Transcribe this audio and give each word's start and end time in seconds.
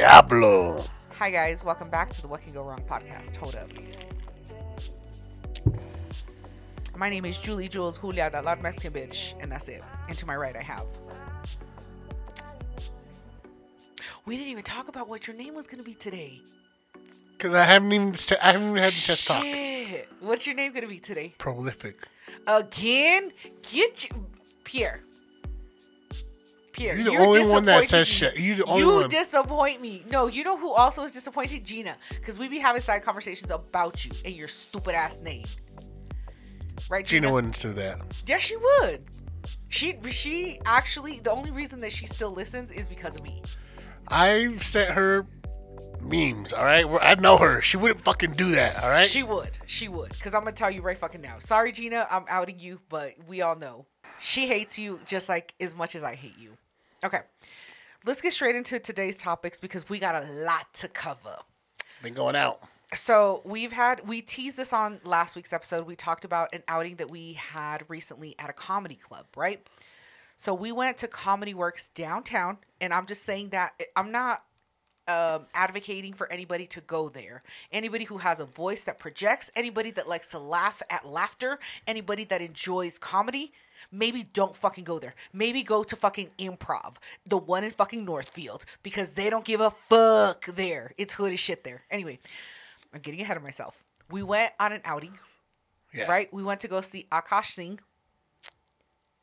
Diablo. 0.00 0.82
Hi 1.18 1.30
guys, 1.30 1.62
welcome 1.62 1.90
back 1.90 2.08
to 2.08 2.22
the 2.22 2.26
What 2.26 2.40
Can 2.42 2.54
Go 2.54 2.62
Wrong 2.62 2.82
podcast. 2.88 3.36
Hold 3.36 3.54
up. 3.54 3.68
My 6.96 7.10
name 7.10 7.26
is 7.26 7.36
Julie 7.36 7.68
Jules 7.68 7.98
Julia, 7.98 8.30
that 8.30 8.42
loud 8.42 8.62
Mexican 8.62 8.94
bitch, 8.94 9.34
and 9.42 9.52
that's 9.52 9.68
it. 9.68 9.82
And 10.08 10.16
to 10.16 10.24
my 10.24 10.36
right, 10.36 10.56
I 10.56 10.62
have. 10.62 10.86
We 14.24 14.36
didn't 14.36 14.48
even 14.48 14.64
talk 14.64 14.88
about 14.88 15.06
what 15.06 15.26
your 15.26 15.36
name 15.36 15.54
was 15.54 15.66
gonna 15.66 15.82
be 15.82 15.92
today. 15.92 16.40
Because 17.32 17.52
I 17.52 17.64
haven't 17.64 17.92
even 17.92 18.14
se- 18.14 18.38
I 18.42 18.52
haven't 18.52 18.70
even 18.70 18.82
had 18.82 18.92
the 18.92 19.02
test 19.06 19.28
talk. 19.28 19.44
Shit. 19.44 20.08
What's 20.20 20.46
your 20.46 20.56
name 20.56 20.72
gonna 20.72 20.88
be 20.88 20.98
today? 20.98 21.34
Prolific. 21.36 22.08
Again? 22.46 23.32
Get 23.70 24.08
you, 24.08 24.26
Pierre. 24.64 25.02
Pierre, 26.80 26.96
You're 26.96 27.04
the 27.04 27.18
only 27.18 27.46
one 27.46 27.64
that 27.66 27.84
says 27.84 28.08
shit. 28.08 28.38
You're 28.38 28.56
the 28.56 28.64
only 28.64 28.80
you 28.80 28.94
one. 28.94 29.08
disappoint 29.10 29.82
me. 29.82 30.02
No, 30.10 30.28
you 30.28 30.42
know 30.42 30.56
who 30.56 30.72
also 30.72 31.04
is 31.04 31.12
disappointed? 31.12 31.62
Gina. 31.62 31.96
Because 32.08 32.38
we 32.38 32.48
be 32.48 32.58
having 32.58 32.80
side 32.80 33.02
conversations 33.02 33.50
about 33.50 34.04
you 34.04 34.12
and 34.24 34.34
your 34.34 34.48
stupid 34.48 34.94
ass 34.94 35.20
name. 35.20 35.44
Right, 36.88 37.04
Gina? 37.04 37.26
Gina 37.26 37.34
wouldn't 37.34 37.60
do 37.60 37.74
that. 37.74 37.98
Yeah, 38.26 38.38
she 38.38 38.56
would. 38.56 39.02
She 39.68 39.98
she 40.10 40.58
actually 40.64 41.20
the 41.20 41.30
only 41.30 41.50
reason 41.50 41.80
that 41.80 41.92
she 41.92 42.06
still 42.06 42.32
listens 42.32 42.70
is 42.72 42.86
because 42.86 43.16
of 43.16 43.22
me. 43.22 43.42
I've 44.08 44.64
sent 44.64 44.90
her 44.90 45.26
memes. 46.00 46.54
All 46.54 46.64
right, 46.64 46.86
I 47.02 47.14
know 47.14 47.36
her. 47.36 47.60
She 47.60 47.76
wouldn't 47.76 48.00
fucking 48.00 48.32
do 48.32 48.48
that. 48.52 48.82
All 48.82 48.88
right. 48.88 49.06
She 49.06 49.22
would. 49.22 49.50
She 49.66 49.88
would. 49.88 50.10
Because 50.10 50.32
I'm 50.34 50.46
to 50.46 50.52
tell 50.52 50.70
you 50.70 50.80
right 50.80 50.96
fucking 50.96 51.20
now. 51.20 51.36
Sorry, 51.40 51.72
Gina. 51.72 52.06
I'm 52.10 52.24
outing 52.28 52.58
you, 52.58 52.80
but 52.88 53.14
we 53.28 53.42
all 53.42 53.54
know. 53.54 53.84
She 54.18 54.46
hates 54.46 54.78
you 54.78 54.98
just 55.04 55.28
like 55.28 55.54
as 55.60 55.74
much 55.74 55.94
as 55.94 56.02
I 56.02 56.14
hate 56.14 56.38
you. 56.38 56.56
Okay. 57.04 57.20
Let's 58.04 58.20
get 58.20 58.32
straight 58.32 58.56
into 58.56 58.78
today's 58.78 59.16
topics 59.16 59.60
because 59.60 59.88
we 59.88 59.98
got 59.98 60.14
a 60.14 60.26
lot 60.26 60.72
to 60.74 60.88
cover. 60.88 61.36
Been 62.02 62.14
going 62.14 62.36
out. 62.36 62.60
So 62.94 63.42
we've 63.44 63.72
had 63.72 64.08
we 64.08 64.20
teased 64.20 64.56
this 64.56 64.72
on 64.72 65.00
last 65.04 65.36
week's 65.36 65.52
episode. 65.52 65.86
We 65.86 65.96
talked 65.96 66.24
about 66.24 66.52
an 66.54 66.62
outing 66.66 66.96
that 66.96 67.10
we 67.10 67.34
had 67.34 67.84
recently 67.88 68.34
at 68.38 68.50
a 68.50 68.52
comedy 68.52 68.96
club, 68.96 69.26
right? 69.36 69.64
So 70.36 70.54
we 70.54 70.72
went 70.72 70.96
to 70.98 71.08
Comedy 71.08 71.52
Works 71.52 71.90
downtown, 71.90 72.58
and 72.80 72.94
I'm 72.94 73.04
just 73.04 73.24
saying 73.24 73.50
that 73.50 73.74
I'm 73.94 74.10
not 74.10 74.42
um, 75.06 75.46
advocating 75.54 76.14
for 76.14 76.32
anybody 76.32 76.66
to 76.68 76.80
go 76.80 77.08
there. 77.08 77.42
Anybody 77.70 78.04
who 78.04 78.18
has 78.18 78.40
a 78.40 78.46
voice 78.46 78.84
that 78.84 78.98
projects, 78.98 79.50
anybody 79.54 79.90
that 79.92 80.08
likes 80.08 80.28
to 80.28 80.38
laugh 80.38 80.82
at 80.88 81.06
laughter, 81.06 81.58
anybody 81.86 82.24
that 82.24 82.40
enjoys 82.40 82.98
comedy, 82.98 83.52
maybe 83.92 84.22
don't 84.22 84.54
fucking 84.56 84.84
go 84.84 84.98
there. 84.98 85.14
Maybe 85.32 85.62
go 85.62 85.82
to 85.82 85.96
fucking 85.96 86.30
improv, 86.38 86.96
the 87.26 87.36
one 87.36 87.64
in 87.64 87.70
fucking 87.70 88.04
Northfield, 88.04 88.64
because 88.82 89.12
they 89.12 89.30
don't 89.30 89.44
give 89.44 89.60
a 89.60 89.70
fuck 89.70 90.46
there. 90.46 90.92
It's 90.98 91.14
hood 91.14 91.32
as 91.32 91.40
shit 91.40 91.64
there. 91.64 91.82
Anyway, 91.90 92.18
I'm 92.94 93.00
getting 93.00 93.20
ahead 93.20 93.36
of 93.36 93.42
myself. 93.42 93.82
We 94.10 94.22
went 94.22 94.52
on 94.58 94.72
an 94.72 94.80
outing, 94.84 95.18
Yeah. 95.94 96.10
right? 96.10 96.32
We 96.32 96.42
went 96.42 96.60
to 96.60 96.68
go 96.68 96.80
see 96.80 97.06
Akash 97.12 97.52
Singh. 97.52 97.78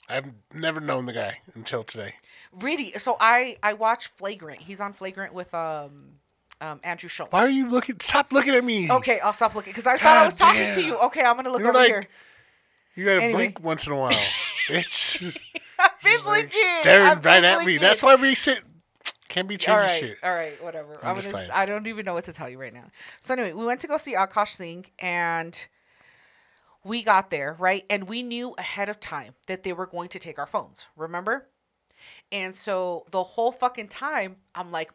I've 0.09 0.31
never 0.53 0.79
known 0.79 1.05
the 1.05 1.13
guy 1.13 1.39
until 1.53 1.83
today. 1.83 2.13
Really? 2.53 2.91
So 2.93 3.17
I 3.19 3.57
I 3.61 3.73
watched 3.73 4.07
Flagrant. 4.17 4.61
He's 4.61 4.79
on 4.79 4.93
Flagrant 4.93 5.33
with 5.33 5.53
um 5.53 6.13
um 6.61 6.79
Andrew 6.83 7.09
Schulz. 7.09 7.31
Why 7.33 7.41
are 7.41 7.49
you 7.49 7.67
looking? 7.67 7.99
Stop 7.99 8.31
looking 8.31 8.55
at 8.55 8.63
me. 8.63 8.89
Okay, 8.89 9.19
I'll 9.19 9.33
stop 9.33 9.53
looking 9.53 9.71
because 9.73 9.85
I 9.85 9.97
thought 9.97 10.17
I 10.17 10.23
was 10.25 10.35
God 10.35 10.45
talking 10.45 10.61
damn. 10.61 10.75
to 10.75 10.81
you. 10.81 10.97
Okay, 10.97 11.23
I'm 11.25 11.35
gonna 11.35 11.49
look 11.49 11.59
You're 11.59 11.69
over 11.71 11.79
like- 11.79 11.87
here. 11.89 12.07
You 12.97 13.05
gotta 13.05 13.23
Anyway. 13.23 13.33
blink 13.43 13.63
once 13.63 13.85
in 13.87 13.93
a 13.93 13.97
while. 13.97 14.11
It's 14.69 15.15
I've 15.21 16.01
been 16.03 16.13
like 16.15 16.23
blinking. 16.51 16.59
staring 16.81 17.07
I've 17.07 17.23
right 17.23 17.43
at 17.43 17.63
me. 17.65 17.77
That's 17.77 18.03
why 18.03 18.15
we 18.15 18.35
sit. 18.35 18.59
Can't 19.29 19.47
be 19.47 19.55
changing 19.55 19.73
All 19.75 19.79
right, 19.79 19.99
shit. 19.99 20.17
all 20.23 20.33
right, 20.33 20.61
whatever. 20.63 20.97
I'm 21.03 21.09
I'm, 21.11 21.15
just 21.15 21.31
gonna. 21.31 21.47
I 21.53 21.65
don't 21.65 21.85
even 21.87 22.05
know 22.05 22.13
what 22.13 22.25
to 22.25 22.33
tell 22.33 22.49
you 22.49 22.59
right 22.59 22.73
now. 22.73 22.85
So 23.21 23.33
anyway, 23.33 23.53
we 23.53 23.65
went 23.65 23.81
to 23.81 23.87
go 23.87 23.97
see 23.97 24.13
Akash 24.15 24.55
Singh, 24.55 24.85
and 24.99 25.67
we 26.83 27.03
got 27.03 27.29
there 27.29 27.55
right, 27.59 27.85
and 27.89 28.07
we 28.09 28.23
knew 28.23 28.55
ahead 28.57 28.89
of 28.89 28.99
time 28.99 29.35
that 29.47 29.63
they 29.63 29.73
were 29.73 29.85
going 29.85 30.09
to 30.09 30.19
take 30.19 30.39
our 30.39 30.45
phones. 30.47 30.87
Remember? 30.95 31.47
And 32.31 32.55
so 32.55 33.05
the 33.11 33.23
whole 33.23 33.51
fucking 33.51 33.89
time, 33.89 34.37
I'm 34.55 34.71
like, 34.71 34.91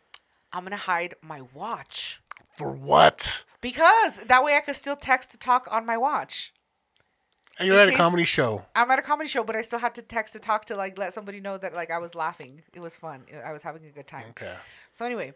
I'm 0.53 0.65
gonna 0.65 0.77
hide 0.77 1.15
my 1.23 1.43
watch 1.55 2.21
For 2.57 2.71
what? 2.73 3.45
because 3.61 4.17
that 4.19 4.43
way 4.43 4.57
I 4.57 4.61
could 4.61 4.77
still 4.77 4.97
text 4.97 5.31
to 5.33 5.39
talk 5.39 5.69
on 5.71 5.87
my 5.87 5.97
watch. 5.97 6.53
And 7.59 7.69
you're 7.69 7.81
In 7.81 7.89
at 7.89 7.95
a 7.95 7.97
comedy 7.97 8.25
show. 8.25 8.65
I'm 8.75 8.91
at 8.91 8.99
a 8.99 9.03
comedy 9.03 9.29
show, 9.29 9.45
but 9.45 9.57
I 9.57 9.63
still 9.63 9.79
had 9.79 9.95
to 9.97 10.03
text 10.03 10.33
to 10.33 10.41
talk 10.41 10.65
to 10.67 10.77
like 10.77 10.99
let 10.99 11.13
somebody 11.13 11.41
know 11.41 11.59
that 11.59 11.75
like 11.75 11.91
I 11.91 11.99
was 11.99 12.15
laughing. 12.15 12.63
It 12.73 12.81
was 12.81 12.97
fun. 12.97 13.25
I 13.45 13.53
was 13.53 13.63
having 13.63 13.85
a 13.85 13.91
good 13.91 14.07
time. 14.07 14.27
Okay. 14.31 14.55
So 14.91 15.05
anyway, 15.05 15.35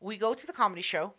we 0.00 0.16
go 0.16 0.34
to 0.34 0.46
the 0.46 0.52
comedy 0.52 0.82
show, 0.82 1.14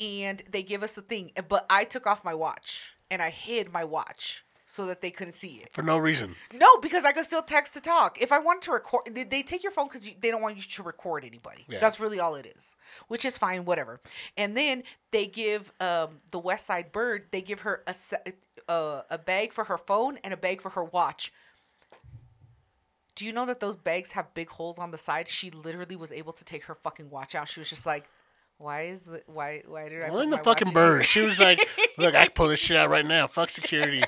and 0.00 0.42
they 0.50 0.62
give 0.62 0.82
us 0.82 0.94
the 0.94 1.02
thing. 1.02 1.32
But 1.48 1.66
I 1.70 1.84
took 1.84 2.06
off 2.06 2.24
my 2.24 2.34
watch 2.34 2.92
and 3.10 3.22
I 3.22 3.30
hid 3.30 3.72
my 3.72 3.84
watch 3.84 4.44
so 4.68 4.84
that 4.86 5.00
they 5.00 5.12
couldn't 5.12 5.34
see 5.34 5.60
it. 5.62 5.72
For 5.72 5.82
no 5.82 5.96
reason. 5.96 6.34
No, 6.52 6.78
because 6.78 7.04
I 7.04 7.12
could 7.12 7.24
still 7.24 7.42
text 7.42 7.74
to 7.74 7.80
talk. 7.80 8.20
If 8.20 8.32
I 8.32 8.40
wanted 8.40 8.62
to 8.62 8.72
record, 8.72 9.02
they, 9.12 9.22
they 9.22 9.42
take 9.42 9.62
your 9.62 9.70
phone 9.70 9.86
because 9.86 10.10
they 10.20 10.30
don't 10.30 10.42
want 10.42 10.56
you 10.56 10.62
to 10.62 10.82
record 10.82 11.24
anybody. 11.24 11.64
Yeah. 11.68 11.78
That's 11.78 12.00
really 12.00 12.18
all 12.18 12.34
it 12.34 12.52
is, 12.56 12.74
which 13.06 13.24
is 13.24 13.38
fine, 13.38 13.64
whatever. 13.64 14.00
And 14.36 14.56
then 14.56 14.82
they 15.12 15.26
give 15.26 15.72
um, 15.78 16.18
the 16.32 16.40
West 16.40 16.66
Side 16.66 16.90
Bird. 16.90 17.26
They 17.30 17.42
give 17.42 17.60
her 17.60 17.84
a 17.86 17.94
se- 17.94 18.34
uh, 18.68 19.02
a 19.10 19.18
bag 19.18 19.52
for 19.52 19.64
her 19.64 19.78
phone 19.78 20.18
and 20.24 20.32
a 20.32 20.36
bag 20.36 20.60
for 20.60 20.70
her 20.70 20.84
watch. 20.84 21.32
Do 23.14 23.24
you 23.24 23.32
know 23.32 23.46
that 23.46 23.60
those 23.60 23.76
bags 23.76 24.12
have 24.12 24.34
big 24.34 24.50
holes 24.50 24.78
on 24.78 24.90
the 24.90 24.98
side? 24.98 25.28
She 25.28 25.50
literally 25.50 25.96
was 25.96 26.12
able 26.12 26.32
to 26.34 26.44
take 26.44 26.64
her 26.64 26.74
fucking 26.74 27.08
watch 27.10 27.34
out. 27.34 27.48
She 27.48 27.60
was 27.60 27.70
just 27.70 27.86
like, 27.86 28.04
"Why 28.58 28.82
is 28.82 29.02
the 29.04 29.22
why 29.26 29.62
why 29.66 29.88
did 29.88 30.02
I?" 30.02 30.22
In 30.22 30.30
the 30.30 30.38
fucking 30.38 30.72
bird. 30.72 31.06
She 31.06 31.20
was 31.20 31.40
like, 31.40 31.66
"Look, 31.98 32.14
I 32.14 32.24
can 32.24 32.32
pull 32.34 32.48
this 32.48 32.60
shit 32.60 32.76
out 32.76 32.90
right 32.90 33.06
now. 33.06 33.26
Fuck 33.26 33.48
security." 33.50 34.02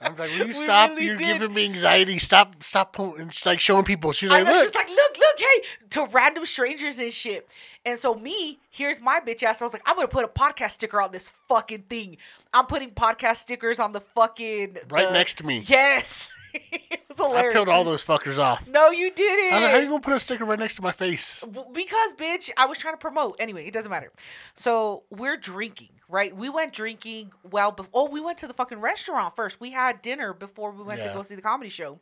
I'm 0.00 0.16
like, 0.16 0.30
"Will 0.30 0.38
you 0.38 0.44
We 0.46 0.52
stop? 0.52 0.90
really 0.90 1.04
You're 1.06 1.16
did. 1.16 1.38
giving 1.38 1.54
me 1.54 1.64
anxiety. 1.66 2.18
Stop, 2.18 2.60
stop 2.64 2.92
pulling." 2.92 3.20
And 3.20 3.32
she's 3.32 3.46
like 3.46 3.60
showing 3.60 3.84
people. 3.84 4.10
She's 4.12 4.30
I 4.32 4.38
like, 4.38 4.46
know 4.46 4.52
"Look." 4.54 4.62
she's 4.64 4.74
like, 4.74 4.88
look, 4.88 5.16
hey, 5.38 5.62
to 5.90 6.06
random 6.12 6.46
strangers 6.46 6.98
and 6.98 7.12
shit. 7.12 7.48
And 7.84 7.98
so 7.98 8.14
me, 8.14 8.58
here's 8.70 9.00
my 9.00 9.20
bitch 9.20 9.42
ass. 9.42 9.60
I 9.60 9.64
was 9.64 9.72
like, 9.72 9.82
I'm 9.86 9.96
gonna 9.96 10.08
put 10.08 10.24
a 10.24 10.28
podcast 10.28 10.72
sticker 10.72 11.00
on 11.00 11.12
this 11.12 11.32
fucking 11.48 11.84
thing. 11.88 12.16
I'm 12.52 12.66
putting 12.66 12.90
podcast 12.90 13.36
stickers 13.36 13.78
on 13.78 13.92
the 13.92 14.00
fucking 14.00 14.78
Right 14.88 15.12
next 15.12 15.38
to 15.38 15.46
me. 15.46 15.62
Yes, 15.66 16.32
it 16.54 17.00
was 17.18 17.32
I 17.32 17.52
peeled 17.52 17.68
all 17.68 17.84
those 17.84 18.04
fuckers 18.04 18.38
off. 18.38 18.66
No, 18.68 18.90
you 18.90 19.10
didn't. 19.10 19.52
I 19.52 19.56
was 19.56 19.62
like, 19.62 19.70
"How 19.72 19.78
are 19.78 19.82
you 19.82 19.88
gonna 19.88 20.00
put 20.00 20.14
a 20.14 20.18
sticker 20.18 20.44
right 20.44 20.58
next 20.58 20.76
to 20.76 20.82
my 20.82 20.92
face?" 20.92 21.44
Because 21.72 22.14
bitch 22.14 22.50
i 22.56 22.66
was 22.66 22.78
trying 22.78 22.94
to 22.94 22.98
promote 22.98 23.36
anyway 23.38 23.66
it 23.66 23.72
doesn't 23.72 23.90
matter 23.90 24.10
so 24.54 25.02
we're 25.10 25.36
drinking 25.36 25.88
right? 26.12 26.36
We 26.36 26.50
went 26.50 26.72
drinking 26.72 27.32
well 27.50 27.72
before 27.72 27.90
oh 27.94 28.10
we 28.10 28.20
went 28.20 28.38
to 28.38 28.46
the 28.46 28.54
fucking 28.54 28.80
restaurant 28.80 29.34
first. 29.34 29.60
We 29.60 29.70
had 29.70 30.02
dinner 30.02 30.32
before 30.34 30.70
we 30.70 30.84
went 30.84 31.00
Yeah. 31.00 31.08
to 31.08 31.14
go 31.14 31.22
see 31.22 31.34
the 31.34 31.42
comedy 31.42 31.70
show. 31.70 31.98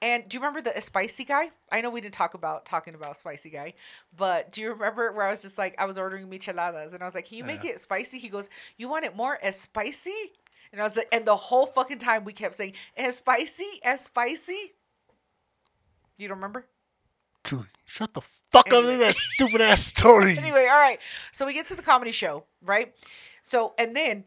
And 0.00 0.26
do 0.28 0.36
you 0.36 0.40
remember 0.40 0.62
the 0.62 0.80
spicy 0.80 1.24
guy? 1.24 1.50
I 1.70 1.80
know 1.80 1.90
we 1.90 2.00
didn't 2.00 2.14
talk 2.14 2.34
about 2.34 2.64
talking 2.64 2.94
about 2.94 3.16
spicy 3.16 3.50
guy 3.50 3.74
but 4.16 4.52
do 4.52 4.62
you 4.62 4.70
remember 4.72 5.12
where 5.12 5.26
i 5.26 5.30
was 5.30 5.42
just 5.42 5.58
like 5.58 5.74
i 5.78 5.84
was 5.84 5.98
ordering 5.98 6.28
micheladas 6.28 6.94
and 6.94 7.02
i 7.02 7.04
was 7.04 7.14
like 7.14 7.26
can 7.26 7.36
you 7.38 7.44
make 7.44 7.64
it 7.64 7.80
spicy? 7.80 8.18
He 8.18 8.28
goes 8.28 8.48
you 8.76 8.88
want 8.88 9.04
it 9.04 9.14
more 9.16 9.38
as 9.42 9.60
spicy? 9.60 10.32
And 10.72 10.80
i 10.80 10.84
was 10.84 10.96
like 10.96 11.08
and 11.12 11.26
the 11.26 11.36
whole 11.36 11.66
fucking 11.66 11.98
time 11.98 12.24
we 12.24 12.32
kept 12.32 12.54
saying 12.54 12.72
as 12.96 13.16
spicy 13.16 13.80
as 13.84 14.02
spicy. 14.02 14.72
You 16.16 16.28
don't 16.28 16.38
remember? 16.38 16.66
Julie, 17.44 17.66
shut 17.86 18.12
the 18.14 18.20
fuck 18.20 18.72
up 18.72 18.84
with 18.84 18.98
that 18.98 19.14
stupid 19.14 19.60
ass 19.60 19.82
story. 19.84 20.36
anyway, 20.38 20.66
all 20.70 20.78
right. 20.78 20.98
So 21.32 21.46
we 21.46 21.54
get 21.54 21.66
to 21.68 21.74
the 21.74 21.82
comedy 21.82 22.10
show, 22.10 22.44
right? 22.62 22.92
So 23.48 23.72
and 23.78 23.96
then 23.96 24.24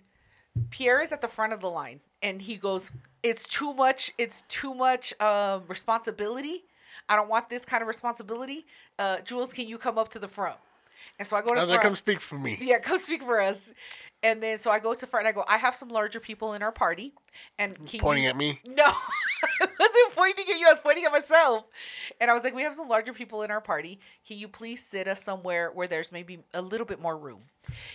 Pierre 0.71 0.99
is 0.99 1.11
at 1.11 1.21
the 1.21 1.27
front 1.27 1.53
of 1.53 1.61
the 1.61 1.69
line 1.69 1.99
and 2.23 2.41
he 2.41 2.57
goes, 2.57 2.91
It's 3.21 3.47
too 3.47 3.73
much, 3.73 4.11
it's 4.17 4.41
too 4.43 4.73
much 4.73 5.13
um 5.21 5.63
responsibility. 5.67 6.63
I 7.07 7.15
don't 7.15 7.29
want 7.29 7.47
this 7.49 7.63
kind 7.63 7.81
of 7.81 7.87
responsibility. 7.87 8.65
Uh 8.97 9.21
Jules, 9.21 9.53
can 9.53 9.67
you 9.67 9.77
come 9.77 9.99
up 9.99 10.09
to 10.09 10.19
the 10.19 10.27
front? 10.27 10.57
And 11.19 11.27
so 11.27 11.35
I 11.35 11.41
go 11.41 11.49
to 11.49 11.53
I 11.53 11.55
the 11.55 11.61
was 11.61 11.69
like, 11.71 11.81
"Come 11.81 11.95
speak 11.95 12.19
for 12.19 12.37
me." 12.37 12.57
Yeah, 12.61 12.79
come 12.79 12.97
speak 12.97 13.21
for 13.21 13.39
us. 13.39 13.73
And 14.23 14.41
then 14.41 14.57
so 14.57 14.71
I 14.71 14.79
go 14.79 14.93
to 14.93 15.07
front 15.07 15.27
and 15.27 15.33
I 15.33 15.35
go, 15.35 15.43
I 15.47 15.57
have 15.57 15.75
some 15.75 15.89
larger 15.89 16.19
people 16.19 16.53
in 16.53 16.61
our 16.63 16.71
party. 16.71 17.13
And 17.59 17.75
can 17.87 17.99
Pointing 17.99 18.23
you... 18.23 18.29
at 18.29 18.37
me. 18.37 18.59
No, 18.67 18.91
I 19.61 19.67
wasn't 19.79 20.15
pointing 20.15 20.45
at 20.49 20.59
you. 20.59 20.67
I 20.67 20.71
was 20.71 20.79
pointing 20.79 21.05
at 21.05 21.11
myself. 21.11 21.65
And 22.19 22.31
I 22.31 22.33
was 22.33 22.43
like, 22.43 22.55
we 22.55 22.63
have 22.63 22.75
some 22.75 22.87
larger 22.87 23.13
people 23.13 23.43
in 23.43 23.51
our 23.51 23.61
party. 23.61 23.99
Can 24.27 24.37
you 24.37 24.47
please 24.47 24.83
sit 24.83 25.07
us 25.07 25.21
somewhere 25.21 25.71
where 25.71 25.87
there's 25.87 26.11
maybe 26.11 26.39
a 26.53 26.61
little 26.61 26.85
bit 26.85 27.01
more 27.01 27.17
room? 27.17 27.41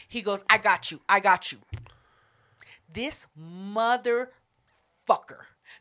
He 0.09 0.23
goes, 0.23 0.45
I 0.49 0.59
got 0.59 0.91
you. 0.91 1.01
I 1.09 1.21
got 1.21 1.53
you. 1.53 1.59
This 2.93 3.27
motherfucker 3.39 4.29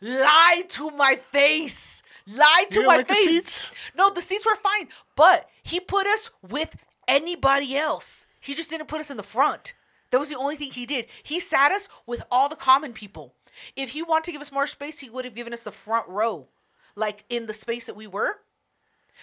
lied 0.01 0.69
to 0.69 0.91
my 0.91 1.15
face. 1.15 2.03
Lied 2.27 2.71
to 2.71 2.81
my 2.81 2.97
like 2.97 3.07
the 3.07 3.13
face. 3.13 3.25
seats? 3.25 3.91
No, 3.95 4.09
the 4.09 4.21
seats 4.21 4.45
were 4.45 4.55
fine, 4.55 4.89
but 5.15 5.47
he 5.63 5.79
put 5.79 6.07
us 6.07 6.31
with 6.41 6.75
anybody 7.07 7.77
else. 7.77 8.25
He 8.39 8.53
just 8.53 8.69
didn't 8.69 8.87
put 8.87 8.99
us 8.99 9.11
in 9.11 9.17
the 9.17 9.23
front. 9.23 9.73
That 10.11 10.19
was 10.19 10.29
the 10.29 10.37
only 10.37 10.55
thing 10.55 10.71
he 10.71 10.85
did. 10.85 11.07
He 11.23 11.39
sat 11.39 11.71
us 11.71 11.89
with 12.05 12.23
all 12.31 12.49
the 12.49 12.55
common 12.55 12.93
people. 12.93 13.33
If 13.75 13.91
he 13.91 14.01
wanted 14.03 14.25
to 14.25 14.31
give 14.31 14.41
us 14.41 14.51
more 14.51 14.67
space, 14.67 14.99
he 14.99 15.09
would 15.09 15.25
have 15.25 15.35
given 15.35 15.53
us 15.53 15.63
the 15.63 15.71
front 15.71 16.07
row, 16.09 16.47
like 16.95 17.23
in 17.29 17.45
the 17.47 17.53
space 17.53 17.85
that 17.87 17.95
we 17.95 18.07
were. 18.07 18.37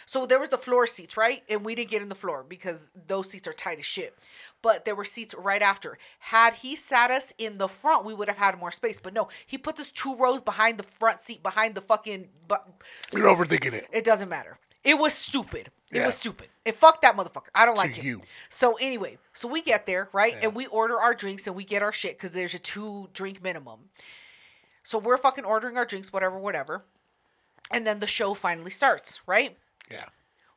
So 0.06 0.24
there 0.24 0.40
was 0.40 0.48
the 0.48 0.56
floor 0.56 0.86
seats, 0.86 1.18
right? 1.18 1.42
And 1.50 1.66
we 1.66 1.74
didn't 1.74 1.90
get 1.90 2.00
in 2.00 2.08
the 2.08 2.14
floor 2.14 2.46
because 2.48 2.90
those 3.08 3.28
seats 3.28 3.46
are 3.46 3.52
tight 3.52 3.78
as 3.78 3.84
shit. 3.84 4.16
But 4.62 4.86
there 4.86 4.94
were 4.94 5.04
seats 5.04 5.34
right 5.36 5.60
after. 5.60 5.98
Had 6.18 6.54
he 6.54 6.76
sat 6.76 7.10
us 7.10 7.34
in 7.36 7.58
the 7.58 7.68
front, 7.68 8.06
we 8.06 8.14
would 8.14 8.28
have 8.28 8.38
had 8.38 8.58
more 8.58 8.72
space. 8.72 8.98
But 9.00 9.12
no, 9.12 9.28
he 9.46 9.58
puts 9.58 9.80
us 9.82 9.90
two 9.90 10.14
rows 10.16 10.40
behind 10.40 10.78
the 10.78 10.82
front 10.82 11.20
seat, 11.20 11.42
behind 11.42 11.74
the 11.74 11.82
fucking. 11.82 12.28
But 12.48 12.66
You're 13.12 13.26
overthinking 13.28 13.74
it. 13.74 13.86
it 13.92 14.02
doesn't 14.04 14.30
matter. 14.30 14.58
It 14.82 14.94
was 14.98 15.12
stupid. 15.12 15.70
It 15.90 15.98
Yeah. 15.98 16.06
was 16.06 16.16
stupid. 16.16 16.48
It 16.64 16.74
fucked 16.74 17.02
that 17.02 17.14
motherfucker. 17.14 17.50
I 17.54 17.66
don't 17.66 17.76
like 17.76 17.92
him. 17.92 18.06
you. 18.06 18.22
So 18.48 18.76
anyway, 18.80 19.18
so 19.34 19.46
we 19.46 19.60
get 19.60 19.84
there, 19.84 20.08
right? 20.14 20.32
Yeah. 20.32 20.44
And 20.48 20.54
we 20.54 20.66
order 20.68 20.98
our 20.98 21.14
drinks 21.14 21.46
and 21.46 21.54
we 21.54 21.64
get 21.64 21.82
our 21.82 21.92
shit 21.92 22.16
because 22.16 22.32
there's 22.32 22.54
a 22.54 22.58
two 22.58 23.10
drink 23.12 23.42
minimum. 23.42 23.90
So 24.82 24.98
we're 24.98 25.18
fucking 25.18 25.44
ordering 25.44 25.76
our 25.76 25.84
drinks, 25.84 26.12
whatever, 26.12 26.38
whatever. 26.38 26.84
And 27.70 27.86
then 27.86 28.00
the 28.00 28.06
show 28.06 28.34
finally 28.34 28.70
starts, 28.70 29.22
right? 29.26 29.56
Yeah. 29.90 30.06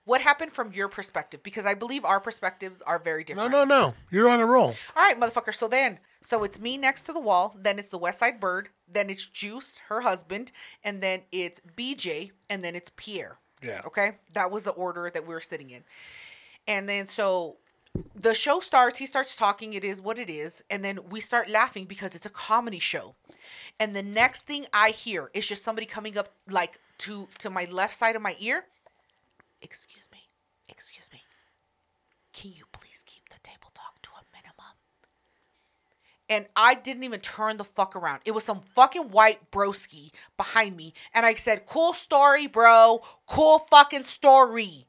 What 0.04 0.22
happened 0.22 0.54
from 0.54 0.72
your 0.72 0.88
perspective? 0.88 1.42
Because 1.42 1.66
I 1.66 1.74
believe 1.74 2.06
our 2.06 2.20
perspectives 2.20 2.82
are 2.84 3.00
very 3.00 3.24
different. 3.24 3.52
No, 3.52 3.64
no, 3.64 3.88
no. 3.88 3.96
You're 4.12 4.30
on 4.30 4.40
a 4.40 4.46
roll. 4.46 4.76
All 4.96 5.04
right, 5.04 5.20
motherfucker. 5.20 5.54
So 5.54 5.68
then, 5.68 6.00
so 6.22 6.44
it's 6.44 6.60
me 6.60 6.78
next 6.78 7.04
to 7.04 7.14
the 7.14 7.20
wall. 7.20 7.56
Then 7.60 7.80
it's 7.80 7.90
the 7.90 7.98
West 7.98 8.20
Side 8.20 8.40
Bird. 8.40 8.70
Then 8.88 9.10
it's 9.10 9.26
Juice, 9.26 9.82
her 9.88 10.02
husband, 10.02 10.52
and 10.84 11.02
then 11.02 11.22
it's 11.32 11.60
BJ, 11.60 12.32
and 12.50 12.62
then 12.62 12.76
it's 12.76 12.92
Pierre. 12.96 13.40
Yeah. 13.64 13.82
Okay, 13.88 14.18
that 14.34 14.52
was 14.52 14.64
the 14.64 14.72
order 14.72 15.10
that 15.12 15.26
we 15.26 15.34
were 15.34 15.42
sitting 15.42 15.72
in. 15.72 15.84
And 16.68 16.88
then 16.88 17.08
so 17.08 17.58
the 18.16 18.34
show 18.34 18.60
starts. 18.60 19.00
He 19.00 19.06
starts 19.06 19.36
talking. 19.36 19.74
It 19.74 19.84
is 19.84 20.02
what 20.02 20.18
it 20.18 20.30
is, 20.30 20.64
and 20.70 20.84
then 20.84 21.00
we 21.10 21.20
start 21.20 21.50
laughing 21.50 21.86
because 21.86 22.16
it's 22.16 22.26
a 22.26 22.30
comedy 22.30 22.80
show. 22.80 23.16
And 23.80 23.96
the 23.96 24.04
next 24.04 24.44
thing 24.44 24.66
I 24.74 24.90
hear 24.90 25.30
is 25.34 25.48
just 25.48 25.64
somebody 25.64 25.86
coming 25.86 26.18
up 26.18 26.30
like 26.50 26.80
to 27.00 27.28
to 27.40 27.50
my 27.50 27.66
left 27.66 27.94
side 27.94 28.16
of 28.16 28.22
my 28.22 28.36
ear. 28.40 28.66
Excuse 29.62 30.10
me. 30.12 30.30
Excuse 30.70 31.10
me. 31.14 31.22
Can 32.34 32.52
you 32.52 32.66
please 32.72 33.04
keep 33.06 33.30
the 33.30 33.40
table 33.44 33.72
talk 33.74 34.02
to 34.02 34.10
a 34.10 34.24
minimum? 34.36 34.76
And 36.28 36.48
I 36.56 36.74
didn't 36.76 37.04
even 37.04 37.20
turn 37.20 37.58
the 37.58 37.64
fuck 37.64 37.96
around. 37.96 38.22
It 38.26 38.32
was 38.32 38.44
some 38.44 38.62
fucking 38.62 39.10
white 39.10 39.52
broski 39.52 40.12
behind 40.36 40.76
me. 40.76 40.94
And 41.14 41.26
I 41.26 41.36
said, 41.36 41.66
cool 41.68 41.94
story, 41.94 42.48
bro. 42.48 43.02
Cool 43.28 43.60
fucking 43.60 44.04
story. 44.04 44.88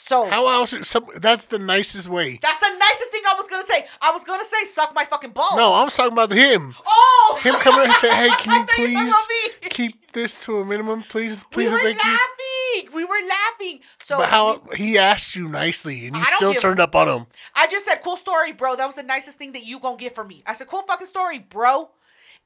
So 0.00 0.26
How 0.28 0.46
else? 0.48 0.74
Some, 0.88 1.06
that's 1.16 1.48
the 1.48 1.58
nicest 1.58 2.08
way. 2.08 2.38
that's 2.40 2.60
the 2.60 2.70
nicest 2.78 3.10
thing 3.10 3.22
I 3.28 3.34
was 3.34 3.48
gonna 3.48 3.64
say. 3.64 3.84
I 4.00 4.12
was 4.12 4.22
gonna 4.22 4.44
say 4.44 4.64
suck 4.64 4.94
my 4.94 5.04
fucking 5.04 5.32
balls. 5.32 5.56
No, 5.56 5.74
I'm 5.74 5.88
talking 5.88 6.12
about 6.12 6.32
him. 6.32 6.74
Oh 6.86 7.40
Him 7.42 7.54
coming 7.54 7.86
and 7.86 7.92
say, 7.94 8.14
"Hey, 8.14 8.30
can 8.38 8.66
you 8.78 8.84
you 8.86 8.94
please 8.94 9.14
keep 9.70 10.12
this 10.12 10.44
to 10.44 10.60
a 10.60 10.64
minimum, 10.64 11.02
please, 11.02 11.44
please?" 11.50 11.68
we 11.70 11.72
were 11.72 11.82
thank 11.82 12.02
you." 12.02 12.10
laughing. 12.10 12.94
We 12.94 13.04
were 13.04 13.28
laughing. 13.28 13.80
So 13.98 14.18
But 14.18 14.28
how 14.28 14.62
he 14.74 14.98
asked 14.98 15.34
you 15.34 15.48
nicely, 15.48 16.06
and 16.06 16.14
you 16.16 16.24
still 16.26 16.54
turned 16.54 16.80
up 16.80 16.94
on 16.94 17.08
him. 17.08 17.26
I 17.56 17.66
just 17.66 17.84
said, 17.84 17.96
cool 18.02 18.16
story, 18.16 18.52
bro. 18.52 18.76
That 18.76 18.86
was 18.86 18.94
the 18.94 19.02
nicest 19.02 19.36
thing 19.36 19.52
that 19.52 19.64
you 19.64 19.80
gonna 19.80 19.96
get 19.96 20.14
from 20.14 20.28
me. 20.28 20.44
I 20.46 20.52
said, 20.52 20.68
cool 20.68 20.82
fucking 20.82 21.08
story, 21.08 21.40
bro. 21.40 21.90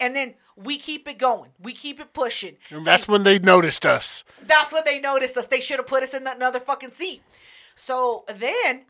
And 0.00 0.14
then 0.16 0.34
we 0.56 0.76
keep 0.78 1.08
it 1.08 1.18
going. 1.18 1.50
We 1.60 1.72
keep 1.72 2.00
it 2.00 2.12
pushing. 2.12 2.56
And 2.70 2.86
that's 2.86 3.08
when 3.08 3.22
they 3.24 3.38
noticed 3.38 3.86
us. 3.86 4.24
That's 4.44 4.72
when 4.72 4.82
they 4.84 5.00
noticed 5.00 5.36
us. 5.36 5.46
They 5.46 5.60
should 5.60 5.78
have 5.78 5.86
put 5.86 6.02
us 6.02 6.14
in 6.14 6.26
another 6.26 6.60
fucking 6.60 6.90
seat. 6.90 7.22
So 7.74 8.24
then 8.28 8.84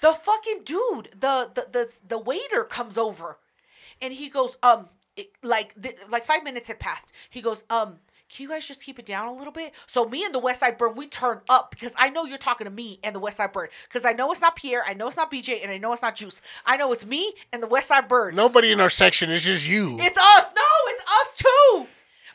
the 0.00 0.12
fucking 0.12 0.62
dude, 0.64 1.10
the 1.12 1.50
the 1.54 1.66
the, 1.70 1.98
the 2.06 2.18
waiter 2.18 2.64
comes 2.64 2.96
over 2.96 3.38
and 4.00 4.12
he 4.12 4.28
goes, 4.28 4.56
um, 4.62 4.88
it, 5.16 5.30
like 5.42 5.80
th- 5.80 5.96
like 6.10 6.24
five 6.24 6.44
minutes 6.44 6.68
had 6.68 6.78
passed. 6.78 7.12
He 7.28 7.42
goes, 7.42 7.64
um, 7.70 7.98
can 8.30 8.44
you 8.44 8.48
guys 8.48 8.66
just 8.66 8.82
keep 8.82 8.98
it 8.98 9.06
down 9.06 9.26
a 9.26 9.32
little 9.32 9.52
bit? 9.52 9.74
So 9.86 10.06
me 10.06 10.24
and 10.24 10.34
the 10.34 10.38
West 10.38 10.60
Side 10.60 10.78
Bird, 10.78 10.96
we 10.96 11.06
turn 11.06 11.40
up 11.48 11.70
because 11.70 11.94
I 11.98 12.10
know 12.10 12.24
you're 12.24 12.38
talking 12.38 12.64
to 12.64 12.70
me 12.70 13.00
and 13.02 13.14
the 13.14 13.20
West 13.20 13.38
Side 13.38 13.52
Bird. 13.52 13.70
Because 13.88 14.04
I 14.04 14.12
know 14.12 14.30
it's 14.30 14.40
not 14.40 14.56
Pierre, 14.56 14.84
I 14.86 14.94
know 14.94 15.08
it's 15.08 15.16
not 15.16 15.32
BJ, 15.32 15.62
and 15.62 15.70
I 15.72 15.78
know 15.78 15.92
it's 15.92 16.02
not 16.02 16.14
Juice. 16.14 16.40
I 16.64 16.76
know 16.76 16.92
it's 16.92 17.04
me 17.04 17.32
and 17.52 17.62
the 17.62 17.66
West 17.66 17.88
Side 17.88 18.08
Bird. 18.08 18.36
Nobody 18.36 18.70
in 18.70 18.80
our 18.80 18.90
section. 18.90 19.30
It's 19.30 19.44
just 19.44 19.68
you. 19.68 19.98
It's 20.00 20.16
us. 20.16 20.52
No, 20.54 20.62
it's 20.86 21.04
us 21.04 21.36
too. 21.38 21.86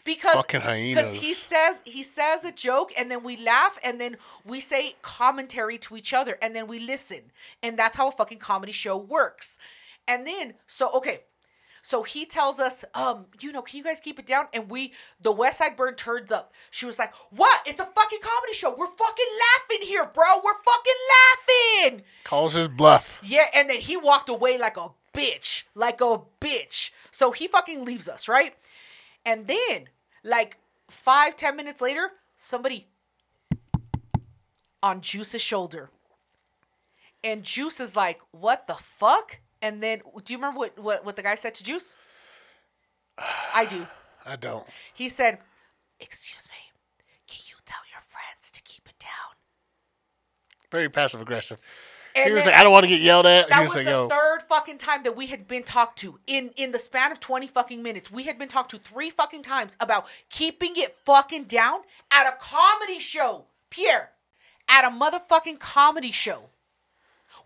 Because 0.03 0.35
Fucking 0.35 0.61
Because 0.89 1.15
he 1.15 1.33
says 1.33 1.81
he 1.85 2.03
says 2.03 2.45
a 2.45 2.51
joke 2.51 2.91
and 2.95 3.09
then 3.09 3.23
we 3.23 3.37
laugh 3.37 3.79
and 3.83 3.99
then 3.99 4.17
we 4.45 4.59
say 4.59 4.93
commentary 5.01 5.79
to 5.79 5.97
each 5.97 6.13
other 6.13 6.37
and 6.43 6.55
then 6.55 6.67
we 6.67 6.77
listen. 6.77 7.31
And 7.63 7.77
that's 7.77 7.97
how 7.97 8.09
a 8.09 8.11
fucking 8.11 8.37
comedy 8.37 8.71
show 8.71 8.97
works. 8.97 9.57
And 10.07 10.27
then 10.27 10.53
so 10.67 10.91
okay. 10.97 11.21
So 11.85 12.01
he 12.01 12.25
tells 12.25 12.57
us, 12.59 12.83
um, 12.95 13.27
you 13.39 13.51
know, 13.51 13.61
can 13.61 13.77
you 13.77 13.83
guys 13.83 13.99
keep 13.99 14.17
it 14.17 14.25
down? 14.25 14.47
And 14.55 14.71
we, 14.71 14.93
the 15.21 15.31
West 15.31 15.59
Side 15.59 15.75
Bird 15.75 15.99
turns 15.99 16.31
up. 16.31 16.51
She 16.71 16.87
was 16.87 16.97
like, 16.97 17.13
"What? 17.29 17.61
It's 17.67 17.79
a 17.79 17.85
fucking 17.85 18.21
comedy 18.23 18.53
show. 18.53 18.73
We're 18.75 18.87
fucking 18.87 19.25
laughing 19.39 19.87
here, 19.87 20.03
bro. 20.11 20.41
We're 20.43 20.55
fucking 20.55 21.91
laughing." 21.91 22.03
Calls 22.23 22.53
his 22.53 22.67
bluff. 22.67 23.19
Yeah, 23.21 23.45
and 23.53 23.69
then 23.69 23.81
he 23.81 23.97
walked 23.97 24.29
away 24.29 24.57
like 24.57 24.77
a 24.77 24.87
bitch, 25.13 25.61
like 25.75 26.01
a 26.01 26.21
bitch. 26.41 26.89
So 27.11 27.31
he 27.31 27.47
fucking 27.47 27.85
leaves 27.85 28.09
us, 28.09 28.27
right? 28.27 28.55
And 29.23 29.45
then, 29.45 29.89
like 30.23 30.57
five, 30.89 31.35
ten 31.35 31.55
minutes 31.55 31.83
later, 31.83 32.13
somebody 32.35 32.87
on 34.81 35.01
Juice's 35.01 35.43
shoulder. 35.43 35.91
And 37.23 37.43
Juice 37.43 37.79
is 37.79 37.95
like, 37.95 38.21
what 38.31 38.65
the 38.65 38.73
fuck? 38.73 39.39
And 39.65 39.81
then, 39.81 40.03
do 40.23 40.31
you 40.31 40.37
remember 40.37 40.59
what, 40.59 40.77
what, 40.77 41.05
what 41.05 41.15
the 41.15 41.23
guy 41.23 41.33
said 41.33 41.55
to 41.55 41.63
Juice? 41.63 41.95
I 43.51 43.65
do. 43.65 43.87
I 44.25 44.35
don't. 44.35 44.63
He 44.93 45.09
said, 45.09 45.39
Excuse 45.99 46.47
me, 46.49 46.71
can 47.27 47.41
you 47.47 47.55
tell 47.65 47.79
your 47.91 48.01
friends 48.01 48.51
to 48.51 48.61
keep 48.61 48.87
it 48.87 48.99
down? 48.99 49.09
Very 50.71 50.87
passive 50.87 51.19
aggressive. 51.19 51.59
And 52.15 52.29
he 52.29 52.33
was 52.33 52.45
like, 52.45 52.55
I 52.55 52.63
don't 52.63 52.71
want 52.71 52.83
to 52.83 52.89
get 52.89 53.01
yelled 53.01 53.25
at. 53.25 53.49
That 53.49 53.55
he 53.55 53.61
was, 53.61 53.69
was, 53.69 53.75
like, 53.77 53.85
the 53.85 53.91
yo. 53.91 54.07
third 54.07 54.43
fucking 54.47 54.77
time 54.77 55.01
that 55.03 55.17
we 55.17 55.27
had 55.27 55.47
been 55.47 55.63
talked 55.63 55.97
to 55.99 56.19
in 56.27 56.51
in 56.57 56.71
the 56.71 56.79
span 56.79 57.11
of 57.11 57.19
20 57.19 57.47
fucking 57.47 57.81
minutes. 57.81 58.11
We 58.11 58.23
had 58.23 58.37
been 58.37 58.47
talked 58.47 58.71
to 58.71 58.77
three 58.77 59.09
fucking 59.09 59.41
times 59.41 59.75
about 59.79 60.05
keeping 60.29 60.73
it 60.75 60.95
fucking 60.95 61.45
down 61.45 61.79
at 62.11 62.27
a 62.27 62.37
comedy 62.39 62.99
show. 62.99 63.45
Pierre, 63.71 64.11
at 64.69 64.85
a 64.85 64.89
motherfucking 64.89 65.59
comedy 65.59 66.11
show. 66.11 66.49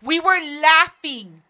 We 0.02 0.20
were 0.20 0.38
laughing. 0.60 1.42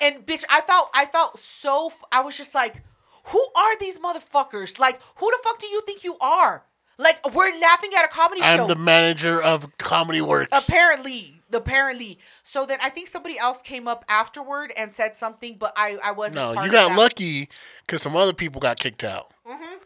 And 0.00 0.26
bitch, 0.26 0.44
I 0.50 0.60
felt 0.60 0.90
I 0.94 1.06
felt 1.06 1.38
so 1.38 1.90
I 2.12 2.20
was 2.20 2.36
just 2.36 2.54
like, 2.54 2.82
who 3.24 3.46
are 3.56 3.78
these 3.78 3.98
motherfuckers? 3.98 4.78
Like, 4.78 5.00
who 5.16 5.30
the 5.30 5.38
fuck 5.42 5.58
do 5.58 5.66
you 5.66 5.82
think 5.82 6.04
you 6.04 6.16
are? 6.20 6.64
Like, 6.98 7.18
we're 7.34 7.58
laughing 7.60 7.90
at 7.96 8.04
a 8.04 8.08
comedy 8.08 8.40
show. 8.40 8.62
I'm 8.62 8.68
the 8.68 8.76
manager 8.76 9.42
of 9.42 9.76
Comedy 9.76 10.22
Works. 10.22 10.66
Apparently, 10.66 11.42
apparently. 11.52 12.18
So 12.42 12.64
then 12.64 12.78
I 12.82 12.88
think 12.88 13.08
somebody 13.08 13.38
else 13.38 13.60
came 13.60 13.86
up 13.86 14.04
afterward 14.08 14.72
and 14.76 14.90
said 14.90 15.16
something, 15.16 15.56
but 15.58 15.72
I 15.76 15.98
I 16.02 16.12
wasn't. 16.12 16.54
no, 16.54 16.62
you 16.62 16.70
got 16.70 16.96
lucky 16.96 17.48
because 17.84 18.00
some 18.02 18.16
other 18.16 18.32
people 18.32 18.60
got 18.60 18.78
kicked 18.78 19.04
out. 19.04 19.30
Mm-hmm. 19.46 19.76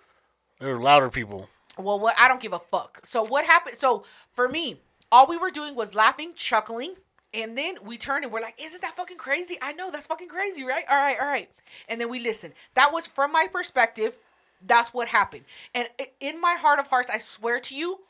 They 0.60 0.72
were 0.72 0.80
louder 0.80 1.08
people. 1.08 1.48
Well, 1.78 1.98
what 1.98 2.14
I 2.18 2.28
don't 2.28 2.40
give 2.40 2.52
a 2.52 2.58
fuck. 2.58 3.00
So 3.04 3.24
what 3.24 3.44
happened? 3.44 3.78
So 3.78 4.04
for 4.34 4.48
me, 4.48 4.80
all 5.10 5.26
we 5.26 5.36
were 5.36 5.50
doing 5.50 5.74
was 5.74 5.94
laughing, 5.94 6.32
chuckling, 6.34 6.94
and 7.32 7.56
then 7.56 7.76
we 7.82 7.96
turn 7.96 8.24
and 8.24 8.32
we're 8.32 8.40
like, 8.40 8.60
"Isn't 8.60 8.82
that 8.82 8.96
fucking 8.96 9.16
crazy?" 9.16 9.58
I 9.62 9.72
know 9.72 9.90
that's 9.90 10.06
fucking 10.06 10.28
crazy, 10.28 10.64
right? 10.64 10.84
All 10.88 10.96
right, 10.96 11.18
all 11.20 11.26
right. 11.26 11.50
And 11.88 12.00
then 12.00 12.08
we 12.08 12.20
listen. 12.20 12.52
That 12.74 12.92
was 12.92 13.06
from 13.06 13.32
my 13.32 13.46
perspective. 13.46 14.18
That's 14.66 14.92
what 14.92 15.08
happened. 15.08 15.44
And 15.74 15.88
in 16.20 16.40
my 16.40 16.54
heart 16.54 16.80
of 16.80 16.88
hearts, 16.88 17.10
I 17.10 17.18
swear 17.18 17.58
to 17.60 17.74
you, 17.74 18.00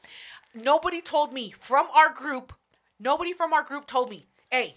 nobody 0.55 1.01
told 1.01 1.33
me 1.33 1.51
from 1.51 1.87
our 1.95 2.11
group. 2.11 2.53
Nobody 2.99 3.33
from 3.33 3.53
our 3.53 3.63
group 3.63 3.87
told 3.87 4.11
me, 4.11 4.27
"Hey, 4.51 4.77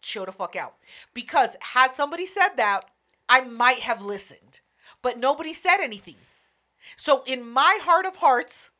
chill 0.00 0.24
the 0.24 0.32
fuck 0.32 0.56
out." 0.56 0.76
Because 1.12 1.56
had 1.60 1.92
somebody 1.92 2.26
said 2.26 2.56
that, 2.56 2.90
I 3.28 3.40
might 3.42 3.80
have 3.80 4.02
listened. 4.02 4.60
But 5.02 5.18
nobody 5.18 5.52
said 5.52 5.78
anything. 5.80 6.16
So 6.96 7.22
in 7.26 7.48
my 7.48 7.78
heart 7.82 8.06
of 8.06 8.16
hearts, 8.16 8.70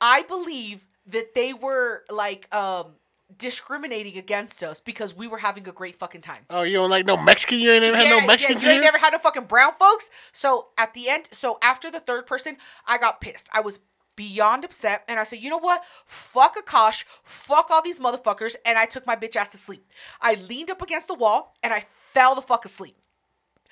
I 0.00 0.22
believe 0.22 0.86
that 1.06 1.34
they 1.34 1.52
were 1.52 2.04
like 2.10 2.52
um 2.54 2.96
discriminating 3.36 4.16
against 4.16 4.62
us 4.62 4.80
because 4.80 5.14
we 5.14 5.26
were 5.26 5.38
having 5.38 5.68
a 5.68 5.72
great 5.72 5.96
fucking 5.96 6.22
time. 6.22 6.44
Oh, 6.50 6.62
you 6.62 6.74
don't 6.74 6.90
like 6.90 7.06
no 7.06 7.16
Mexican? 7.16 7.58
You 7.58 7.72
ain't 7.72 7.82
never 7.82 7.96
had 7.96 8.08
no 8.08 8.26
Mexicans 8.26 8.64
you 8.64 8.70
ain't 8.70 8.82
never 8.82 8.98
had 8.98 9.12
no 9.12 9.18
fucking 9.18 9.44
brown 9.44 9.72
folks. 9.78 10.10
So 10.32 10.68
at 10.78 10.94
the 10.94 11.08
end, 11.08 11.28
so 11.32 11.58
after 11.62 11.90
the 11.90 12.00
third 12.00 12.26
person, 12.26 12.56
I 12.86 12.98
got 12.98 13.20
pissed. 13.20 13.48
I 13.52 13.60
was 13.60 13.78
beyond 14.16 14.64
upset, 14.64 15.04
and 15.08 15.20
I 15.20 15.22
said, 15.22 15.38
you 15.40 15.48
know 15.48 15.58
what? 15.58 15.84
Fuck 16.04 16.56
Akash, 16.56 17.04
fuck 17.22 17.68
all 17.70 17.82
these 17.82 18.00
motherfuckers, 18.00 18.56
and 18.66 18.76
I 18.76 18.84
took 18.84 19.06
my 19.06 19.14
bitch 19.14 19.36
ass 19.36 19.52
to 19.52 19.58
sleep. 19.58 19.86
I 20.20 20.34
leaned 20.34 20.70
up 20.70 20.82
against 20.82 21.06
the 21.06 21.14
wall 21.14 21.54
and 21.62 21.72
I 21.72 21.84
fell 22.12 22.34
the 22.34 22.42
fuck 22.42 22.64
asleep. 22.64 22.96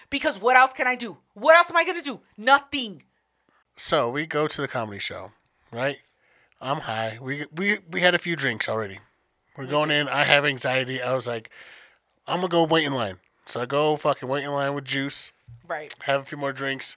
Because 0.09 0.41
what 0.41 0.57
else 0.57 0.73
can 0.73 0.87
I 0.87 0.95
do? 0.95 1.19
What 1.35 1.57
else 1.57 1.69
am 1.69 1.77
I 1.77 1.85
gonna 1.85 2.01
do? 2.01 2.21
Nothing. 2.37 3.03
So 3.75 4.09
we 4.09 4.27
go 4.27 4.47
to 4.47 4.61
the 4.61 4.69
comedy 4.69 5.01
show, 5.01 5.33
right? 5.73 5.99
I'm 6.61 6.81
high. 6.81 7.19
We 7.21 7.47
we 7.53 7.79
we 7.91 8.01
had 8.01 8.15
a 8.15 8.19
few 8.19 8.37
drinks 8.37 8.69
already. 8.69 9.01
We're 9.57 9.67
going 9.67 9.91
in. 9.91 10.09
I 10.09 10.25
have 10.25 10.45
anxiety. 10.45 11.03
I 11.03 11.15
was 11.15 11.27
like, 11.27 11.51
I'm 12.27 12.37
gonna 12.39 12.49
go 12.49 12.65
wait 12.65 12.85
in 12.85 12.95
line. 12.95 13.19
So 13.47 13.61
I 13.61 13.67
go 13.67 13.97
fucking 13.97 14.29
wait 14.29 14.45
in 14.45 14.51
line 14.51 14.75
with 14.75 14.85
juice. 14.85 15.33
Right, 15.69 15.93
Have 16.03 16.21
a 16.21 16.25
few 16.25 16.39
more 16.39 16.53
drinks. 16.53 16.97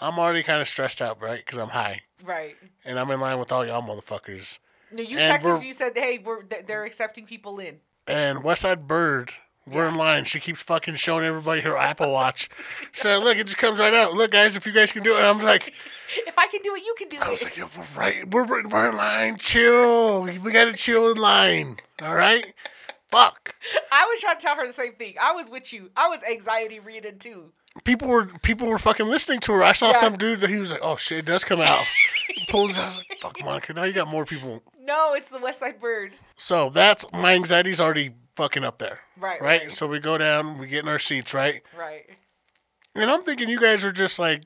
I'm 0.00 0.18
already 0.18 0.42
kind 0.42 0.60
of 0.60 0.68
stressed 0.68 1.00
out, 1.02 1.20
right? 1.20 1.38
Because 1.44 1.58
I'm 1.58 1.68
high, 1.70 2.02
right. 2.24 2.56
and 2.84 2.98
I'm 2.98 3.10
in 3.10 3.20
line 3.20 3.38
with 3.38 3.52
all 3.52 3.64
y'all 3.66 3.82
motherfuckers. 3.82 4.58
No, 4.92 5.02
you 5.02 5.18
And 5.18 5.32
texted 5.32 5.52
us. 5.52 5.64
You 5.64 5.72
said, 5.72 5.96
"Hey, 5.96 6.18
we're 6.18 6.42
they're 6.66 6.84
accepting 6.84 7.26
people 7.26 7.58
in." 7.58 7.80
and 8.06 8.38
Westside 8.38 8.86
Bird, 8.86 9.32
we're 9.70 9.88
in 9.88 9.94
line. 9.94 10.24
She 10.24 10.40
keeps 10.40 10.62
fucking 10.62 10.96
showing 10.96 11.24
everybody 11.24 11.60
her 11.62 11.76
Apple 11.76 12.10
Watch. 12.12 12.48
Like, 13.04 13.22
look, 13.22 13.36
it 13.36 13.44
just 13.46 13.58
comes 13.58 13.78
right 13.78 13.94
out. 13.94 14.14
Look, 14.14 14.30
guys, 14.32 14.56
if 14.56 14.66
you 14.66 14.72
guys 14.72 14.92
can 14.92 15.02
do 15.02 15.14
it. 15.14 15.18
And 15.18 15.26
I'm 15.26 15.40
like, 15.40 15.72
If 16.26 16.38
I 16.38 16.46
can 16.48 16.60
do 16.62 16.74
it, 16.74 16.82
you 16.84 16.94
can 16.98 17.08
do 17.08 17.16
it. 17.18 17.22
I 17.22 17.30
was 17.30 17.42
it. 17.42 17.46
like, 17.46 17.56
Yo, 17.56 17.68
we're 17.76 17.86
right, 18.00 18.30
we're, 18.30 18.46
we're 18.68 18.88
in 18.90 18.96
line. 18.96 19.36
Chill. 19.36 20.22
We 20.24 20.52
gotta 20.52 20.72
chill 20.72 21.10
in 21.10 21.16
line. 21.18 21.76
All 22.02 22.14
right. 22.14 22.54
Fuck. 23.10 23.54
I 23.90 24.06
was 24.10 24.20
trying 24.20 24.36
to 24.36 24.42
tell 24.42 24.56
her 24.56 24.66
the 24.66 24.72
same 24.72 24.92
thing. 24.94 25.14
I 25.20 25.32
was 25.32 25.50
with 25.50 25.72
you. 25.72 25.90
I 25.96 26.08
was 26.08 26.22
anxiety 26.24 26.78
reading 26.78 27.18
too. 27.18 27.52
People 27.84 28.08
were 28.08 28.26
people 28.42 28.66
were 28.66 28.78
fucking 28.78 29.06
listening 29.08 29.40
to 29.40 29.52
her. 29.52 29.62
I 29.62 29.72
saw 29.72 29.88
Yeah. 29.88 29.92
some 29.94 30.16
dude 30.18 30.40
that 30.40 30.50
he 30.50 30.56
was 30.58 30.70
like, 30.72 30.80
oh 30.82 30.96
shit, 30.96 31.18
it 31.20 31.24
does 31.26 31.44
come 31.44 31.60
out. 31.60 31.84
Pulls. 32.48 32.76
I 32.78 32.86
was 32.86 32.96
like, 32.98 33.06
fuck, 33.18 33.42
Monica. 33.44 33.72
Now 33.72 33.84
you 33.84 33.92
got 33.92 34.08
more 34.08 34.24
people. 34.24 34.62
No, 34.82 35.14
it's 35.14 35.28
the 35.28 35.38
West 35.38 35.60
Side 35.60 35.78
Bird. 35.78 36.12
So 36.36 36.70
that's 36.70 37.04
my 37.12 37.34
anxiety's 37.34 37.80
already 37.80 38.10
fucking 38.38 38.64
up 38.64 38.78
there. 38.78 39.00
Right, 39.16 39.40
Right. 39.42 39.62
right. 39.64 39.72
So 39.72 39.86
we 39.86 39.98
go 39.98 40.16
down. 40.16 40.58
We 40.58 40.68
get 40.68 40.84
in 40.84 40.88
our 40.88 40.98
seats. 41.00 41.34
Right. 41.34 41.62
Right. 41.76 42.06
And 42.94 43.10
I'm 43.10 43.22
thinking 43.24 43.48
you 43.48 43.60
guys 43.60 43.84
are 43.84 43.92
just 43.92 44.18
like 44.18 44.44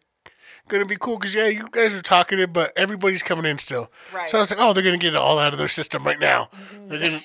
gonna 0.69 0.87
be 0.87 0.97
cool 0.97 1.19
because 1.19 1.35
yeah, 1.35 1.47
you 1.49 1.69
guys 1.71 1.93
are 1.93 2.03
talkative, 2.03 2.53
but 2.53 2.73
everybody's 2.77 3.23
coming 3.23 3.45
in 3.45 3.59
still. 3.59 3.93
Right. 4.13 4.29
So 4.31 4.39
I 4.39 4.41
was 4.41 4.51
like, 4.51 4.59
oh, 4.61 4.73
they're 4.73 4.83
gonna 4.83 4.99
get 4.99 5.13
it 5.15 5.19
all 5.19 5.39
out 5.39 5.53
of 5.53 5.59
their 5.59 5.69
system 5.69 6.05
right 6.05 6.19
now. 6.19 6.49
Mm-hmm. 6.55 6.89
They're 6.89 7.01
gonna 7.01 7.21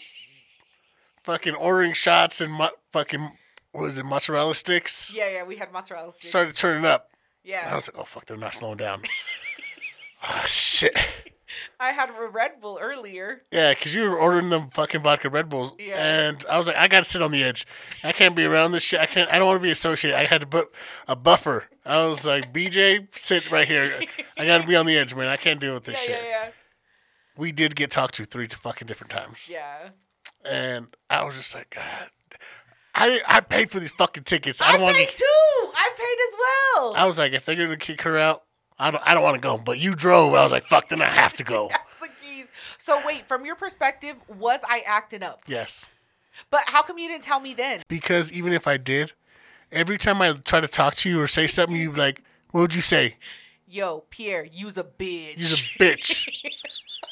fucking 1.24 1.56
ordering 1.56 1.94
shots 1.94 2.42
and 2.42 2.52
mo- 2.54 2.70
fucking 2.92 3.32
what 3.72 3.84
was 3.84 3.98
it 3.98 4.06
mozzarella 4.06 4.56
sticks? 4.56 5.14
Yeah, 5.14 5.30
yeah. 5.30 5.44
We 5.44 5.56
had 5.56 5.72
mozzarella 5.72 6.12
sticks. 6.12 6.30
Started 6.30 6.56
turning 6.56 6.86
up. 6.86 7.10
yeah. 7.44 7.70
I 7.72 7.76
was 7.76 7.88
like, 7.90 7.98
oh 8.02 8.06
fuck, 8.06 8.26
they're 8.26 8.38
not 8.38 8.54
slowing 8.56 8.78
down. 8.78 9.02
oh 10.28 10.44
shit. 10.46 10.98
I 11.80 11.92
had 11.92 12.10
a 12.10 12.28
Red 12.28 12.60
Bull 12.62 12.78
earlier. 12.82 13.42
Yeah, 13.52 13.74
because 13.74 13.94
you 13.96 14.10
were 14.10 14.18
ordering 14.18 14.50
them 14.50 14.70
fucking 14.70 15.02
vodka 15.02 15.30
Red 15.30 15.50
Bulls, 15.50 15.74
Yeah. 15.80 16.28
and 16.28 16.46
I 16.50 16.58
was 16.58 16.68
like, 16.68 16.76
I 16.76 16.88
gotta 16.88 17.06
sit 17.06 17.22
on 17.22 17.32
the 17.32 17.44
edge. 17.44 17.66
I 18.04 18.12
can't 18.12 18.36
be 18.36 18.46
around 18.46 18.72
this 18.72 18.84
shit. 18.84 19.00
I 19.00 19.06
can't. 19.06 19.32
I 19.32 19.38
don't 19.40 19.48
want 19.48 19.60
to 19.60 19.64
be 19.64 19.72
associated. 19.72 20.18
I 20.18 20.26
had 20.26 20.42
to 20.42 20.48
put 20.48 20.74
a 21.08 21.16
buffer. 21.16 21.66
I 21.86 22.06
was 22.06 22.26
like, 22.26 22.52
BJ, 22.54 23.08
sit 23.18 23.50
right 23.52 23.68
here. 23.68 24.00
I 24.38 24.46
gotta 24.46 24.68
be 24.68 24.76
on 24.76 24.86
the 24.86 24.98
edge, 24.98 25.16
man. 25.16 25.28
I 25.28 25.38
can't 25.38 25.60
deal 25.60 25.74
with 25.74 25.86
this 25.86 26.08
yeah, 26.08 26.16
shit. 26.16 26.26
yeah. 26.30 26.50
We 27.38 27.52
did 27.52 27.76
get 27.76 27.92
talked 27.92 28.16
to 28.16 28.26
three 28.26 28.48
fucking 28.48 28.88
different 28.88 29.12
times, 29.12 29.48
Yeah. 29.50 29.90
and 30.44 30.88
I 31.10 31.24
was 31.24 31.36
just 31.38 31.54
like, 31.54 31.70
God, 31.70 32.10
I 32.96 33.22
I 33.28 33.40
paid 33.42 33.70
for 33.72 33.80
these 33.80 33.92
fucking 33.92 34.24
tickets. 34.24 34.62
I 34.62 34.70
I, 34.70 34.72
don't 34.74 34.82
want 34.82 34.96
paid 34.98 35.10
to. 35.10 35.16
too. 35.18 35.24
I 35.76 35.92
paid 35.96 36.18
as 36.28 36.36
well. 36.40 36.96
I 36.96 37.06
was 37.06 37.20
like, 37.20 37.34
if 37.34 37.46
they're 37.46 37.56
gonna 37.56 37.78
kick 37.78 38.02
her 38.02 38.18
out, 38.18 38.42
I 38.80 38.92
don't. 38.92 39.04
I 39.06 39.14
don't 39.14 39.24
want 39.24 39.36
to 39.36 39.42
go. 39.42 39.58
But 39.58 39.80
you 39.80 39.96
drove. 39.96 40.34
I 40.34 40.44
was 40.44 40.52
like, 40.52 40.64
fuck. 40.66 40.90
Then 40.90 41.02
I 41.02 41.06
have 41.06 41.34
to 41.34 41.44
go. 41.44 41.68
That's 41.72 41.96
the 41.96 42.10
keys. 42.24 42.52
So 42.78 43.02
wait, 43.06 43.28
from 43.28 43.46
your 43.46 43.56
perspective, 43.56 44.16
was 44.38 44.62
I 44.68 44.84
acting 44.86 45.24
up? 45.24 45.42
Yes. 45.48 45.90
But 46.50 46.62
how 46.68 46.84
come 46.84 47.00
you 47.00 47.08
didn't 47.08 47.24
tell 47.24 47.40
me 47.40 47.54
then? 47.56 47.82
because 47.88 48.32
even 48.32 48.54
if 48.54 48.68
I 48.68 48.78
did, 48.78 49.14
every 49.72 49.98
time 49.98 50.22
I 50.22 50.34
try 50.34 50.62
to 50.62 50.68
talk 50.68 50.94
to 50.96 51.10
you 51.10 51.20
or 51.20 51.28
say 51.28 51.48
something, 51.48 51.76
you'd 51.76 51.96
be 51.96 52.00
like, 52.00 52.22
what 52.52 52.62
would 52.62 52.76
you 52.76 52.82
say? 52.82 53.16
Yo, 53.68 54.04
Pierre, 54.12 54.46
you's 54.46 54.78
a 54.78 54.84
bitch. 54.84 55.36
You're 55.80 55.90
a 55.90 55.96
bitch. 55.96 56.28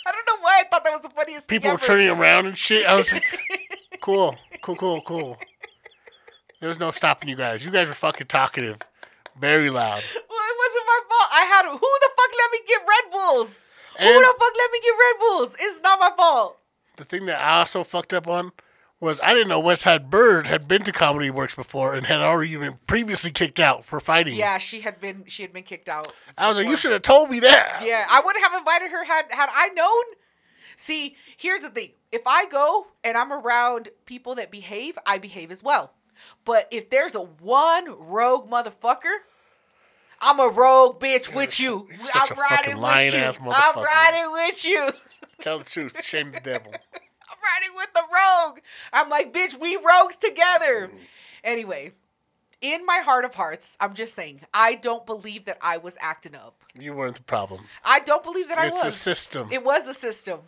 I 0.08 0.12
don't 0.12 0.26
know 0.28 0.42
why 0.42 0.62
I 0.62 0.68
thought 0.70 0.84
that 0.84 0.94
was 0.94 1.02
the 1.02 1.10
funniest 1.10 1.48
People 1.48 1.72
were 1.72 1.78
turning 1.78 2.08
around 2.08 2.46
and 2.46 2.58
shit. 2.58 2.86
I 2.86 2.94
was 2.94 3.12
like, 3.12 3.24
cool, 4.02 4.38
cool, 4.62 4.76
cool, 4.76 5.02
cool. 5.02 5.38
There 6.60 6.70
was 6.70 6.80
no 6.80 6.92
stopping 6.92 7.28
you 7.28 7.36
guys. 7.36 7.66
You 7.66 7.72
guys 7.72 7.88
were 7.88 7.94
fucking 7.96 8.28
talkative, 8.28 8.78
very 9.40 9.70
loud. 9.70 10.04
Well, 10.14 10.46
it 10.52 10.58
wasn't 10.58 10.86
my 10.88 11.00
fault. 11.10 11.30
I 11.32 11.46
had 11.46 11.66
who 11.66 11.78
the 11.80 12.10
fuck 12.16 12.32
let 12.38 12.52
me 12.52 12.60
get 12.68 12.82
Red 12.82 13.12
Bulls? 13.12 13.60
who 14.00 14.06
the 14.06 14.36
fuck 14.40 14.54
let 14.58 14.72
me 14.72 14.80
get 14.82 14.92
Red 14.92 15.20
Bulls? 15.20 15.56
It's 15.60 15.80
not 15.82 16.00
my 16.00 16.12
fault. 16.18 16.58
The 16.98 17.06
thing 17.06 17.26
that 17.26 17.42
I 17.42 17.60
also 17.60 17.84
fucked 17.84 18.14
up 18.14 18.28
on 18.28 18.52
was 19.00 19.20
I 19.22 19.34
didn't 19.34 19.50
know 19.50 19.60
West 19.60 19.84
Side 19.84 20.10
Bird 20.10 20.48
had 20.48 20.68
been 20.68 20.84
to 20.84 20.92
Comedy 20.92 21.30
Works 21.30 21.56
before 21.56 21.94
and 21.94 22.06
had 22.06 22.22
already 22.22 22.56
been 22.56 22.80
previously 22.88 23.32
kicked 23.32 23.60
out 23.60 23.86
for 23.86 24.00
fighting. 24.00 24.36
Yeah, 24.36 24.58
she 24.58 24.82
had 24.82 25.00
been 25.00 25.24
she 25.28 25.42
had 25.44 25.54
been 25.54 25.64
kicked 25.64 25.90
out. 25.90 26.12
I 26.38 26.48
was 26.48 26.58
like, 26.58 26.68
you 26.68 26.78
should 26.78 26.92
have 26.92 27.02
told 27.02 27.30
me 27.30 27.40
that. 27.42 27.82
Yeah, 27.86 28.06
I 28.10 28.22
wouldn't 28.22 28.44
have 28.44 28.58
invited 28.58 28.92
her 28.92 29.04
had 29.04 29.26
had 29.32 29.50
I 29.54 29.70
known. 29.70 30.04
See, 30.78 31.16
here's 31.38 31.62
the 31.62 31.70
thing. 31.70 31.92
If 32.12 32.22
I 32.26 32.46
go 32.46 32.88
and 33.04 33.18
I'm 33.18 33.32
around 33.32 33.90
people 34.06 34.36
that 34.36 34.52
behave, 34.52 34.98
I 35.06 35.18
behave 35.18 35.52
as 35.52 35.64
well. 35.64 35.94
But 36.44 36.68
if 36.72 36.90
there's 36.90 37.16
a 37.16 37.22
one 37.22 37.96
rogue 37.98 38.50
motherfucker, 38.50 39.18
I'm 40.22 40.40
a 40.40 40.48
rogue 40.48 41.00
bitch 41.00 41.34
with 41.34 41.60
you. 41.60 41.88
you're 41.90 42.00
I'm 42.14 42.32
a 42.32 42.36
riding 42.36 42.82
with 42.82 43.14
you. 43.14 43.32
I'm 43.52 43.76
riding 43.76 44.32
with 44.32 44.66
you. 44.66 44.92
Tell 45.42 45.60
the 45.60 45.66
truth. 45.66 46.04
Shame 46.04 46.32
the 46.32 46.40
devil. 46.40 46.72
I'm 47.30 47.38
riding 47.62 47.76
with 47.76 47.90
the 47.94 48.02
rogue. 48.02 48.60
I'm 48.94 49.10
like, 49.10 49.34
bitch, 49.34 49.60
we 49.60 49.76
rogues 49.78 50.16
together. 50.16 50.90
Anyway, 51.44 51.92
in 52.62 52.86
my 52.86 53.00
heart 53.00 53.26
of 53.26 53.36
hearts, 53.36 53.78
I'm 53.80 53.94
just 53.94 54.16
saying, 54.16 54.42
I 54.54 54.76
don't 54.76 55.06
believe 55.06 55.46
that 55.46 55.58
I 55.62 55.78
was 55.78 55.98
acting 56.00 56.36
up. 56.36 56.64
You 56.78 56.94
weren't 56.94 57.18
the 57.18 57.24
problem. 57.24 57.62
I 57.84 58.00
don't 58.00 58.24
believe 58.24 58.48
that 58.48 58.58
I 58.58 58.70
was. 58.70 58.74
It's 58.74 58.84
the 58.84 58.92
system. 58.92 59.50
It 59.52 59.64
was 59.64 59.88
a 59.88 59.94
system. 59.94 60.40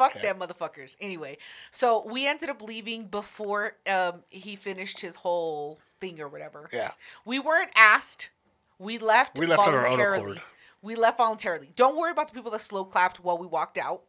Fuck 0.00 0.16
Okay. 0.16 0.22
them 0.22 0.38
motherfuckers. 0.40 0.96
Anyway, 1.00 1.36
so 1.70 2.04
we 2.06 2.26
ended 2.26 2.48
up 2.48 2.62
leaving 2.62 3.06
before 3.06 3.74
um, 3.90 4.22
he 4.30 4.56
finished 4.56 5.00
his 5.00 5.16
whole 5.16 5.78
thing 6.00 6.20
or 6.20 6.28
whatever. 6.28 6.68
Yeah. 6.72 6.92
We 7.24 7.38
weren't 7.38 7.70
asked. 7.76 8.30
We 8.78 8.96
left. 8.98 9.38
We 9.38 9.44
left 9.46 9.68
on 9.68 9.74
our 9.74 9.80
own 9.80 9.98
voluntarily. 9.98 10.22
accord. 10.32 10.42
We 10.80 10.94
left 10.94 11.18
voluntarily. 11.18 11.70
Don't 11.76 11.96
worry 11.98 12.10
about 12.10 12.28
the 12.28 12.34
people 12.34 12.50
that 12.52 12.62
slow 12.62 12.84
clapped 12.84 13.20
while 13.20 13.36
we 13.36 13.46
walked 13.46 13.76
out, 13.76 14.02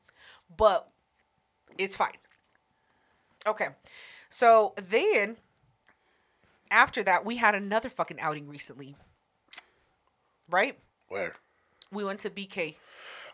but 0.56 0.90
it's 1.78 1.98
fine. 1.98 2.16
Okay, 3.46 3.68
so 4.30 4.74
then 4.78 5.36
after 6.70 7.04
that, 7.04 7.26
we 7.26 7.36
had 7.38 7.54
another 7.54 7.90
fucking 7.90 8.20
outing 8.22 8.48
recently. 8.48 8.96
Right? 10.50 10.78
Where? 11.10 11.36
We 11.92 12.06
went 12.06 12.22
to 12.22 12.30
BK, 12.30 12.76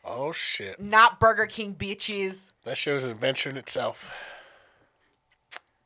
Oh 0.09 0.31
shit. 0.31 0.79
not 0.79 1.19
Burger 1.19 1.45
King, 1.45 1.75
bitches. 1.75 2.51
That 2.63 2.77
show 2.77 2.95
was 2.95 3.03
an 3.03 3.11
adventure 3.11 3.49
in 3.49 3.57
itself. 3.57 4.13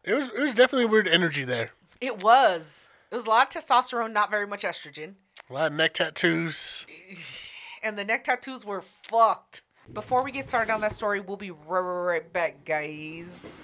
It 0.04 0.14
was 0.14 0.30
it 0.30 0.40
was 0.40 0.54
definitely 0.54 0.86
weird 0.86 1.08
energy 1.08 1.44
there. 1.44 1.72
It 2.00 2.24
was. 2.24 2.88
It 3.12 3.16
was 3.16 3.26
a 3.26 3.30
lot 3.30 3.54
of 3.56 3.62
testosterone, 3.64 4.14
not 4.14 4.30
very 4.32 4.48
much 4.48 4.64
estrogen. 4.64 5.16
A 5.50 5.54
lot 5.54 5.72
of 5.72 5.78
neck 5.78 5.94
tattoos. 5.94 6.86
And 7.84 7.98
the 7.98 8.06
neck 8.06 8.26
tattoos 8.26 8.64
were 8.64 8.82
fucked. 8.82 9.64
Before 9.92 10.24
we 10.24 10.32
get 10.32 10.48
started 10.48 10.72
on 10.72 10.82
that 10.82 10.92
story, 10.92 11.20
we'll 11.20 11.36
be 11.36 11.50
right, 11.50 11.80
right 11.80 12.32
back, 12.32 12.64
guys. 12.64 13.56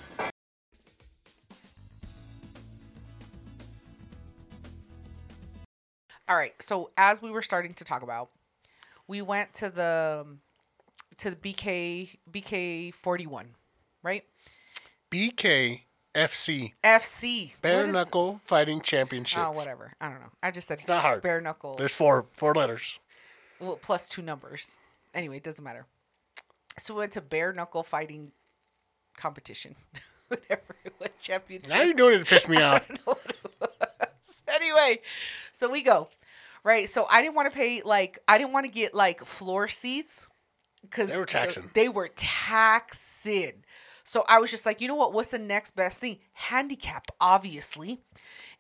All 6.28 6.36
right. 6.36 6.54
So 6.60 6.90
as 6.98 7.22
we 7.22 7.30
were 7.30 7.44
starting 7.44 7.76
to 7.76 7.84
talk 7.84 8.02
about, 8.02 8.32
we 9.08 9.22
went 9.22 9.54
to 9.56 9.70
the 9.70 10.24
um, 10.26 10.40
to 11.18 11.30
the 11.32 11.36
BK 11.36 12.18
BK 12.32 12.94
forty 12.94 13.26
one, 13.28 13.56
right? 14.04 14.24
BK 15.12 15.82
FC 16.14 16.74
FC. 16.84 17.54
Bare 17.62 17.86
is- 17.86 17.94
Knuckle 17.94 18.42
Fighting 18.44 18.82
Championship. 18.82 19.40
Oh, 19.44 19.52
whatever. 19.52 19.94
I 20.02 20.10
don't 20.10 20.20
know. 20.20 20.32
I 20.42 20.52
just 20.52 20.68
said 20.68 20.80
it's 20.80 20.88
not 20.88 21.02
hard. 21.02 21.22
Bare 21.22 21.42
knuckle. 21.42 21.76
There's 21.76 21.94
four 21.94 22.26
four 22.34 22.54
letters. 22.54 23.00
well, 23.60 23.78
plus 23.82 24.10
two 24.10 24.22
numbers. 24.22 24.78
Anyway, 25.14 25.38
it 25.38 25.44
doesn't 25.44 25.64
matter. 25.64 25.86
So 26.80 26.94
we 26.94 27.00
went 27.00 27.14
to 27.14 27.22
bare 27.22 27.54
knuckle 27.54 27.84
fighting 27.84 28.32
competition. 29.16 29.76
Whatever 30.28 30.76
it 30.84 30.94
championship. 31.22 31.70
Now 31.70 31.82
you're 31.82 31.94
doing 31.94 32.16
it 32.16 32.20
to 32.20 32.26
piss 32.26 32.48
me 32.48 32.58
off. 32.62 32.90
anyway, 34.48 35.00
so 35.52 35.70
we 35.70 35.82
go. 35.82 36.10
Right. 36.64 36.90
So 36.90 37.06
I 37.10 37.22
didn't 37.22 37.36
want 37.36 37.50
to 37.52 37.56
pay 37.56 37.82
like 37.84 38.20
I 38.28 38.38
didn't 38.38 38.52
want 38.54 38.66
to 38.66 38.72
get 38.72 38.94
like 38.94 39.24
floor 39.24 39.68
seats 39.68 40.28
because 40.90 41.10
They 41.10 41.18
were 41.18 41.26
taxing. 41.26 41.70
They 41.74 41.90
were 41.90 42.10
taxing. 42.16 43.64
So 44.04 44.24
I 44.30 44.40
was 44.40 44.50
just 44.50 44.66
like, 44.66 44.80
you 44.80 44.88
know 44.88 44.96
what? 44.96 45.12
What's 45.12 45.32
the 45.32 45.40
next 45.40 45.76
best 45.76 46.00
thing? 46.00 46.20
Handicap, 46.32 47.12
obviously. 47.20 48.00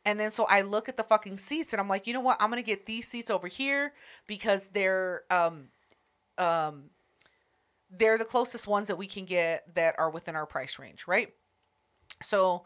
And 0.05 0.19
then 0.19 0.29
so 0.29 0.45
I 0.49 0.61
look 0.61 0.89
at 0.89 0.97
the 0.97 1.03
fucking 1.03 1.37
seats 1.37 1.73
and 1.73 1.79
I'm 1.79 1.87
like, 1.87 2.05
you 2.05 2.13
know 2.13 2.19
what? 2.19 2.37
I'm 2.41 2.49
gonna 2.49 2.61
get 2.61 2.85
these 2.85 3.07
seats 3.07 3.29
over 3.29 3.47
here 3.47 3.93
because 4.27 4.67
they're 4.67 5.21
um 5.31 5.69
um 6.37 6.89
they're 7.89 8.17
the 8.17 8.25
closest 8.25 8.67
ones 8.67 8.87
that 8.89 8.97
we 8.97 9.07
can 9.07 9.23
get 9.25 9.73
that 9.75 9.95
are 9.97 10.09
within 10.09 10.35
our 10.35 10.45
price 10.45 10.77
range, 10.79 11.05
right? 11.07 11.33
So 12.21 12.65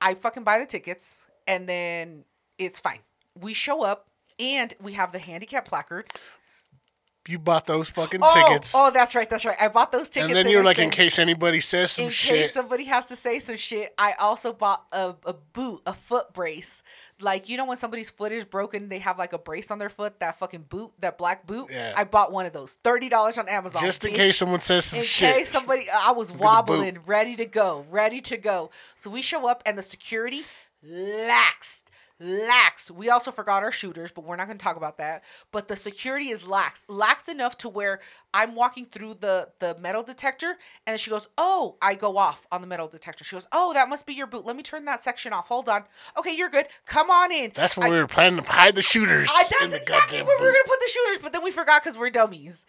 I 0.00 0.14
fucking 0.14 0.44
buy 0.44 0.58
the 0.58 0.66
tickets 0.66 1.26
and 1.46 1.68
then 1.68 2.24
it's 2.58 2.80
fine. 2.80 3.00
We 3.38 3.52
show 3.52 3.82
up 3.82 4.08
and 4.38 4.72
we 4.80 4.94
have 4.94 5.12
the 5.12 5.18
handicap 5.18 5.66
placard. 5.66 6.06
You 7.28 7.38
bought 7.38 7.66
those 7.66 7.88
fucking 7.88 8.20
Oh, 8.22 8.34
tickets, 8.48 8.72
oh, 8.74 8.90
that's 8.90 9.14
right, 9.14 9.28
that's 9.30 9.44
right. 9.44 9.56
I 9.60 9.68
bought 9.68 9.92
those 9.92 10.08
tickets. 10.08 10.28
and 10.28 10.36
then 10.36 10.50
you're 10.52 10.62
like, 10.64 10.78
in 10.78 10.90
case 10.90 11.18
anybody 11.18 11.60
says 11.60 11.92
some 11.92 12.04
in 12.06 12.10
shit. 12.10 12.36
In 12.36 12.42
case 12.42 12.52
somebody 12.54 12.84
has 12.84 13.06
to 13.06 13.16
say 13.16 13.38
some 13.38 13.56
shit, 13.56 13.94
I 13.96 14.12
also 14.18 14.52
bought 14.52 14.84
a, 14.92 15.14
a 15.24 15.32
boot, 15.32 15.80
a 15.86 15.94
foot 15.94 16.32
brace. 16.34 16.82
Like 17.20 17.48
you 17.48 17.56
know 17.56 17.64
when 17.64 17.76
somebody's 17.76 18.10
foot 18.10 18.32
is 18.32 18.44
broken, 18.44 18.88
they 18.88 18.98
have 18.98 19.18
like 19.18 19.32
a 19.32 19.38
brace 19.38 19.70
on 19.70 19.78
their 19.78 19.88
foot. 19.88 20.18
That 20.20 20.38
fucking 20.38 20.66
boot, 20.68 20.90
that 20.98 21.16
black 21.16 21.46
boot. 21.46 21.68
Yeah. 21.70 21.94
I 21.96 22.04
bought 22.04 22.32
one 22.32 22.44
of 22.44 22.52
those. 22.52 22.74
Thirty 22.82 23.08
dollars 23.08 23.38
on 23.38 23.48
Amazon. 23.48 23.80
just 23.82 24.04
in 24.04 24.10
bitch. 24.12 24.16
case 24.16 24.36
someone 24.38 24.60
says 24.60 24.84
some 24.86 24.98
in 24.98 25.04
shit. 25.04 25.34
case 25.34 25.50
somebody, 25.50 25.86
I 25.90 26.10
was 26.10 26.32
wobbling, 26.32 26.98
ready 27.06 27.36
to 27.36 27.46
go, 27.46 27.86
ready 27.88 28.20
to 28.22 28.36
go. 28.36 28.70
So 28.96 29.10
we 29.10 29.22
show 29.22 29.48
up, 29.48 29.62
and 29.64 29.78
the 29.78 29.82
security 29.82 30.42
laxed, 30.86 31.82
laxed. 32.20 32.90
We 32.90 33.10
also 33.10 33.30
forgot 33.30 33.62
our 33.62 33.72
shooters, 33.72 34.10
but 34.10 34.24
we're 34.24 34.36
not 34.36 34.46
going 34.46 34.58
to 34.58 34.62
talk 34.62 34.76
about 34.76 34.98
that. 34.98 35.24
But 35.52 35.68
the 35.68 35.76
security 35.76 36.28
is 36.28 36.46
lax, 36.46 36.84
lax 36.88 37.28
enough 37.28 37.56
to 37.58 37.68
where 37.68 38.00
I'm 38.32 38.54
walking 38.54 38.86
through 38.86 39.14
the 39.20 39.48
the 39.58 39.76
metal 39.78 40.02
detector, 40.02 40.56
and 40.86 40.98
she 40.98 41.10
goes, 41.10 41.28
"Oh," 41.38 41.76
I 41.82 41.94
go 41.94 42.16
off 42.16 42.46
on 42.50 42.60
the 42.60 42.66
metal 42.66 42.88
detector. 42.88 43.24
She 43.24 43.36
goes, 43.36 43.46
"Oh, 43.52 43.72
that 43.74 43.88
must 43.88 44.06
be 44.06 44.14
your 44.14 44.26
boot. 44.26 44.44
Let 44.44 44.56
me 44.56 44.62
turn 44.62 44.84
that 44.86 45.00
section 45.00 45.32
off. 45.32 45.48
Hold 45.48 45.68
on. 45.68 45.84
Okay, 46.18 46.34
you're 46.34 46.48
good. 46.48 46.66
Come 46.86 47.10
on 47.10 47.32
in." 47.32 47.52
That's 47.54 47.76
when 47.76 47.86
I- 47.86 47.90
we 47.90 47.98
were 47.98 48.06
planning 48.06 48.42
to 48.42 48.50
hide 48.50 48.74
the 48.74 48.82
shooters 48.82 49.28
I, 49.32 49.44
that's 49.60 49.74
exactly 49.74 50.22
where 50.22 50.38
we 50.38 50.46
were 50.46 50.52
gonna 50.52 50.64
put 50.66 50.80
the 50.80 50.88
shooters, 50.90 51.18
but 51.22 51.32
then 51.32 51.42
we 51.42 51.50
forgot 51.50 51.82
because 51.82 51.98
we're 51.98 52.10
dummies. 52.10 52.66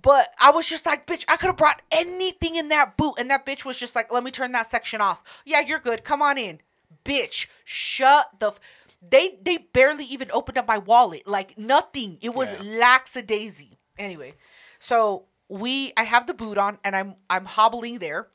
But 0.00 0.32
I 0.40 0.50
was 0.50 0.68
just 0.68 0.86
like, 0.86 1.06
bitch, 1.06 1.24
I 1.28 1.36
could 1.36 1.46
have 1.48 1.56
brought 1.56 1.82
anything 1.90 2.56
in 2.56 2.68
that 2.68 2.96
boot, 2.96 3.14
and 3.18 3.30
that 3.30 3.44
bitch 3.44 3.64
was 3.64 3.76
just 3.76 3.94
like, 3.96 4.12
let 4.12 4.22
me 4.22 4.30
turn 4.30 4.52
that 4.52 4.66
section 4.68 5.00
off. 5.00 5.22
Yeah, 5.44 5.60
you're 5.60 5.78
good. 5.80 6.04
Come 6.04 6.22
on 6.22 6.38
in, 6.38 6.60
bitch. 7.08 7.46
Shut 7.64 8.38
the. 8.38 8.48
F- 8.48 8.60
they 9.00 9.38
they 9.42 9.58
barely 9.58 10.04
even 10.06 10.30
opened 10.32 10.58
up 10.58 10.66
my 10.66 10.78
wallet, 10.78 11.26
like 11.26 11.56
nothing. 11.56 12.18
It 12.20 12.34
was 12.34 12.50
Yeah. 12.52 12.80
laxadaisy. 12.82 13.76
Anyway, 13.96 14.34
so 14.78 15.24
we 15.48 15.92
I 15.96 16.04
have 16.04 16.26
the 16.26 16.34
boot 16.34 16.58
on, 16.58 16.78
and 16.84 16.94
I'm 16.96 17.14
I'm 17.30 17.44
hobbling 17.44 17.98
there. 18.00 18.28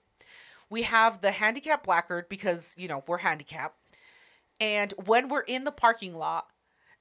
We 0.70 0.84
have 0.84 1.22
the 1.22 1.32
handicap 1.32 1.84
placard 1.84 2.30
because 2.30 2.74
you 2.78 2.88
know 2.88 3.04
we're 3.08 3.20
handicapped. 3.20 3.78
And 4.60 4.94
when 5.06 5.28
we're 5.28 5.42
in 5.42 5.66
the 5.66 5.72
parking 5.72 6.16
lot, 6.16 6.48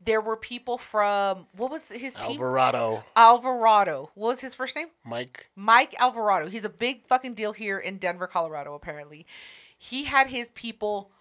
there 0.04 0.20
were 0.20 0.36
people 0.36 0.78
from 0.78 1.46
what 1.56 1.70
was 1.70 1.88
his 1.90 2.14
team? 2.16 2.32
Alvarado, 2.32 3.04
Alvarado. 3.14 4.10
What 4.14 4.28
was 4.28 4.40
his 4.40 4.54
first 4.56 4.74
name? 4.74 4.88
Mike. 5.04 5.50
Mike 5.54 5.94
Alvarado. 6.00 6.48
He's 6.48 6.64
a 6.64 6.68
big 6.68 7.06
fucking 7.06 7.34
deal 7.34 7.52
here 7.52 7.78
in 7.78 7.98
Denver, 7.98 8.26
Colorado. 8.26 8.74
Apparently, 8.74 9.24
he 9.78 10.04
had 10.04 10.26
his 10.28 10.50
people 10.50 11.12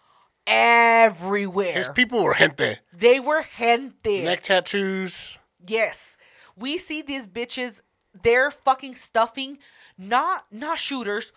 everywhere. 0.47 1.73
His 1.73 1.89
people 1.89 2.23
were 2.23 2.35
gente. 2.35 2.77
they 2.93 3.19
were 3.19 3.43
gente. 3.57 4.23
Neck 4.23 4.41
tattoos. 4.41 5.37
Yes. 5.65 6.17
We 6.55 6.77
see 6.77 7.01
these 7.01 7.27
bitches, 7.27 7.81
they're 8.13 8.51
fucking 8.51 8.95
stuffing 8.95 9.57
not 9.97 10.45
not 10.51 10.79
shooters, 10.79 11.31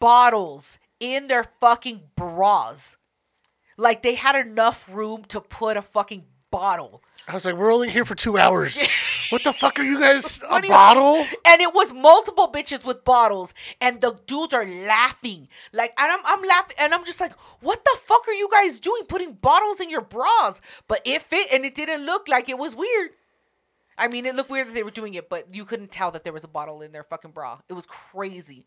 bottles 0.00 0.78
in 1.00 1.28
their 1.28 1.44
fucking 1.44 2.02
bras. 2.16 2.96
Like 3.76 4.02
they 4.02 4.14
had 4.14 4.36
enough 4.36 4.88
room 4.92 5.24
to 5.28 5.40
put 5.40 5.76
a 5.76 5.82
fucking 5.82 6.24
bottle. 6.50 7.02
I 7.28 7.34
was 7.34 7.44
like, 7.44 7.54
we're 7.54 7.72
only 7.72 7.88
here 7.88 8.04
for 8.04 8.14
two 8.16 8.36
hours. 8.36 8.82
what 9.30 9.44
the 9.44 9.52
fuck 9.52 9.78
are 9.78 9.84
you 9.84 10.00
guys? 10.00 10.40
A 10.50 10.60
bottle? 10.62 11.24
And 11.46 11.60
it 11.62 11.72
was 11.72 11.92
multiple 11.92 12.50
bitches 12.52 12.84
with 12.84 13.04
bottles, 13.04 13.54
and 13.80 14.00
the 14.00 14.18
dudes 14.26 14.52
are 14.52 14.66
laughing. 14.66 15.48
Like, 15.72 15.92
and 15.98 16.10
I'm, 16.12 16.18
I'm 16.24 16.42
laughing, 16.46 16.76
and 16.80 16.92
I'm 16.92 17.04
just 17.04 17.20
like, 17.20 17.32
what 17.60 17.84
the 17.84 17.96
fuck 18.02 18.26
are 18.26 18.32
you 18.34 18.48
guys 18.50 18.80
doing 18.80 19.02
putting 19.06 19.34
bottles 19.34 19.80
in 19.80 19.88
your 19.88 20.00
bras? 20.00 20.60
But 20.88 21.00
it 21.04 21.22
fit, 21.22 21.52
and 21.52 21.64
it 21.64 21.74
didn't 21.76 22.04
look 22.04 22.26
like 22.28 22.48
it 22.48 22.58
was 22.58 22.74
weird. 22.74 23.10
I 23.96 24.08
mean, 24.08 24.26
it 24.26 24.34
looked 24.34 24.50
weird 24.50 24.66
that 24.68 24.74
they 24.74 24.82
were 24.82 24.90
doing 24.90 25.14
it, 25.14 25.28
but 25.28 25.54
you 25.54 25.64
couldn't 25.64 25.90
tell 25.92 26.10
that 26.10 26.24
there 26.24 26.32
was 26.32 26.44
a 26.44 26.48
bottle 26.48 26.82
in 26.82 26.90
their 26.92 27.04
fucking 27.04 27.30
bra. 27.30 27.58
It 27.68 27.74
was 27.74 27.86
crazy. 27.86 28.66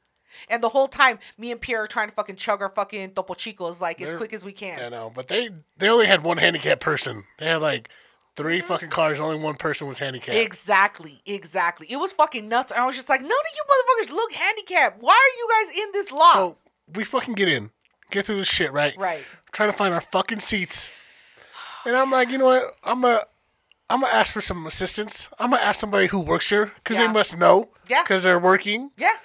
And 0.49 0.63
the 0.63 0.69
whole 0.69 0.87
time, 0.87 1.19
me 1.37 1.51
and 1.51 1.59
Pierre 1.59 1.83
are 1.83 1.87
trying 1.87 2.09
to 2.09 2.15
fucking 2.15 2.35
chug 2.37 2.61
our 2.61 2.69
fucking 2.69 3.11
Topo 3.11 3.33
Chicos 3.33 3.81
like 3.81 4.01
as 4.01 4.09
They're- 4.09 4.17
quick 4.17 4.33
as 4.33 4.45
we 4.45 4.53
can. 4.53 4.79
I 4.81 4.89
know, 4.89 5.11
but 5.13 5.27
they 5.27 5.49
they 5.77 5.89
only 5.89 6.05
had 6.07 6.23
one 6.23 6.37
handicapped 6.37 6.81
person. 6.81 7.25
They 7.39 7.47
had 7.47 7.61
like 7.61 7.89
three 8.35 8.61
fucking 8.61 8.89
cars. 8.89 9.19
Only 9.19 9.37
one 9.39 9.55
person 9.55 9.87
was 9.87 9.99
handicapped. 9.99 10.37
Exactly, 10.37 11.21
exactly. 11.25 11.87
It 11.89 11.97
was 11.97 12.11
fucking 12.13 12.47
nuts. 12.47 12.71
I 12.71 12.85
was 12.85 12.95
just 12.95 13.09
like, 13.09 13.21
none 13.21 13.31
of 13.31 13.31
you 13.55 13.63
motherfuckers 13.63 14.11
look 14.15 14.33
handicapped. 14.33 15.01
Why 15.01 15.13
are 15.13 15.37
you 15.37 15.49
guys 15.73 15.77
in 15.85 15.91
this 15.93 16.11
lot? 16.11 16.33
So 16.33 16.57
we 16.93 17.03
fucking 17.03 17.33
get 17.35 17.49
in, 17.49 17.71
get 18.11 18.25
through 18.25 18.37
this 18.37 18.47
shit, 18.49 18.71
right? 18.73 18.95
Right. 18.97 19.23
Trying 19.51 19.71
to 19.71 19.77
find 19.77 19.93
our 19.93 20.01
fucking 20.01 20.39
seats, 20.41 20.89
and 21.85 21.95
I'm 21.95 22.11
like, 22.11 22.29
you 22.29 22.37
know 22.37 22.45
what? 22.45 22.75
I'm 22.83 23.03
a. 23.05 23.23
I'm 23.89 24.01
gonna 24.01 24.11
ask 24.13 24.33
for 24.33 24.41
some 24.41 24.65
assistance. 24.65 25.29
I'm 25.39 25.51
gonna 25.51 25.61
ask 25.61 25.79
somebody 25.79 26.07
who 26.07 26.19
works 26.19 26.49
here 26.49 26.71
because 26.75 26.97
Yeah. 26.97 27.07
they 27.07 27.13
must 27.13 27.37
know. 27.37 27.69
Yeah. 27.87 28.01
Because 28.03 28.23
they're 28.23 28.39
working. 28.39 28.91
yeah. 28.97 29.15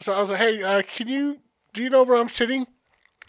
So 0.00 0.14
I 0.14 0.20
was 0.20 0.30
like, 0.30 0.38
hey, 0.38 0.62
uh, 0.62 0.82
can 0.82 1.08
you? 1.08 1.40
Do 1.74 1.82
you 1.82 1.90
know 1.90 2.04
where 2.04 2.16
I'm 2.16 2.28
sitting? 2.28 2.66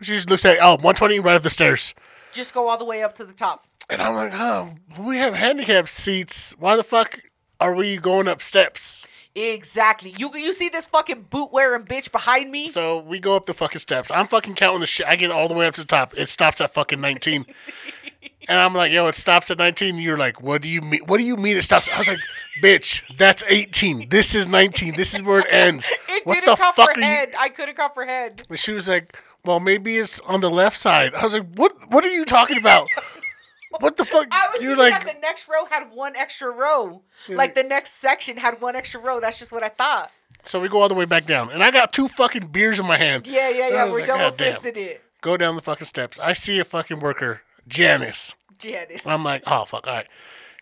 She 0.02 0.14
just 0.14 0.30
looks 0.30 0.46
at, 0.46 0.58
oh, 0.62 0.72
120 0.76 1.20
right 1.20 1.36
up 1.36 1.44
the 1.44 1.50
stairs. 1.50 1.94
Just 2.32 2.54
go 2.54 2.70
all 2.70 2.78
the 2.78 2.86
way 2.86 3.04
up 3.04 3.14
to 3.16 3.26
the 3.26 3.34
top. 3.34 3.66
And 3.92 4.02
I'm 4.02 4.16
like, 4.16 4.32
oh, 4.34 4.76
we 4.98 5.18
have 5.18 5.34
handicap 5.34 5.90
seats. 5.90 6.56
Why 6.58 6.78
the 6.78 6.84
fuck 6.84 7.20
are 7.60 7.76
we 7.76 7.98
going 7.98 8.30
up 8.30 8.42
steps? 8.42 9.06
Exactly. 9.36 10.14
You 10.18 10.34
you 10.36 10.54
see 10.54 10.70
this 10.70 10.88
fucking 10.88 11.24
boot 11.30 11.52
wearing 11.52 11.84
bitch 11.84 12.10
behind 12.10 12.52
me? 12.52 12.70
So 12.70 13.00
we 13.00 13.20
go 13.20 13.36
up 13.36 13.46
the 13.46 13.54
fucking 13.54 13.80
steps. 13.80 14.10
I'm 14.10 14.28
fucking 14.28 14.56
counting 14.56 14.80
the 14.80 14.88
shit. 14.88 15.06
I 15.08 15.18
get 15.18 15.30
all 15.30 15.50
the 15.50 15.54
way 15.54 15.68
up 15.68 15.74
to 15.76 15.82
the 15.82 15.88
top. 15.88 16.18
It 16.18 16.30
stops 16.30 16.62
at 16.62 16.74
fucking 16.74 17.02
19. 17.02 17.46
and 18.48 18.60
I'm 18.60 18.74
like, 18.74 18.94
yo, 18.94 19.08
it 19.08 19.16
stops 19.16 19.52
at 19.52 19.58
19. 19.58 19.98
You're 19.98 20.18
like, 20.18 20.42
what 20.42 20.62
do 20.62 20.70
you 20.70 20.82
mean? 20.82 21.02
What 21.06 21.18
do 21.18 21.24
you 21.24 21.36
mean 21.36 21.58
it 21.58 21.64
stops? 21.64 21.90
I 21.90 21.98
was 21.98 22.08
like, 22.08 22.20
bitch, 22.64 23.04
that's 23.18 23.44
18. 23.48 24.08
This 24.08 24.36
is 24.36 24.48
19. 24.48 24.96
This 24.96 25.14
is 25.14 25.22
where 25.24 25.40
it 25.40 25.48
ends. 25.50 25.92
it 26.10 26.26
what 26.26 26.36
didn't 26.36 26.48
the 26.48 26.56
fuck 26.56 26.80
are 26.80 27.00
you? 27.00 27.28
I 27.38 27.50
couldn't 27.50 27.76
comprehend. 27.76 28.44
And 28.50 28.58
she 28.58 28.72
was 28.72 28.88
like, 28.88 29.18
well, 29.44 29.60
maybe 29.60 29.98
it's 29.98 30.20
on 30.22 30.42
the 30.42 30.50
left 30.50 30.78
side. 30.78 31.14
I 31.16 31.24
was 31.24 31.34
like, 31.34 31.48
what? 31.56 31.74
What 31.90 32.06
are 32.06 32.12
you 32.12 32.26
talking 32.26 32.58
about? 32.58 32.88
What 33.80 33.98
the 33.98 34.06
fuck? 34.06 34.28
I 34.32 34.50
was 34.52 34.60
thinking 34.60 34.78
like, 34.78 34.94
that 35.06 35.16
the 35.16 35.20
next 35.22 35.48
row 35.48 35.66
had 35.66 35.92
one 35.94 36.16
extra 36.16 36.50
row. 36.52 37.02
Like 37.30 37.56
the 37.56 37.64
next 37.64 37.94
section 37.96 38.38
had 38.38 38.62
one 38.62 38.76
extra 38.76 39.00
row. 39.00 39.20
That's 39.20 39.40
just 39.40 39.52
what 39.52 39.64
I 39.64 39.70
thought. 39.70 40.12
so 40.44 40.60
we 40.60 40.68
go 40.70 40.82
all 40.82 40.90
the 40.90 40.96
way 40.96 41.06
back 41.06 41.26
down, 41.26 41.50
and 41.52 41.64
I 41.64 41.72
got 41.72 41.94
two 41.94 42.08
fucking 42.08 42.48
beers 42.48 42.80
in 42.80 42.86
my 42.86 42.98
hand. 42.98 43.28
Yeah, 43.28 43.50
yeah, 43.50 43.70
yeah. 43.70 43.86
We're 43.86 44.00
like, 44.00 44.06
double 44.06 44.36
fisted 44.36 44.78
it. 44.78 45.02
Go 45.22 45.38
down 45.38 45.56
the 45.56 45.62
fucking 45.62 45.86
steps. 45.86 46.18
I 46.20 46.34
see 46.34 46.60
a 46.60 46.64
fucking 46.64 47.00
worker, 47.00 47.42
Janice. 47.68 48.36
Janice. 48.58 49.06
I'm 49.08 49.24
like, 49.24 49.44
oh 49.48 49.66
fuck, 49.66 49.88
all 49.88 49.94
right. 49.94 50.08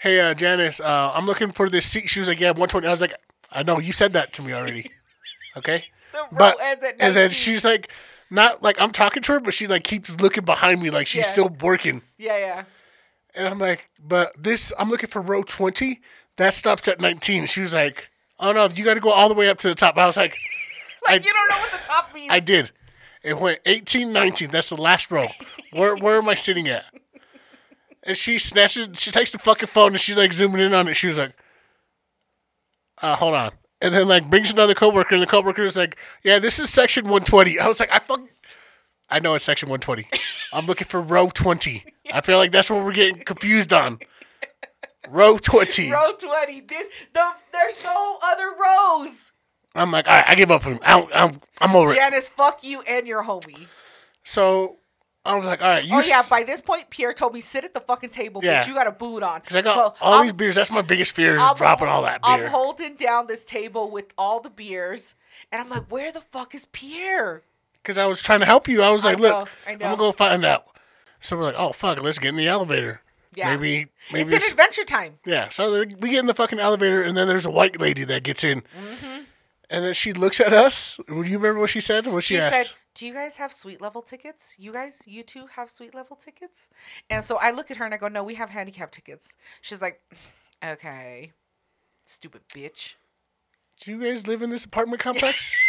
Hey, 0.01 0.19
uh, 0.21 0.33
Janice, 0.33 0.79
uh, 0.79 1.11
I'm 1.13 1.25
looking 1.25 1.51
for 1.51 1.67
this 1.69 1.85
seat. 1.85 2.09
She 2.09 2.19
was 2.19 2.27
like, 2.29 2.39
yeah, 2.39 2.49
120. 2.49 2.87
I 2.87 2.91
was 2.91 3.01
like, 3.01 3.13
I 3.51 3.63
know 3.63 3.79
you 3.79 3.91
said 3.91 4.13
that 4.13 4.31
to 4.33 4.41
me 4.41 4.53
already. 4.53 4.91
Okay. 5.57 5.85
The 6.11 6.19
row 6.19 6.27
but 6.31 6.57
ends 6.61 6.83
at 6.83 6.95
and 6.99 7.15
then 7.15 7.31
she's 7.31 7.65
like, 7.65 7.89
not 8.29 8.61
like 8.61 8.79
I'm 8.79 8.91
talking 8.91 9.23
to 9.23 9.31
her, 9.33 9.39
but 9.39 9.53
she 9.53 9.65
like 9.65 9.83
keeps 9.83 10.21
looking 10.21 10.45
behind 10.45 10.79
me 10.81 10.91
like 10.91 11.07
she's 11.07 11.25
Yeah. 11.25 11.31
still 11.31 11.49
working. 11.61 12.03
yeah, 12.17 12.37
yeah. 12.37 12.63
And 13.39 13.47
I'm 13.47 13.57
like, 13.59 13.89
but 14.05 14.31
this, 14.41 14.73
I'm 14.77 14.89
looking 14.89 15.09
for 15.09 15.21
row 15.21 15.43
20. 15.43 16.01
That 16.37 16.53
stops 16.53 16.87
at 16.89 16.99
19. 16.99 17.45
She 17.45 17.61
was 17.61 17.73
like, 17.73 18.09
oh 18.39 18.51
no, 18.51 18.67
you 18.75 18.83
got 18.83 18.95
to 18.95 18.99
go 18.99 19.11
all 19.11 19.29
the 19.29 19.33
way 19.35 19.49
up 19.49 19.57
to 19.59 19.69
the 19.69 19.75
top. 19.75 19.97
I 19.97 20.05
was 20.05 20.17
like, 20.17 20.35
Like 21.05 21.21
I- 21.21 21.25
you 21.25 21.33
don't 21.33 21.49
know 21.49 21.57
what 21.57 21.71
the 21.71 21.87
top 21.87 22.13
means. 22.13 22.31
I 22.31 22.41
did. 22.41 22.71
It 23.23 23.39
went 23.39 23.59
18, 23.65 24.11
19. 24.11 24.51
That's 24.51 24.69
the 24.69 24.75
last 24.81 25.09
row. 25.09 25.25
Where 25.71 25.95
where 25.95 26.17
am 26.17 26.27
I 26.29 26.35
sitting 26.35 26.67
at? 26.67 26.85
And 28.03 28.17
she 28.17 28.39
snatches, 28.39 28.99
she 28.99 29.11
takes 29.11 29.31
the 29.31 29.39
fucking 29.39 29.67
phone 29.67 29.91
and 29.91 29.99
she's 30.01 30.17
like 30.17 30.33
zooming 30.33 30.61
in 30.61 30.73
on 30.73 30.87
it. 30.87 30.95
She 30.95 31.07
was 31.07 31.17
like, 31.17 31.33
uh, 33.01 33.15
hold 33.15 33.33
on. 33.35 33.51
And 33.81 33.93
then 33.93 34.07
like 34.07 34.29
brings 34.29 34.51
another 34.51 34.73
coworker 34.73 35.15
and 35.15 35.21
the 35.21 35.27
coworker 35.27 35.63
is 35.63 35.77
like, 35.77 35.97
yeah, 36.23 36.39
this 36.39 36.59
is 36.59 36.69
section 36.69 37.05
120. 37.05 37.59
I 37.59 37.67
was 37.67 37.79
like, 37.79 37.91
I 37.93 37.99
fuck, 37.99 38.21
I 39.09 39.19
know 39.19 39.35
it's 39.35 39.45
section 39.45 39.69
120. 39.69 40.07
I'm 40.53 40.65
looking 40.65 40.87
for 40.87 41.01
row 41.01 41.29
20. 41.29 41.85
I 42.13 42.21
feel 42.21 42.37
like 42.37 42.51
that's 42.51 42.69
what 42.69 42.83
we're 42.83 42.93
getting 42.93 43.19
confused 43.23 43.73
on. 43.73 43.99
Row 45.09 45.37
20. 45.37 45.91
Row 45.91 46.11
twenty. 46.19 46.61
This 46.61 46.87
the 47.13 47.23
there's 47.51 47.83
no 47.83 48.17
other 48.23 48.51
rows. 48.51 49.31
I'm 49.75 49.91
like, 49.91 50.07
all 50.07 50.15
right, 50.15 50.25
I 50.27 50.35
give 50.35 50.51
up. 50.51 50.65
on 50.65 50.73
him. 50.73 50.79
I, 50.83 51.07
I'm, 51.13 51.41
I'm 51.61 51.75
over 51.75 51.91
it. 51.91 51.95
Janice, 51.95 52.27
fuck 52.29 52.63
you 52.63 52.81
and 52.81 53.07
your 53.07 53.23
homie. 53.23 53.67
So 54.23 54.77
I 55.23 55.35
was 55.35 55.45
like, 55.45 55.61
all 55.61 55.67
right, 55.69 55.85
you 55.85 55.95
Oh 55.95 55.99
yeah, 56.01 56.19
s- 56.19 56.29
by 56.29 56.43
this 56.43 56.61
point, 56.61 56.89
Pierre 56.89 57.13
told 57.13 57.33
me 57.33 57.41
sit 57.41 57.63
at 57.63 57.73
the 57.73 57.79
fucking 57.79 58.09
table, 58.09 58.41
Yeah. 58.43 58.61
bitch. 58.63 58.67
You 58.67 58.73
got 58.73 58.87
a 58.87 58.91
boot 58.91 59.23
on. 59.23 59.41
Cause 59.41 59.55
I 59.55 59.61
got 59.61 59.75
So 59.75 59.93
all 60.01 60.13
I'm- 60.15 60.23
these 60.23 60.33
beers. 60.33 60.55
That's 60.55 60.71
my 60.71 60.81
biggest 60.81 61.15
fear 61.15 61.35
is 61.35 61.41
I'm 61.41 61.55
dropping 61.55 61.87
all 61.87 62.01
that 62.03 62.19
I'm 62.23 62.47
holding 62.47 62.95
down 62.95 63.27
this 63.27 63.45
table 63.45 63.89
with 63.89 64.13
all 64.17 64.39
the 64.41 64.49
beers, 64.49 65.15
and 65.51 65.61
I'm 65.61 65.69
like, 65.69 65.85
where 65.91 66.11
the 66.11 66.21
fuck 66.21 66.53
is 66.53 66.65
Pierre? 66.65 67.43
Because 67.81 67.97
I 67.97 68.05
was 68.05 68.21
trying 68.21 68.41
to 68.41 68.45
help 68.45 68.67
you. 68.67 68.81
I 68.81 68.89
was 68.89 69.05
I 69.05 69.11
like, 69.11 69.19
know, 69.19 69.23
look, 69.39 69.49
I 69.65 69.71
I'm 69.71 69.77
gonna 69.79 69.97
go 69.97 70.11
find 70.11 70.43
out. 70.45 70.65
So 71.19 71.37
we're 71.37 71.43
like, 71.43 71.55
oh 71.57 71.71
fuck, 71.73 72.01
let's 72.01 72.19
get 72.19 72.29
in 72.29 72.35
the 72.35 72.47
elevator. 72.47 73.01
Yeah. 73.35 73.55
Maybe, 73.55 73.87
maybe 74.11 74.33
it's 74.33 74.45
an 74.45 74.51
adventure 74.51 74.83
time. 74.83 75.19
yeah. 75.25 75.49
So 75.49 75.71
we 75.99 76.09
get 76.09 76.19
in 76.19 76.25
the 76.25 76.33
fucking 76.33 76.59
elevator, 76.59 77.03
and 77.03 77.15
then 77.15 77.27
there's 77.27 77.45
a 77.45 77.51
white 77.51 77.79
lady 77.79 78.03
that 78.05 78.23
gets 78.23 78.43
in, 78.43 78.61
Mm-hmm. 78.61 79.21
and 79.69 79.85
then 79.85 79.93
she 79.93 80.13
looks 80.13 80.39
at 80.39 80.51
us. 80.51 80.99
Do 81.07 81.21
you 81.21 81.37
remember 81.37 81.59
what 81.59 81.69
she 81.69 81.79
said? 81.81 82.07
What 82.07 82.23
she, 82.23 82.35
She 82.35 82.41
asked? 82.41 82.55
said, 82.69 82.75
"Do 82.95 83.05
you 83.05 83.13
guys 83.13 83.37
have 83.37 83.53
suite 83.53 83.81
level 83.81 84.01
tickets? 84.01 84.55
You 84.57 84.73
guys, 84.73 85.01
you 85.05 85.21
two 85.23 85.45
have 85.55 85.69
suite 85.69 85.93
level 85.93 86.15
tickets?" 86.15 86.69
And 87.09 87.23
so 87.23 87.37
I 87.39 87.51
look 87.51 87.69
at 87.69 87.77
her 87.77 87.85
and 87.85 87.93
I 87.93 87.97
go, 87.97 88.07
"No, 88.07 88.23
we 88.23 88.33
have 88.35 88.49
handicap 88.49 88.91
tickets." 88.91 89.35
She's 89.61 89.81
like, 89.81 90.01
"Okay." 90.65 91.31
Stupid 92.05 92.41
bitch. 92.53 92.95
Do 93.81 93.91
you 93.91 94.01
guys 94.01 94.25
live 94.27 94.41
in 94.41 94.49
this 94.49 94.65
apartment 94.65 95.01
complex? 95.01 95.55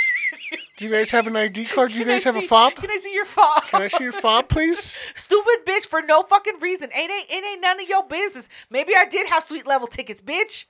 Do 0.81 0.87
you 0.87 0.93
guys 0.93 1.11
have 1.11 1.27
an 1.27 1.37
ID 1.37 1.66
card? 1.66 1.93
Do 1.93 1.99
you 1.99 2.07
guys 2.07 2.25
have 2.25 2.37
a 2.37 2.40
see- 2.40 2.47
fob? 2.47 2.75
Can 2.75 2.90
I 2.90 2.97
see 3.03 3.12
your 3.12 3.27
fob? 3.27 3.64
Can 3.64 3.83
I 3.83 3.88
see 3.88 4.03
your 4.03 4.14
fob, 4.14 4.49
please? 4.49 4.79
Stupid 5.14 5.66
bitch 5.66 5.85
for 5.85 6.01
no 6.01 6.23
fucking 6.23 6.59
reason. 6.59 6.88
Ain't 6.97 7.12
ain't 7.12 7.27
it 7.29 7.45
ain't 7.45 7.61
none 7.61 7.79
of 7.83 7.87
your 7.87 8.03
business. 8.03 8.49
Maybe 8.71 8.95
I 8.97 9.05
did 9.05 9.27
have 9.27 9.43
sweet 9.43 9.66
level 9.66 9.87
tickets, 9.87 10.23
bitch. 10.23 10.64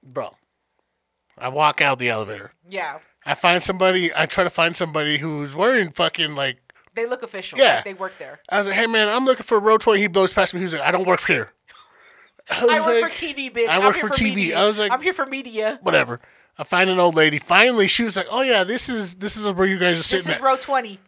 Bro, 0.00 0.36
I 1.36 1.48
walk 1.48 1.80
out 1.80 1.98
the 1.98 2.08
elevator. 2.08 2.52
Yeah. 2.68 2.98
I 3.26 3.34
find 3.34 3.64
somebody. 3.64 4.12
I 4.14 4.26
try 4.26 4.44
to 4.44 4.50
find 4.50 4.76
somebody 4.76 5.18
who's 5.18 5.56
wearing 5.56 5.90
fucking 5.90 6.36
like. 6.36 6.60
They 6.94 7.06
look 7.06 7.24
official. 7.24 7.58
Yeah. 7.58 7.74
Like 7.74 7.84
they 7.86 7.94
work 7.94 8.16
there. 8.20 8.38
I 8.48 8.58
was 8.58 8.68
like, 8.68 8.76
hey 8.76 8.86
man, 8.86 9.08
I'm 9.08 9.24
looking 9.24 9.42
for 9.42 9.58
row 9.58 9.76
20. 9.76 10.02
He 10.02 10.06
blows 10.06 10.32
past 10.32 10.54
me. 10.54 10.60
He's 10.60 10.72
like, 10.72 10.82
I 10.82 10.92
don't 10.92 11.04
work 11.04 11.26
here. 11.26 11.52
I, 12.48 12.60
I 12.60 12.86
work 12.86 13.02
like, 13.02 13.12
for 13.12 13.26
TV, 13.26 13.52
bitch. 13.52 13.66
I 13.66 13.84
work 13.84 13.96
here 13.96 14.06
for 14.06 14.14
TV. 14.14 14.36
Media. 14.36 14.60
I 14.60 14.68
was 14.68 14.78
like- 14.78 14.92
I'm 14.92 15.02
here 15.02 15.12
for 15.14 15.26
media. 15.26 15.80
Whatever. 15.82 16.20
I 16.58 16.64
find 16.64 16.88
an 16.90 16.98
old 17.00 17.14
lady. 17.14 17.38
Finally, 17.38 17.88
she 17.88 18.04
was 18.04 18.16
like, 18.16 18.26
oh 18.30 18.42
yeah, 18.42 18.64
this 18.64 18.88
is 18.88 19.16
this 19.16 19.36
is 19.36 19.46
where 19.52 19.66
you 19.66 19.78
guys 19.78 19.98
are 19.98 20.02
sitting." 20.02 20.26
This 20.26 20.36
is 20.36 20.40
at. 20.40 20.44
row 20.44 20.56
twenty. 20.56 20.98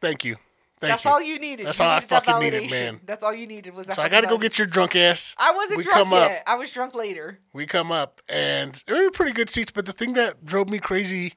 Thank 0.00 0.24
you. 0.24 0.36
Thank 0.80 0.90
That's 0.94 1.04
you. 1.04 1.10
all 1.12 1.22
you 1.22 1.38
needed. 1.38 1.64
That's 1.66 1.78
You 1.78 1.84
all 1.84 1.90
I 1.92 1.94
needed 1.96 2.08
that 2.08 2.24
fucking 2.24 2.42
needed, 2.42 2.70
man. 2.72 3.00
That's 3.06 3.22
all 3.22 3.32
you 3.32 3.46
needed 3.46 3.72
was 3.72 3.86
that. 3.86 3.94
so 3.94 4.02
I 4.02 4.08
got 4.08 4.22
to 4.22 4.26
go 4.26 4.36
get 4.36 4.58
your 4.58 4.66
drunk 4.66 4.96
ass. 4.96 5.36
I 5.38 5.52
wasn't 5.52 5.78
we 5.78 5.84
drunk 5.84 5.96
come 5.96 6.10
yet. 6.10 6.38
up. 6.38 6.42
I 6.44 6.56
was 6.56 6.72
drunk 6.72 6.96
later. 6.96 7.38
We 7.52 7.66
come 7.66 7.92
up, 7.92 8.20
and 8.28 8.82
there 8.88 9.00
were 9.04 9.10
pretty 9.12 9.30
good 9.30 9.48
seats. 9.48 9.70
But 9.70 9.86
the 9.86 9.92
thing 9.92 10.14
that 10.14 10.44
drove 10.44 10.68
me 10.68 10.80
crazy 10.80 11.34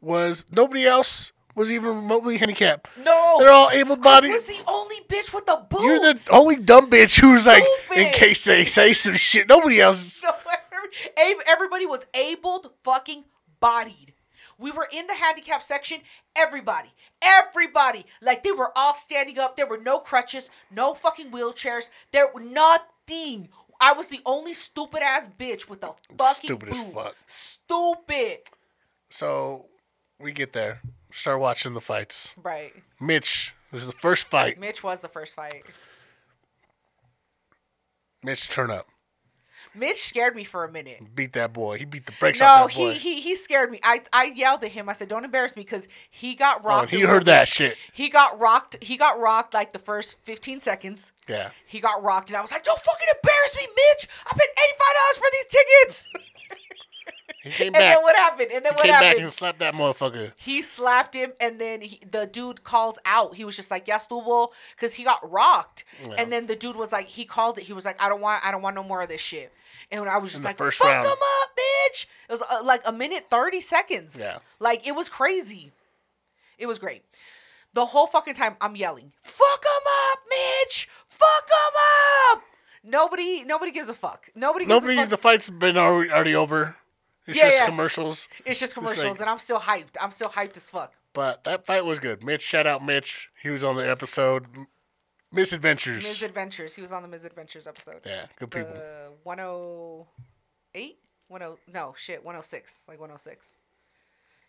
was 0.00 0.46
nobody 0.52 0.86
else 0.86 1.32
was 1.56 1.70
even 1.72 1.88
remotely 1.88 2.36
handicapped. 2.36 2.88
No, 3.04 3.36
They're 3.38 3.50
all 3.50 3.70
able-bodied. 3.70 4.30
I 4.30 4.34
was 4.34 4.44
the 4.46 4.62
only 4.68 4.96
bitch 5.08 5.32
with 5.32 5.46
the 5.46 5.64
boots. 5.70 5.82
You're 5.82 5.98
the 6.00 6.28
only 6.32 6.56
dumb 6.56 6.90
bitch 6.90 7.20
who's 7.20 7.46
like, 7.46 7.62
in 7.96 8.12
case 8.12 8.44
they 8.44 8.64
say 8.64 8.92
some 8.92 9.16
shit, 9.16 9.48
nobody 9.48 9.80
else. 9.80 10.22
No, 10.32 10.32
everybody 11.46 11.86
was 11.86 12.06
abled 12.14 12.70
fucking 12.82 13.24
bodied. 13.60 14.14
We 14.58 14.70
were 14.70 14.88
in 14.92 15.06
the 15.06 15.14
handicap 15.14 15.62
section. 15.62 15.98
Everybody, 16.36 16.92
everybody, 17.22 18.06
like 18.22 18.42
they 18.42 18.52
were 18.52 18.70
all 18.76 18.94
standing 18.94 19.38
up. 19.38 19.56
There 19.56 19.66
were 19.66 19.78
no 19.78 19.98
crutches, 19.98 20.48
no 20.70 20.94
fucking 20.94 21.30
wheelchairs. 21.30 21.90
There 22.12 22.28
were 22.32 22.40
nothing. 22.40 23.48
I 23.80 23.92
was 23.92 24.08
the 24.08 24.20
only 24.24 24.54
stupid 24.54 25.02
ass 25.02 25.28
bitch 25.38 25.68
with 25.68 25.82
a 25.82 25.94
fucking 26.16 26.48
Stupid 26.48 26.68
as 26.68 26.82
fuck. 26.84 27.16
Stupid. 27.26 28.38
So 29.10 29.66
we 30.20 30.32
get 30.32 30.52
there, 30.52 30.80
start 31.12 31.40
watching 31.40 31.74
the 31.74 31.80
fights. 31.80 32.34
Right. 32.40 32.72
Mitch, 33.00 33.54
this 33.72 33.82
is 33.82 33.88
the 33.88 33.98
first 34.00 34.30
fight. 34.30 34.58
Mitch 34.58 34.82
was 34.84 35.00
the 35.00 35.08
first 35.08 35.34
fight. 35.34 35.64
Mitch 38.22 38.48
turn 38.48 38.70
up, 38.70 38.88
Mitch 39.74 39.96
scared 40.02 40.36
me 40.36 40.44
for 40.44 40.64
a 40.64 40.70
minute. 40.70 41.14
beat 41.14 41.32
that 41.34 41.52
boy. 41.52 41.78
He 41.78 41.84
beat 41.84 42.06
the 42.06 42.12
brakes 42.20 42.40
No, 42.40 42.46
off 42.46 42.66
that 42.68 42.72
he, 42.74 42.84
boy. 42.84 42.92
he 42.92 43.14
he 43.16 43.20
he 43.20 43.34
scared 43.34 43.70
me. 43.70 43.80
I 43.82 44.02
I 44.12 44.26
yelled 44.26 44.62
at 44.64 44.70
him. 44.72 44.88
I 44.88 44.92
said, 44.92 45.08
"Don't 45.08 45.24
embarrass 45.24 45.56
me," 45.56 45.62
because 45.62 45.88
he 46.10 46.34
got 46.34 46.60
oh, 46.64 46.68
rocked. 46.68 46.92
and 46.92 47.00
he 47.00 47.06
heard 47.06 47.24
that 47.26 47.48
shit. 47.48 47.76
He 47.92 48.08
got 48.08 48.38
rocked. 48.38 48.76
He 48.82 48.96
got 48.96 49.18
rocked 49.18 49.52
like 49.54 49.72
the 49.72 49.78
first 49.78 50.18
15 50.24 50.60
seconds. 50.60 51.12
Yeah. 51.28 51.50
He 51.66 51.80
got 51.80 52.02
rocked, 52.02 52.28
and 52.30 52.36
I 52.36 52.40
was 52.42 52.52
like, 52.52 52.64
"Don't 52.64 52.78
fucking 52.78 53.08
embarrass 53.22 53.56
me, 53.56 53.66
Mitch! 53.66 54.08
I 54.26 54.32
paid 54.32 54.48
eighty-five 54.62 54.94
dollars 54.96 55.18
for 55.18 55.26
these 55.32 55.46
tickets." 55.46 56.12
He 57.42 57.50
came 57.50 57.66
and 57.66 57.74
back. 57.74 57.94
then 57.96 58.02
what 58.02 58.16
happened? 58.16 58.48
And 58.54 58.64
then 58.64 58.72
he 58.72 58.76
what 58.76 58.84
came 58.84 58.92
back 58.92 59.02
happened? 59.02 59.24
and 59.24 59.32
slapped 59.32 59.58
that 59.58 59.74
motherfucker. 59.74 60.32
he 60.36 60.62
slapped 60.62 61.14
him, 61.14 61.32
and 61.40 61.60
then 61.60 61.82
he, 61.82 62.00
the 62.10 62.24
dude 62.26 62.64
calls 62.64 62.98
out. 63.04 63.34
He 63.34 63.44
was 63.44 63.54
just 63.54 63.70
like, 63.70 63.86
"Yes, 63.86 64.06
estuvo," 64.06 64.48
because 64.74 64.94
he 64.94 65.04
got 65.04 65.30
rocked. 65.30 65.84
Yeah. 66.02 66.14
And 66.18 66.32
then 66.32 66.46
the 66.46 66.56
dude 66.56 66.74
was 66.76 66.90
like, 66.90 67.06
he 67.06 67.26
called 67.26 67.58
it. 67.58 67.64
He 67.64 67.74
was 67.74 67.84
like, 67.84 68.02
"I 68.02 68.08
don't 68.08 68.22
want, 68.22 68.46
I 68.46 68.50
don't 68.50 68.62
want 68.62 68.76
no 68.76 68.82
more 68.82 69.02
of 69.02 69.08
this 69.08 69.20
shit." 69.20 69.52
And 69.90 70.08
I 70.08 70.18
was 70.18 70.32
just 70.32 70.44
like, 70.44 70.56
first 70.56 70.78
"Fuck 70.78 70.88
round. 70.90 71.06
him 71.06 71.12
up, 71.12 71.50
bitch!" 71.56 72.06
It 72.28 72.32
was 72.32 72.42
uh, 72.42 72.62
like 72.64 72.82
a 72.86 72.92
minute 72.92 73.26
thirty 73.30 73.60
seconds. 73.60 74.18
Yeah. 74.18 74.38
like 74.58 74.86
it 74.86 74.92
was 74.92 75.08
crazy. 75.08 75.72
It 76.58 76.66
was 76.66 76.78
great. 76.78 77.02
The 77.74 77.86
whole 77.86 78.06
fucking 78.06 78.34
time 78.34 78.56
I'm 78.60 78.76
yelling, 78.76 79.12
"Fuck 79.20 79.62
them 79.62 79.82
up, 80.12 80.18
Mitch! 80.30 80.88
Fuck 81.06 81.46
them 81.48 82.36
up!" 82.38 82.42
Nobody, 82.82 83.44
nobody 83.44 83.70
gives 83.72 83.88
a 83.88 83.94
fuck. 83.94 84.28
Nobody. 84.34 84.64
Gives 84.66 84.74
Nobody, 84.84 84.94
A 84.98 85.00
fuck. 85.02 85.08
the 85.10 85.16
fight's 85.16 85.48
been 85.50 85.76
already, 85.76 86.34
over. 86.34 86.76
It's 87.26 87.38
Yeah, 87.38 87.44
just 87.46 87.60
yeah. 87.60 87.66
commercials. 87.66 88.28
it's 88.44 88.60
just 88.60 88.76
like- 88.76 88.86
commercials, 88.86 89.20
and 89.20 89.30
I'm 89.30 89.38
still 89.38 89.58
hyped. 89.60 89.96
I'm 90.00 90.10
still 90.10 90.28
hyped 90.28 90.56
as 90.58 90.68
fuck. 90.68 90.92
But 91.14 91.44
that 91.44 91.64
fight 91.64 91.84
was 91.84 91.98
good. 92.00 92.22
Mitch, 92.22 92.42
shout 92.42 92.66
out 92.66 92.84
Mitch. 92.84 93.30
He 93.42 93.48
was 93.48 93.64
on 93.64 93.76
the 93.76 93.88
episode 93.88 94.46
Misadventures. 95.34 96.04
Misadventures. 96.04 96.74
He 96.74 96.82
was 96.82 96.92
on 96.92 97.02
the 97.02 97.08
Misadventures 97.08 97.66
episode. 97.66 98.00
yeah, 98.06 98.26
good 98.38 98.50
people. 98.50 98.72
The 98.72 99.10
108? 99.24 100.98
10 101.30 101.56
no, 101.72 101.94
shit, 101.96 102.24
106. 102.24 102.84
Like 102.88 102.98
106. 102.98 103.60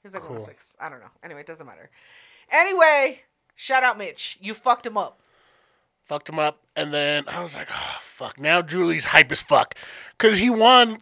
He 0.02 0.08
was 0.08 0.14
like 0.14 0.22
Cool. 0.24 0.32
106. 0.34 0.78
I 0.80 0.90
don't 0.90 1.00
know. 1.00 1.08
Anyway, 1.24 1.42
it 1.42 1.48
doesn't 1.48 1.66
matter. 1.66 1.90
Anyway, 2.52 3.22
shout 3.56 3.84
out 3.84 3.98
Mitch. 3.98 4.38
You 4.42 4.54
fucked 4.54 4.86
him 4.86 4.98
up. 4.98 5.20
Fucked 6.04 6.30
him 6.30 6.38
up. 6.38 6.60
And 6.76 6.94
then 6.94 7.24
I 7.28 7.42
was 7.42 7.56
like, 7.56 7.68
oh, 7.72 7.98
fuck. 8.00 8.40
Now 8.40 8.62
Julie's 8.62 9.06
hype 9.06 9.32
as 9.32 9.42
fuck. 9.42 9.74
Because 10.18 10.38
he 10.38 10.50
won 10.52 11.00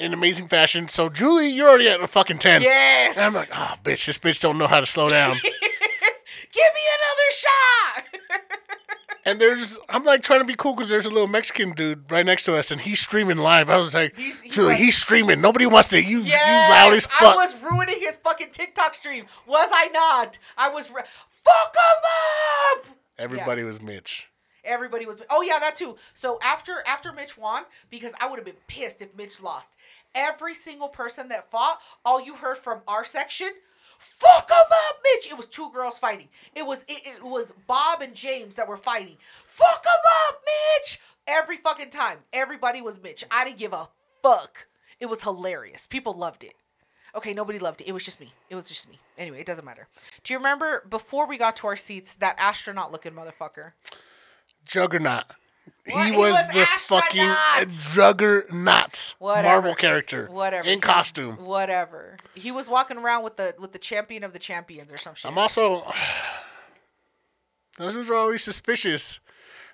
in 0.00 0.12
amazing 0.12 0.48
fashion. 0.48 0.88
So, 0.88 1.08
Julie, 1.08 1.50
you're 1.50 1.68
already 1.68 1.88
at 1.88 2.00
a 2.00 2.06
fucking 2.08 2.38
10. 2.38 2.62
Yes. 2.62 3.16
And 3.16 3.26
I'm 3.26 3.34
like, 3.34 3.50
oh, 3.54 3.74
bitch, 3.84 4.06
this 4.06 4.18
bitch 4.18 4.40
don't 4.40 4.58
know 4.58 4.66
how 4.66 4.80
to 4.80 4.86
slow 4.86 5.08
down. 5.08 5.36
Give 5.42 6.72
me 6.74 6.82
another 6.98 7.30
shot. 7.32 8.04
and 9.24 9.40
there's, 9.40 9.78
I'm 9.88 10.04
like 10.04 10.22
trying 10.22 10.40
to 10.40 10.44
be 10.46 10.54
cool 10.54 10.74
because 10.74 10.88
there's 10.90 11.06
a 11.06 11.10
little 11.10 11.26
Mexican 11.28 11.72
dude 11.72 12.10
right 12.10 12.24
next 12.26 12.44
to 12.44 12.56
us 12.56 12.70
and 12.70 12.80
he's 12.80 13.00
streaming 13.00 13.36
live. 13.38 13.70
I 13.70 13.76
was 13.76 13.94
like, 13.94 14.16
He's- 14.16 14.40
he 14.40 14.50
Julie, 14.50 14.68
was- 14.70 14.78
he's 14.78 14.96
streaming. 14.96 15.40
Nobody 15.40 15.66
wants 15.66 15.88
to. 15.90 16.02
You, 16.02 16.20
yes. 16.20 16.34
you 16.46 16.74
loud 16.74 16.96
as 16.96 17.06
fuck. 17.06 17.34
I 17.34 17.36
was 17.36 17.60
ruining 17.62 18.00
his 18.00 18.16
fucking 18.16 18.50
TikTok 18.52 18.94
stream. 18.94 19.26
Was 19.46 19.70
I 19.72 19.88
not? 19.88 20.38
I 20.58 20.68
was. 20.70 20.90
Re- 20.90 21.02
Fuck 21.28 21.74
him 21.74 22.82
up. 22.90 22.96
Everybody 23.18 23.62
was 23.64 23.80
Mitch. 23.82 24.30
Everybody 24.64 25.04
was. 25.04 25.20
Oh 25.28 25.42
yeah, 25.42 25.58
that 25.58 25.76
too. 25.76 25.96
So 26.14 26.38
after 26.42 26.82
after 26.86 27.12
Mitch 27.12 27.36
won, 27.36 27.64
because 27.90 28.14
I 28.20 28.28
would 28.28 28.36
have 28.36 28.46
been 28.46 28.54
pissed 28.66 29.02
if 29.02 29.14
Mitch 29.14 29.42
lost. 29.42 29.74
Every 30.14 30.54
single 30.54 30.88
person 30.88 31.28
that 31.28 31.50
fought, 31.50 31.80
all 32.04 32.18
you 32.24 32.36
heard 32.36 32.56
from 32.56 32.80
our 32.88 33.04
section, 33.04 33.48
"Fuck 34.04 34.50
him 34.50 34.56
up, 34.56 35.02
bitch! 35.04 35.30
It 35.30 35.36
was 35.36 35.46
two 35.46 35.70
girls 35.70 35.98
fighting. 35.98 36.28
It 36.54 36.66
was 36.66 36.84
it, 36.88 37.06
it 37.06 37.22
was 37.22 37.52
Bob 37.66 38.02
and 38.02 38.14
James 38.14 38.56
that 38.56 38.68
were 38.68 38.76
fighting. 38.76 39.16
Fuck 39.46 39.84
him 39.84 40.02
up, 40.28 40.42
Mitch. 40.44 41.00
Every 41.26 41.56
fucking 41.56 41.90
time, 41.90 42.18
everybody 42.32 42.82
was 42.82 43.02
Mitch. 43.02 43.24
I 43.30 43.44
didn't 43.44 43.58
give 43.58 43.72
a 43.72 43.88
fuck. 44.22 44.66
It 45.00 45.06
was 45.06 45.22
hilarious. 45.22 45.86
People 45.86 46.12
loved 46.12 46.44
it. 46.44 46.54
Okay, 47.16 47.32
nobody 47.32 47.58
loved 47.58 47.80
it. 47.80 47.88
It 47.88 47.92
was 47.92 48.04
just 48.04 48.20
me. 48.20 48.32
It 48.50 48.56
was 48.56 48.68
just 48.68 48.88
me. 48.90 48.98
Anyway, 49.16 49.40
it 49.40 49.46
doesn't 49.46 49.64
matter. 49.64 49.86
Do 50.24 50.32
you 50.32 50.38
remember 50.38 50.84
before 50.88 51.26
we 51.26 51.38
got 51.38 51.56
to 51.56 51.66
our 51.68 51.76
seats 51.76 52.14
that 52.16 52.34
astronaut 52.38 52.90
looking 52.90 53.12
motherfucker? 53.12 53.72
Juggernaut. 54.64 55.24
What? 55.90 56.06
He 56.06 56.16
was, 56.16 56.32
was 56.32 56.48
the 56.48 56.64
fucking 56.78 57.30
juggernaut 57.92 59.14
Marvel 59.20 59.74
character. 59.74 60.28
Whatever. 60.30 60.66
In 60.66 60.80
costume. 60.80 61.36
Whatever. 61.44 62.16
He 62.34 62.50
was 62.50 62.68
walking 62.70 62.96
around 62.96 63.22
with 63.22 63.36
the 63.36 63.54
with 63.58 63.72
the 63.72 63.78
champion 63.78 64.24
of 64.24 64.32
the 64.32 64.38
champions 64.38 64.90
or 64.90 64.96
some 64.96 65.14
shit. 65.14 65.30
I'm 65.30 65.36
also. 65.36 65.84
Those 67.76 67.94
dudes 67.94 68.08
are 68.08 68.14
always 68.14 68.42
suspicious. 68.42 69.20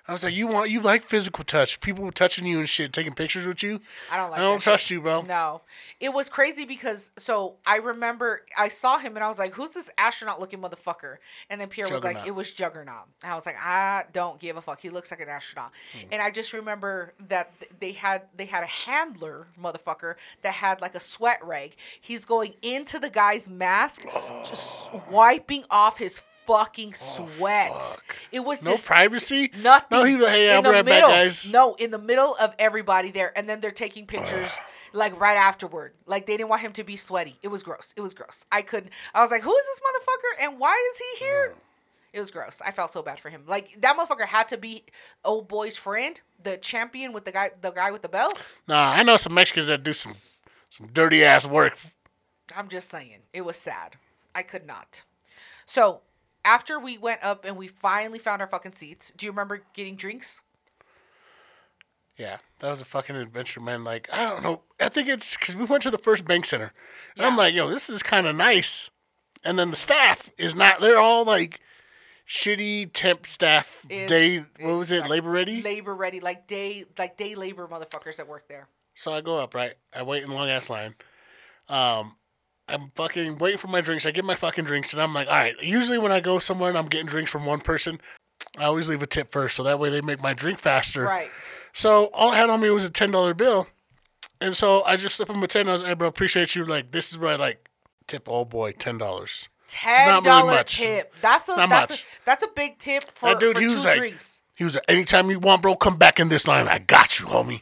I 0.07 0.11
was 0.11 0.23
like, 0.23 0.33
you 0.33 0.47
want 0.47 0.69
you 0.69 0.81
like 0.81 1.03
physical 1.03 1.43
touch, 1.43 1.79
people 1.79 2.11
touching 2.11 2.45
you 2.45 2.59
and 2.59 2.67
shit, 2.67 2.91
taking 2.91 3.13
pictures 3.13 3.45
with 3.45 3.61
you. 3.61 3.81
I 4.11 4.17
don't 4.17 4.31
like. 4.31 4.39
I 4.39 4.43
don't 4.43 4.59
trust 4.59 4.87
shit. 4.87 4.95
you, 4.95 5.01
bro. 5.01 5.21
No, 5.21 5.61
it 5.99 6.11
was 6.11 6.29
crazy 6.29 6.65
because 6.65 7.11
so 7.17 7.55
I 7.65 7.77
remember 7.77 8.41
I 8.57 8.67
saw 8.67 8.97
him 8.97 9.15
and 9.15 9.23
I 9.23 9.27
was 9.27 9.37
like, 9.37 9.53
"Who's 9.53 9.73
this 9.73 9.91
astronaut-looking 9.97 10.59
motherfucker?" 10.59 11.17
And 11.49 11.61
then 11.61 11.67
Pierre 11.67 11.87
was 11.89 12.03
like, 12.03 12.25
"It 12.25 12.35
was 12.35 12.51
Juggernaut." 12.51 13.05
And 13.23 13.31
I 13.31 13.35
was 13.35 13.45
like, 13.45 13.57
"I 13.59 14.05
don't 14.11 14.39
give 14.39 14.57
a 14.57 14.61
fuck. 14.61 14.79
He 14.79 14.89
looks 14.89 15.11
like 15.11 15.19
an 15.19 15.29
astronaut." 15.29 15.71
Hmm. 15.93 16.07
And 16.11 16.21
I 16.21 16.31
just 16.31 16.53
remember 16.53 17.13
that 17.27 17.51
they 17.79 17.91
had 17.91 18.23
they 18.35 18.45
had 18.45 18.63
a 18.63 18.67
handler 18.67 19.47
motherfucker 19.61 20.15
that 20.41 20.53
had 20.55 20.81
like 20.81 20.95
a 20.95 20.99
sweat 20.99 21.45
rag. 21.45 21.75
He's 21.99 22.25
going 22.25 22.55
into 22.61 22.99
the 22.99 23.09
guy's 23.09 23.47
mask, 23.47 24.05
just 24.45 24.89
wiping 25.11 25.63
off 25.69 25.99
his 25.99 26.21
fucking 26.45 26.89
oh, 26.89 27.25
sweat. 27.37 27.71
Oh, 27.73 27.79
fuck. 27.79 28.17
It 28.31 28.41
was 28.41 28.63
No 28.65 28.75
privacy. 28.75 29.51
Nothing. 29.61 29.87
No, 29.91 30.03
he 30.03 30.15
like, 30.17 30.31
hey, 30.31 30.57
In 30.57 30.63
the 30.63 30.69
right 30.71 30.85
back, 30.85 30.93
middle. 30.95 31.09
guys. 31.09 31.51
No, 31.51 31.75
in 31.75 31.91
the 31.91 31.99
middle 31.99 32.35
of 32.39 32.55
everybody 32.59 33.11
there, 33.11 33.31
and 33.37 33.47
then 33.47 33.59
they're 33.59 33.71
taking 33.71 34.05
pictures 34.05 34.59
like 34.93 35.19
right 35.19 35.37
afterward. 35.37 35.93
Like 36.05 36.25
they 36.25 36.37
didn't 36.37 36.49
want 36.49 36.61
him 36.61 36.73
to 36.73 36.83
be 36.83 36.95
sweaty. 36.95 37.37
It 37.41 37.47
was 37.49 37.63
gross. 37.63 37.93
It 37.97 38.01
was 38.01 38.13
gross. 38.13 38.45
I 38.51 38.61
couldn't. 38.61 38.91
I 39.13 39.21
was 39.21 39.31
like, 39.31 39.43
who 39.43 39.55
is 39.55 39.65
this 39.65 39.79
motherfucker, 39.79 40.45
and 40.47 40.59
why 40.59 40.91
is 40.93 40.99
he 40.99 41.25
here? 41.25 41.55
It 42.13 42.19
was 42.19 42.29
gross. 42.29 42.61
I 42.65 42.71
felt 42.71 42.91
so 42.91 43.01
bad 43.01 43.19
for 43.21 43.29
him. 43.29 43.43
Like 43.47 43.79
that 43.81 43.97
motherfucker 43.97 44.25
had 44.25 44.49
to 44.49 44.57
be 44.57 44.83
old 45.23 45.47
boy's 45.47 45.77
friend, 45.77 46.19
the 46.43 46.57
champion 46.57 47.13
with 47.13 47.23
the 47.23 47.31
guy, 47.31 47.51
the 47.61 47.71
guy 47.71 47.91
with 47.91 48.01
the 48.01 48.09
belt. 48.09 48.37
Nah, 48.67 48.91
I 48.91 49.03
know 49.03 49.15
some 49.17 49.33
Mexicans 49.33 49.67
that 49.67 49.83
do 49.83 49.93
some 49.93 50.15
some 50.69 50.87
dirty 50.87 51.23
ass 51.23 51.47
work. 51.47 51.77
I'm 52.55 52.67
just 52.67 52.89
saying, 52.89 53.19
it 53.33 53.41
was 53.45 53.55
sad. 53.55 53.95
I 54.35 54.43
could 54.43 54.67
not. 54.67 55.03
So 55.65 56.01
after 56.43 56.79
we 56.79 56.97
went 56.97 57.23
up 57.23 57.45
and 57.45 57.55
we 57.57 57.67
finally 57.67 58.19
found 58.19 58.41
our 58.41 58.47
fucking 58.47 58.73
seats, 58.73 59.11
do 59.15 59.25
you 59.25 59.31
remember 59.31 59.63
getting 59.73 59.95
drinks? 59.95 60.41
Yeah, 62.17 62.37
that 62.59 62.69
was 62.69 62.81
a 62.81 62.85
fucking 62.85 63.15
adventure, 63.15 63.61
man. 63.61 63.83
Like 63.83 64.07
I 64.13 64.29
don't 64.29 64.43
know. 64.43 64.61
I 64.79 64.89
think 64.89 65.07
it's 65.07 65.35
because 65.37 65.55
we 65.55 65.65
went 65.65 65.83
to 65.83 65.91
the 65.91 65.97
first 65.97 66.25
bank 66.25 66.45
center. 66.45 66.73
And 67.17 67.25
I'm 67.25 67.37
like, 67.37 67.53
yo, 67.53 67.69
this 67.69 67.89
is 67.89 68.03
kind 68.03 68.27
of 68.27 68.35
nice. 68.35 68.89
And 69.43 69.57
then 69.57 69.71
the 69.71 69.77
staff 69.77 70.29
is 70.37 70.53
not. 70.55 70.81
They're 70.81 70.99
all 70.99 71.25
like 71.25 71.61
shitty 72.27 72.91
temp 72.93 73.25
staff. 73.25 73.83
It's- 73.89 74.09
day. 74.09 74.39
What 74.59 74.77
was 74.77 74.91
it? 74.91 75.01
like 75.01 75.09
labor 75.09 75.31
ready. 75.31 75.61
Labor 75.61 75.95
ready, 75.95 76.19
like 76.19 76.47
day, 76.47 76.85
like 76.97 77.17
day 77.17 77.35
labor 77.35 77.67
motherfuckers 77.67 78.17
that 78.17 78.27
work 78.27 78.47
there. 78.47 78.67
So 78.93 79.11
I 79.11 79.21
go 79.21 79.39
up, 79.39 79.55
right? 79.55 79.73
I 79.95 80.03
wait 80.03 80.23
in 80.23 80.31
long 80.31 80.49
ass 80.49 80.69
line. 80.69 80.95
Um, 81.69 82.17
I'm 82.71 82.91
fucking 82.95 83.37
waiting 83.37 83.57
for 83.57 83.67
my 83.67 83.81
drinks. 83.81 84.05
I 84.05 84.11
get 84.11 84.25
my 84.25 84.35
fucking 84.35 84.65
drinks, 84.65 84.93
and 84.93 85.01
I'm 85.01 85.13
like, 85.13 85.27
all 85.27 85.33
right. 85.33 85.55
Usually 85.61 85.97
when 85.97 86.11
I 86.11 86.19
go 86.19 86.39
somewhere 86.39 86.69
and 86.69 86.77
I'm 86.77 86.87
getting 86.87 87.07
drinks 87.07 87.31
from 87.31 87.45
one 87.45 87.59
person, 87.59 87.99
I 88.57 88.63
always 88.65 88.89
leave 88.89 89.03
a 89.03 89.07
tip 89.07 89.31
first, 89.31 89.55
so 89.55 89.63
that 89.63 89.79
way 89.79 89.89
they 89.89 90.01
make 90.01 90.21
my 90.21 90.33
drink 90.33 90.59
faster. 90.59 91.03
Right. 91.03 91.29
So 91.73 92.09
all 92.13 92.31
I 92.31 92.37
had 92.37 92.49
on 92.49 92.61
me 92.61 92.69
was 92.69 92.85
a 92.85 92.89
ten 92.89 93.11
dollar 93.11 93.33
bill, 93.33 93.67
and 94.39 94.55
so 94.55 94.83
I 94.83 94.97
just 94.97 95.15
slip 95.15 95.29
him 95.29 95.41
a 95.43 95.47
ten. 95.47 95.67
I 95.69 95.73
was 95.73 95.81
like, 95.81 95.89
hey, 95.89 95.93
bro, 95.95 96.07
appreciate 96.07 96.55
you. 96.55 96.65
Like 96.65 96.91
this 96.91 97.11
is 97.11 97.17
where 97.17 97.31
I 97.31 97.35
like. 97.35 97.67
Tip 98.07 98.27
old 98.27 98.49
boy 98.49 98.73
ten 98.73 98.97
dollars. 98.97 99.47
Ten 99.67 100.21
dollar 100.23 100.51
really 100.51 100.63
tip. 100.65 101.13
That's 101.21 101.47
a 101.47 101.55
Not 101.55 101.69
that's 101.69 101.91
much. 101.91 102.01
a 102.01 102.05
that's 102.25 102.43
a 102.43 102.47
big 102.53 102.77
tip 102.77 103.03
for, 103.13 103.29
That 103.29 103.39
dude, 103.39 103.55
for 103.55 103.61
he 103.61 103.67
two 103.67 103.73
was 103.75 103.85
like, 103.85 103.97
drinks. 103.99 104.41
he 104.57 104.65
was 104.65 104.75
like, 104.75 104.83
anytime 104.89 105.29
you 105.29 105.39
want, 105.39 105.61
bro, 105.61 105.75
come 105.77 105.95
back 105.95 106.19
in 106.19 106.27
this 106.27 106.45
line. 106.45 106.67
I 106.67 106.79
got 106.79 107.19
you, 107.21 107.27
homie. 107.27 107.61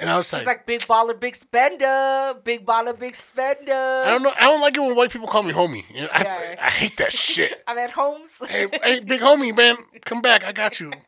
And 0.00 0.08
I 0.08 0.16
was 0.16 0.32
like, 0.32 0.40
It's 0.40 0.46
like 0.46 0.66
big 0.66 0.80
baller, 0.82 1.18
big 1.18 1.34
spender, 1.34 2.34
big 2.44 2.64
baller, 2.64 2.98
big 2.98 3.16
spender. 3.16 3.72
I 3.72 4.04
don't 4.06 4.22
know. 4.22 4.32
I 4.38 4.44
don't 4.44 4.60
like 4.60 4.76
it 4.76 4.80
when 4.80 4.94
white 4.94 5.10
people 5.10 5.26
call 5.26 5.42
me 5.42 5.52
homie. 5.52 5.84
You 5.92 6.02
know, 6.02 6.08
I, 6.12 6.22
Yeah. 6.22 6.56
I 6.60 6.70
hate 6.70 6.96
that 6.98 7.12
shit. 7.12 7.62
I'm 7.66 7.78
at 7.78 7.90
homes. 7.90 8.40
hey, 8.48 8.68
hey, 8.82 9.00
big 9.00 9.20
homie, 9.20 9.56
man, 9.56 9.76
come 10.04 10.22
back. 10.22 10.44
I 10.44 10.52
got 10.52 10.78
you. 10.78 10.92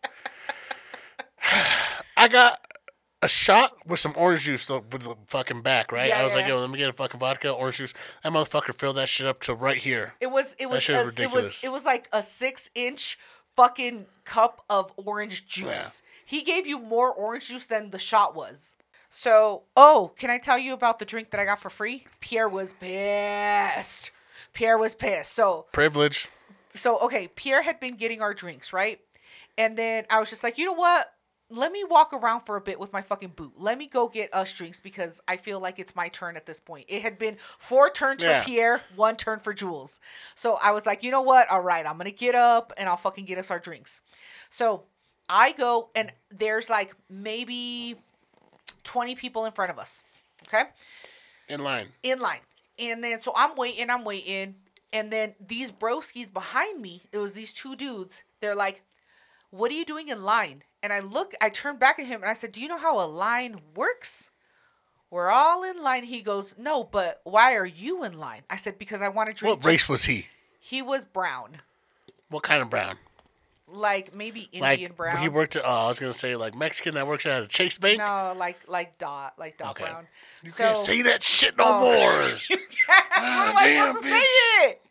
I 2.16 2.29
got 2.29 2.59
a 3.22 3.29
shot 3.29 3.76
with 3.87 4.00
some 4.00 4.14
orange 4.16 4.42
juice 4.42 4.68
with 4.68 4.90
the 4.90 5.16
fucking 5.26 5.62
back, 5.62 5.92
right? 5.92 6.09
Yeah, 6.09 6.20
I 6.20 6.24
was 6.24 6.35
like, 6.35 6.46
yo, 6.46 6.59
let 6.59 6.70
me 6.70 6.79
get 6.79 6.88
a 6.88 6.92
fucking 6.92 7.20
vodka, 7.20 7.50
orange 7.50 7.76
juice. 7.76 7.94
That 8.22 8.33
motherfucker 8.33 8.74
filled 8.74 8.96
that 8.96 9.09
shit 9.09 9.26
up 9.26 9.40
to 9.42 9.55
right 9.55 9.76
here. 9.76 10.14
It 10.20 10.31
was 10.31 10.57
it 10.59 10.70
was 10.70 10.88
a, 10.88 11.00
is 11.00 11.18
it 11.18 11.31
was 11.31 11.62
it 11.62 11.70
was 11.70 11.85
like 11.85 12.09
a 12.12 12.22
six 12.22 12.70
inch 12.74 13.18
fucking 13.56 14.06
cup 14.24 14.62
of 14.70 14.92
orange 14.96 15.46
juice. 15.46 16.02
He 16.24 16.42
gave 16.42 16.66
you 16.66 16.78
more 16.78 17.12
orange 17.12 17.48
juice 17.48 17.66
than 17.66 17.90
the 17.90 17.98
shot 17.98 18.34
was. 18.34 18.76
So, 19.08 19.62
oh, 19.76 20.12
can 20.16 20.30
I 20.30 20.38
tell 20.38 20.58
you 20.58 20.72
about 20.72 21.00
the 21.00 21.04
drink 21.04 21.30
that 21.30 21.40
I 21.40 21.44
got 21.44 21.58
for 21.58 21.68
free? 21.70 22.06
Pierre 22.20 22.48
was 22.48 22.72
pissed. 22.72 24.12
Pierre 24.52 24.78
was 24.78 24.94
pissed. 24.94 25.32
So, 25.32 25.66
Privilege. 25.72 26.28
so 26.74 26.98
okay, 27.00 27.28
Pierre 27.34 27.62
had 27.62 27.80
been 27.80 27.96
getting 27.96 28.22
our 28.22 28.32
drinks, 28.32 28.72
right? 28.72 29.00
And 29.58 29.76
then 29.76 30.04
I 30.10 30.20
was 30.20 30.30
just 30.30 30.44
like, 30.44 30.58
you 30.58 30.64
know 30.64 30.72
what? 30.72 31.12
Let 31.52 31.72
me 31.72 31.82
walk 31.82 32.12
around 32.12 32.40
for 32.42 32.56
a 32.56 32.60
bit 32.60 32.78
with 32.78 32.92
my 32.92 33.02
fucking 33.02 33.30
boot. 33.30 33.54
Let 33.56 33.76
me 33.76 33.86
go 33.86 34.08
get 34.08 34.32
us 34.32 34.52
drinks 34.52 34.78
because 34.80 35.20
I 35.26 35.36
feel 35.36 35.58
like 35.58 35.78
it's 35.80 35.96
my 35.96 36.08
turn 36.08 36.36
at 36.36 36.46
this 36.46 36.60
point. 36.60 36.86
It 36.88 37.02
had 37.02 37.18
been 37.18 37.36
four 37.58 37.90
turns 37.90 38.22
Yeah. 38.22 38.40
for 38.40 38.46
Pierre, 38.46 38.82
one 38.94 39.16
turn 39.16 39.40
for 39.40 39.52
Jules. 39.52 39.98
So 40.36 40.58
I 40.62 40.70
was 40.70 40.86
like, 40.86 41.02
you 41.02 41.10
know 41.10 41.22
what? 41.22 41.50
All 41.50 41.60
right, 41.60 41.84
I'm 41.84 41.98
gonna 41.98 42.12
get 42.12 42.36
up 42.36 42.72
and 42.76 42.88
I'll 42.88 42.96
fucking 42.96 43.24
get 43.24 43.36
us 43.36 43.50
our 43.50 43.58
drinks. 43.58 44.02
So 44.48 44.84
I 45.28 45.50
go 45.52 45.90
and 45.96 46.12
there's 46.30 46.70
like 46.70 46.94
maybe 47.08 47.96
20 48.84 49.14
people 49.16 49.44
in 49.44 49.52
front 49.52 49.70
of 49.72 49.78
us. 49.78 50.04
Okay 50.46 50.64
In 51.48 51.62
line. 51.64 51.88
in 52.02 52.20
line. 52.20 52.40
And 52.78 53.02
then 53.02 53.18
so 53.20 53.32
I'm 53.36 53.56
waiting, 53.56 53.90
I'm 53.90 54.04
waiting. 54.04 54.54
And 54.92 55.12
then 55.12 55.34
these 55.44 55.70
broskies 55.70 56.32
behind 56.32 56.80
me, 56.80 57.02
it 57.12 57.18
was 57.18 57.34
these 57.34 57.52
two 57.52 57.76
dudes. 57.76 58.22
They're 58.40 58.54
like, 58.56 58.82
What 59.50 59.70
are 59.70 59.74
you 59.74 59.84
doing 59.84 60.08
in 60.08 60.22
line? 60.22 60.62
And 60.82 60.92
I 60.92 61.00
look, 61.00 61.34
I 61.40 61.48
turned 61.48 61.78
back 61.78 61.98
at 61.98 62.06
him 62.06 62.22
and 62.22 62.30
I 62.30 62.34
said, 62.34 62.52
Do 62.52 62.60
you 62.60 62.68
know 62.68 62.78
how 62.78 63.04
a 63.04 63.06
line 63.06 63.60
works? 63.74 64.30
We're 65.10 65.30
all 65.30 65.64
in 65.64 65.82
line. 65.82 66.04
He 66.04 66.22
goes, 66.22 66.54
No, 66.56 66.84
but 66.84 67.20
why 67.24 67.56
are 67.56 67.66
you 67.66 68.04
in 68.04 68.18
line? 68.18 68.42
I 68.48 68.56
said, 68.56 68.78
Because 68.78 69.02
I 69.02 69.08
want 69.08 69.28
to 69.28 69.34
drink. 69.34 69.56
What 69.58 69.66
race 69.66 69.88
was 69.88 70.04
he? 70.04 70.26
He 70.60 70.82
was 70.82 71.04
brown. 71.04 71.56
What 72.28 72.42
kind 72.44 72.62
of 72.62 72.70
brown? 72.70 72.96
Like 73.72 74.14
maybe 74.14 74.48
Like 74.52 74.72
Indian 74.80 74.92
brown. 74.92 75.18
he 75.18 75.28
worked 75.28 75.54
at. 75.56 75.64
Oh, 75.64 75.68
I 75.68 75.88
was 75.88 76.00
gonna 76.00 76.12
say 76.12 76.34
like 76.34 76.56
Mexican 76.56 76.94
that 76.94 77.06
works 77.06 77.24
at 77.24 77.42
a 77.44 77.46
Chase 77.46 77.78
Bank. 77.78 77.98
no, 77.98 78.34
like 78.36 78.58
like 78.66 78.98
dot, 78.98 79.34
like 79.38 79.58
dot 79.58 79.70
Okay. 79.70 79.84
brown. 79.84 80.06
you 80.42 80.48
so, 80.48 80.64
can't 80.64 80.78
say 80.78 81.02
that 81.02 81.22
shit 81.22 81.56
no 81.56 81.64
Oh. 81.66 81.80
more. 81.80 82.22
what 82.48 82.60
am 82.60 83.08
ah, 83.16 83.54
I 83.56 83.86
supposed 83.86 84.04
to 84.04 84.10
say 84.10 84.18
it? 84.66 84.82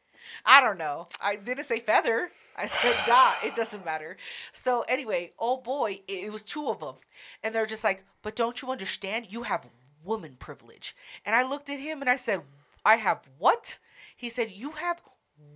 I 0.46 0.62
don't 0.62 0.78
know. 0.78 1.08
I 1.22 1.36
didn't 1.36 1.66
say 1.66 1.80
feather. 1.80 2.32
I 2.60 2.66
said 2.66 2.96
dot. 3.06 3.38
It 3.44 3.56
doesn't 3.56 3.86
matter. 3.86 4.18
So 4.52 4.84
anyway, 4.90 5.32
oh 5.40 5.58
boy, 5.58 6.02
it, 6.08 6.26
it 6.26 6.32
was 6.32 6.44
two 6.44 6.68
of 6.68 6.82
them, 6.82 6.96
and 7.42 7.56
they're 7.56 7.66
just 7.66 7.86
like, 7.86 8.04
"But 8.22 8.36
don't 8.36 8.62
you 8.62 8.70
understand? 8.70 9.32
You 9.32 9.44
have 9.44 9.70
woman 10.04 10.36
privilege." 10.38 10.94
And 11.26 11.36
I 11.36 11.44
looked 11.44 11.70
at 11.70 11.80
him 11.80 12.02
and 12.02 12.10
I 12.10 12.18
said, 12.18 12.42
"I 12.84 12.98
have 12.98 13.30
what?" 13.38 13.80
He 14.16 14.30
said, 14.30 14.52
"You 14.52 14.72
have 14.72 15.02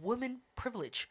woman 0.02 0.40
privilege." 0.56 1.10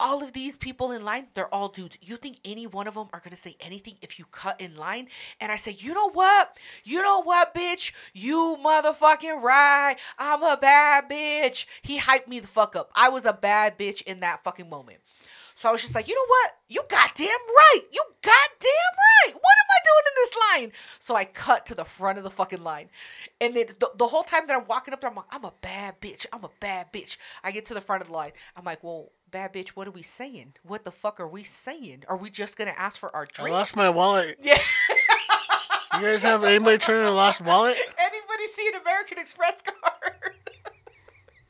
All 0.00 0.22
of 0.22 0.32
these 0.32 0.56
people 0.56 0.90
in 0.90 1.04
line, 1.04 1.28
they're 1.34 1.52
all 1.54 1.68
dudes. 1.68 1.98
You 2.00 2.16
think 2.16 2.38
any 2.44 2.66
one 2.66 2.88
of 2.88 2.94
them 2.94 3.08
are 3.12 3.20
gonna 3.20 3.36
say 3.36 3.56
anything 3.60 3.96
if 4.02 4.18
you 4.18 4.24
cut 4.24 4.60
in 4.60 4.76
line? 4.76 5.08
And 5.40 5.52
I 5.52 5.56
say, 5.56 5.76
you 5.78 5.94
know 5.94 6.10
what? 6.10 6.58
You 6.82 7.02
know 7.02 7.22
what, 7.22 7.54
bitch? 7.54 7.92
You 8.12 8.56
motherfucking 8.64 9.42
right. 9.42 9.96
I'm 10.18 10.42
a 10.42 10.56
bad 10.56 11.08
bitch. 11.08 11.66
He 11.82 11.98
hyped 12.00 12.26
me 12.26 12.40
the 12.40 12.48
fuck 12.48 12.74
up. 12.74 12.90
I 12.94 13.10
was 13.10 13.26
a 13.26 13.32
bad 13.32 13.78
bitch 13.78 14.02
in 14.02 14.20
that 14.20 14.42
fucking 14.42 14.68
moment. 14.68 14.98
So 15.60 15.68
I 15.68 15.72
was 15.72 15.82
just 15.82 15.94
like, 15.94 16.08
you 16.08 16.14
know 16.14 16.26
what? 16.26 16.52
You 16.68 16.82
goddamn 16.88 17.26
right. 17.28 17.82
You 17.92 18.02
goddamn 18.22 18.94
right. 19.26 19.34
What 19.34 19.36
am 19.36 19.68
I 19.68 19.80
doing 19.84 20.06
in 20.06 20.14
this 20.16 20.32
line? 20.48 20.72
So 20.98 21.14
I 21.14 21.26
cut 21.26 21.66
to 21.66 21.74
the 21.74 21.84
front 21.84 22.16
of 22.16 22.24
the 22.24 22.30
fucking 22.30 22.64
line. 22.64 22.88
And 23.42 23.54
then 23.54 23.66
the, 23.78 23.90
the 23.94 24.06
whole 24.06 24.22
time 24.22 24.46
that 24.46 24.56
I'm 24.56 24.66
walking 24.66 24.94
up 24.94 25.02
there, 25.02 25.10
I'm 25.10 25.16
like, 25.16 25.26
I'm 25.30 25.44
a 25.44 25.52
bad 25.60 26.00
bitch. 26.00 26.24
I'm 26.32 26.44
a 26.44 26.50
bad 26.60 26.90
bitch. 26.94 27.18
I 27.44 27.50
get 27.50 27.66
to 27.66 27.74
the 27.74 27.82
front 27.82 28.00
of 28.00 28.08
the 28.08 28.14
line. 28.14 28.32
I'm 28.56 28.64
like, 28.64 28.82
well, 28.82 29.10
bad 29.30 29.52
bitch, 29.52 29.70
what 29.70 29.86
are 29.86 29.92
we 29.92 30.02
saying? 30.02 30.54
What 30.62 30.84
the 30.84 30.90
fuck 30.90 31.20
are 31.20 31.28
we 31.28 31.42
saying? 31.42 32.04
Are 32.08 32.16
we 32.16 32.30
just 32.30 32.56
to 32.56 32.78
ask 32.78 32.98
for 32.98 33.14
our 33.14 33.26
drink? 33.26 33.50
I 33.50 33.52
lost 33.52 33.76
my 33.76 33.90
wallet. 33.90 34.38
yeah. 34.42 34.58
You 35.94 36.02
guys 36.02 36.22
have 36.22 36.44
anybody 36.44 36.78
turn 36.78 37.00
in 37.00 37.06
a 37.06 37.10
lost 37.10 37.40
wallet? 37.40 37.76
Anybody 37.98 38.46
see 38.54 38.68
an 38.68 38.80
American 38.80 39.18
Express 39.18 39.62
card? 39.62 39.74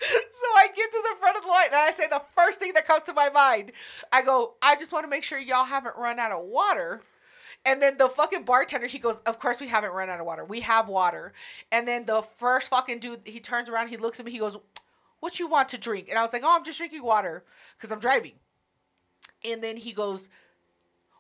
so 0.00 0.46
I 0.56 0.68
get 0.74 0.90
to 0.90 1.02
the 1.10 1.16
front 1.20 1.36
of 1.36 1.42
the 1.42 1.48
line 1.48 1.66
and 1.66 1.76
I 1.76 1.90
say 1.90 2.08
the 2.08 2.22
first 2.34 2.58
thing 2.58 2.72
that 2.72 2.86
comes 2.86 3.02
to 3.04 3.12
my 3.12 3.28
mind. 3.30 3.72
I 4.12 4.22
go, 4.22 4.54
I 4.62 4.76
just 4.76 4.92
want 4.92 5.04
to 5.04 5.08
make 5.08 5.22
sure 5.24 5.38
y'all 5.38 5.64
haven't 5.64 5.96
run 5.96 6.18
out 6.18 6.32
of 6.32 6.44
water. 6.44 7.02
And 7.66 7.82
then 7.82 7.98
the 7.98 8.08
fucking 8.08 8.44
bartender, 8.44 8.86
he 8.86 8.98
goes, 8.98 9.20
Of 9.20 9.38
course 9.38 9.60
we 9.60 9.68
haven't 9.68 9.92
run 9.92 10.08
out 10.08 10.18
of 10.18 10.26
water. 10.26 10.44
We 10.44 10.60
have 10.60 10.88
water. 10.88 11.32
And 11.70 11.86
then 11.86 12.06
the 12.06 12.22
first 12.22 12.70
fucking 12.70 13.00
dude, 13.00 13.20
he 13.24 13.40
turns 13.40 13.68
around, 13.68 13.88
he 13.88 13.98
looks 13.98 14.18
at 14.18 14.24
me, 14.24 14.32
he 14.32 14.38
goes, 14.38 14.56
What 15.20 15.38
you 15.38 15.46
want 15.46 15.68
to 15.70 15.78
drink? 15.78 16.08
And 16.08 16.18
I 16.18 16.22
was 16.22 16.32
like, 16.32 16.42
Oh, 16.44 16.56
I'm 16.56 16.64
just 16.64 16.78
drinking 16.78 17.02
water 17.02 17.44
because 17.76 17.92
I'm 17.92 18.00
driving. 18.00 18.32
And 19.44 19.62
then 19.62 19.76
he 19.76 19.92
goes, 19.92 20.28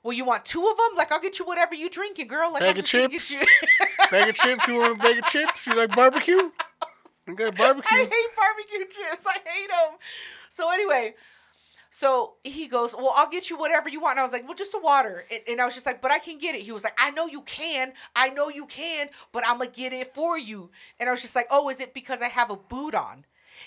Well, 0.02 0.12
you 0.12 0.24
want 0.24 0.44
two 0.44 0.66
of 0.66 0.76
them? 0.76 0.96
Like, 0.96 1.12
I'll 1.12 1.20
get 1.20 1.38
you 1.38 1.44
whatever 1.44 1.74
you 1.74 1.88
drink, 1.90 2.16
drinking, 2.16 2.28
girl. 2.28 2.50
Like, 2.52 2.60
Bag 2.60 2.76
I'm 2.76 2.78
of 2.80 2.84
just 2.86 2.92
gonna 2.92 3.08
get 3.08 3.20
chips? 3.20 3.40
you- 3.40 3.46
Bag 4.10 4.28
of 4.28 4.34
chips? 4.36 4.66
You 4.68 4.76
want 4.78 4.98
a 4.98 5.02
bag 5.02 5.18
of 5.18 5.24
chips? 5.26 5.66
You 5.66 5.74
like 5.76 5.94
barbecue? 5.94 6.50
You 7.26 7.36
got 7.36 7.54
I 7.54 7.56
barbecue? 7.56 7.98
hate 7.98 8.08
barbecue 8.36 8.86
chips. 8.90 9.24
I 9.26 9.34
hate 9.48 9.68
them. 9.68 9.98
So 10.48 10.70
anyway, 10.72 11.14
so 11.90 12.34
he 12.42 12.66
goes, 12.66 12.94
"Well, 12.96 13.12
I'll 13.14 13.28
get 13.30 13.50
you 13.50 13.56
whatever 13.58 13.88
you 13.88 14.00
want." 14.00 14.12
And 14.12 14.20
I 14.20 14.22
was 14.24 14.32
like, 14.32 14.44
"Well, 14.46 14.54
just 14.56 14.74
a 14.74 14.78
water." 14.82 15.24
And, 15.30 15.40
and 15.46 15.60
I 15.60 15.64
was 15.64 15.74
just 15.74 15.86
like, 15.86 16.00
"But 16.00 16.10
I 16.10 16.18
can 16.18 16.38
get 16.38 16.54
it." 16.56 16.62
He 16.62 16.72
was 16.72 16.82
like, 16.82 16.94
"I 16.98 17.10
know 17.12 17.26
you 17.26 17.42
can. 17.42 17.92
I 18.16 18.30
know 18.30 18.48
you 18.48 18.66
can, 18.66 19.10
but 19.32 19.44
I'm 19.46 19.58
gonna 19.58 19.70
get 19.70 19.92
it 19.92 20.12
for 20.14 20.36
you." 20.38 20.70
And 20.98 21.08
I 21.08 21.12
was 21.12 21.22
just 21.22 21.36
like, 21.36 21.46
"Oh, 21.50 21.68
is 21.68 21.78
it 21.78 21.94
because 21.94 22.20
I 22.22 22.28
have 22.28 22.50
a 22.50 22.56
boot 22.56 22.94
on?" 22.94 23.24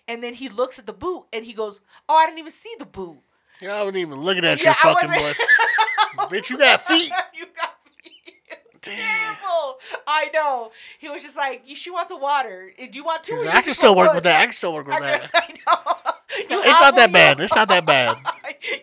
And 0.08 0.22
then 0.24 0.34
he 0.34 0.50
looks 0.50 0.80
at 0.80 0.86
the 0.86 0.94
boot 0.94 1.26
and 1.34 1.46
he 1.46 1.54
goes, 1.54 1.82
"Oh, 2.10 2.16
I 2.16 2.26
didn't 2.26 2.40
even 2.40 2.52
see 2.52 2.74
the 2.80 2.86
boot." 2.86 3.18
Yeah, 3.62 3.76
I 3.76 3.80
wasn't 3.84 3.98
even 3.98 4.22
looking 4.22 4.44
at 4.46 4.62
Yeah, 4.64 4.76
I 4.84 4.88
your 4.88 4.96
fucking 4.96 5.10
wasn't- 5.10 5.38
boy. 5.38 6.26
Bitch, 6.38 6.50
you 6.50 6.58
got 6.58 6.82
feet. 6.82 7.12
you 7.34 7.46
got 7.56 7.74
feet. 8.04 8.36
Damn. 8.82 8.96
terrible. 8.98 9.80
I 10.06 10.30
know. 10.34 10.72
He 11.00 11.08
was 11.10 11.22
just 11.24 11.38
like, 11.38 11.64
"You- 11.66 11.76
"She 11.76 11.90
wants 11.92 12.12
a 12.12 12.16
water. 12.18 12.72
Do 12.78 12.90
you 12.98 13.04
want 13.04 13.24
two? 13.24 13.36
or 13.36 13.44
you 13.44 13.50
I 13.50 13.62
can 13.62 13.74
still 13.74 13.96
work 13.96 14.08
one?" 14.08 14.16
with 14.18 14.24
that. 14.26 14.42
I 14.42 14.46
can 14.46 14.54
still 14.54 14.74
work 14.74 14.88
with 14.88 14.96
I, 14.98 15.00
that. 15.02 15.30
I 15.34 15.48
know. 15.66 16.12
You 16.50 16.62
It's 16.64 16.82
not 16.82 16.96
that 16.96 17.12
bad. 17.12 17.40
It's 17.40 17.56
not 17.56 17.68
that 17.70 17.86
bad. 17.86 18.18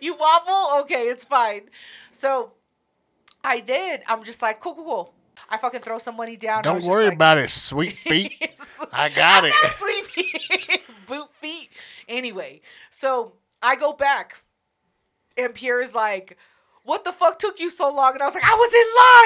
you 0.00 0.14
wobble? 0.16 0.80
Okay, 0.82 1.08
it's 1.08 1.24
fine. 1.24 1.62
So 2.10 2.52
I 3.44 3.60
did. 3.60 4.02
I'm 4.08 4.22
just 4.24 4.40
like, 4.42 4.60
cool, 4.60 4.74
cool, 4.74 4.84
cool. 4.84 5.14
I 5.50 5.56
fucking 5.56 5.80
throw 5.80 5.98
some 5.98 6.16
money 6.16 6.36
down. 6.36 6.62
Don't 6.62 6.84
worry 6.84 7.04
like- 7.06 7.14
about 7.14 7.38
it, 7.38 7.50
sweet 7.50 7.92
feet. 8.08 8.32
I 8.92 9.08
got 9.10 9.44
it. 9.44 9.52
not 9.62 9.72
feet, 9.72 10.82
Boot 11.06 11.34
feet. 11.34 11.70
Anyway, 12.08 12.60
so 12.88 13.32
I 13.62 13.76
go 13.76 13.92
back, 13.92 14.42
and 15.36 15.52
Pierre 15.54 15.80
is 15.80 15.94
like, 15.94 16.36
"What 16.84 17.04
the 17.04 17.12
fuck 17.12 17.38
took 17.38 17.58
you 17.60 17.70
so 17.70 17.92
long?" 17.92 18.14
And 18.14 18.22
I 18.22 18.26
was 18.26 18.34
like, 18.34 18.44
"I 18.44 18.54
was 18.54 18.72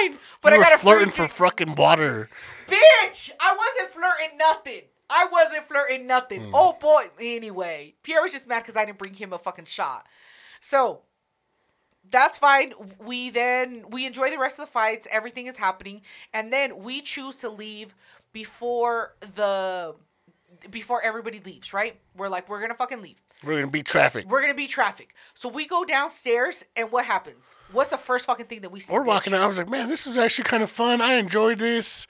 in 0.09 0.13
line, 0.13 0.19
but 0.41 0.53
you 0.53 0.61
I 0.61 0.63
got 0.63 0.75
a 0.75 0.79
flirting 0.79 1.11
for 1.13 1.29
fucking 1.29 1.75
water. 1.75 2.29
Bitch, 2.67 3.31
I 3.41 3.55
wasn't 3.57 3.91
flirting 3.95 4.39
nothing. 4.39 4.83
I 5.11 5.29
wasn't 5.31 5.69
flirting 5.69 6.07
nothing. 6.07 6.45
Hmm. 6.47 6.55
Oh 6.55 6.77
boy. 6.81 7.11
Anyway, 7.21 7.95
Pierre 8.03 8.23
was 8.23 8.33
just 8.33 8.47
mad 8.49 8.61
because 8.63 8.77
I 8.77 8.85
didn't 8.87 8.99
bring 8.99 9.15
him 9.15 9.33
a 9.35 9.39
fucking 9.39 9.67
shot. 9.67 10.07
So 10.61 11.03
that's 12.11 12.39
fine. 12.39 12.73
We 12.99 13.31
then 13.31 13.85
we 13.91 14.07
enjoy 14.07 14.31
the 14.31 14.39
rest 14.39 14.59
of 14.59 14.67
the 14.67 14.71
fights. 14.71 15.07
Everything 15.11 15.47
is 15.47 15.57
happening, 15.59 16.03
and 16.33 16.53
then 16.53 16.79
we 16.83 17.01
choose 17.01 17.37
to 17.39 17.49
leave 17.49 17.95
before 18.33 19.15
the 19.35 19.95
before 20.71 21.03
everybody 21.03 21.41
leaves. 21.41 21.73
Right? 21.73 21.99
We're 22.17 22.29
like, 22.29 22.49
we're 22.49 22.61
gonna 22.61 22.75
fucking 22.75 23.03
leave. 23.03 23.21
We're 23.43 23.59
gonna 23.61 23.71
beat 23.71 23.87
traffic. 23.87 24.27
We're 24.29 24.41
gonna 24.41 24.55
beat 24.55 24.71
traffic. 24.71 25.15
So 25.35 25.49
we 25.49 25.67
go 25.67 25.85
downstairs, 25.85 26.65
and 26.77 26.91
what 26.93 27.05
happens? 27.05 27.57
What's 27.73 27.91
the 27.91 27.99
first 27.99 28.27
fucking 28.27 28.47
thing 28.47 28.61
that 28.63 28.71
we 28.71 28.81
see? 28.81 28.93
We're 28.95 29.03
bitch? 29.03 29.07
walking 29.07 29.35
out. 29.35 29.43
I 29.43 29.47
was 29.47 29.59
like, 29.59 29.69
man, 29.69 29.89
this 29.89 30.07
was 30.07 30.17
actually 30.17 30.45
kind 30.45 30.63
of 30.63 30.71
fun. 30.71 31.01
I 31.01 31.15
enjoyed 31.15 31.59
this. 31.59 32.07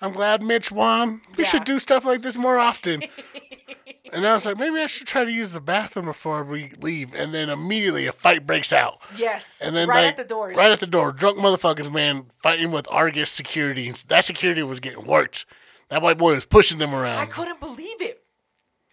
I'm 0.00 0.12
glad 0.12 0.42
Mitch 0.42 0.72
won. 0.72 1.20
We 1.36 1.44
Yeah. 1.44 1.50
should 1.50 1.64
do 1.64 1.78
stuff 1.78 2.04
like 2.04 2.22
this 2.22 2.36
more 2.36 2.58
often. 2.58 3.02
and 4.12 4.26
I 4.26 4.34
was 4.34 4.46
like, 4.46 4.58
maybe 4.58 4.78
I 4.78 4.86
should 4.86 5.06
try 5.06 5.24
to 5.24 5.32
use 5.32 5.52
the 5.52 5.60
bathroom 5.60 6.06
before 6.06 6.44
we 6.44 6.70
leave. 6.80 7.12
And 7.14 7.32
then 7.32 7.48
immediately 7.48 8.06
a 8.06 8.12
fight 8.12 8.46
breaks 8.46 8.72
out. 8.72 8.98
Yes. 9.16 9.60
And 9.64 9.74
then 9.74 9.88
right 9.88 10.02
like, 10.04 10.10
at 10.12 10.16
the 10.18 10.24
door. 10.24 10.50
Right 10.50 10.70
at 10.70 10.80
the 10.80 10.86
door. 10.86 11.12
Drunk 11.12 11.38
motherfuckers, 11.38 11.90
man, 11.92 12.26
fighting 12.42 12.70
with 12.70 12.86
Argus 12.90 13.30
security. 13.30 13.88
And 13.88 13.96
That 14.08 14.24
security 14.24 14.62
was 14.62 14.80
getting 14.80 15.06
worked. 15.06 15.46
That 15.88 16.02
white 16.02 16.18
boy 16.18 16.34
was 16.34 16.46
pushing 16.46 16.78
them 16.78 16.94
around. 16.94 17.18
I 17.18 17.26
couldn't 17.26 17.60
believe 17.60 18.00
it. 18.00 18.18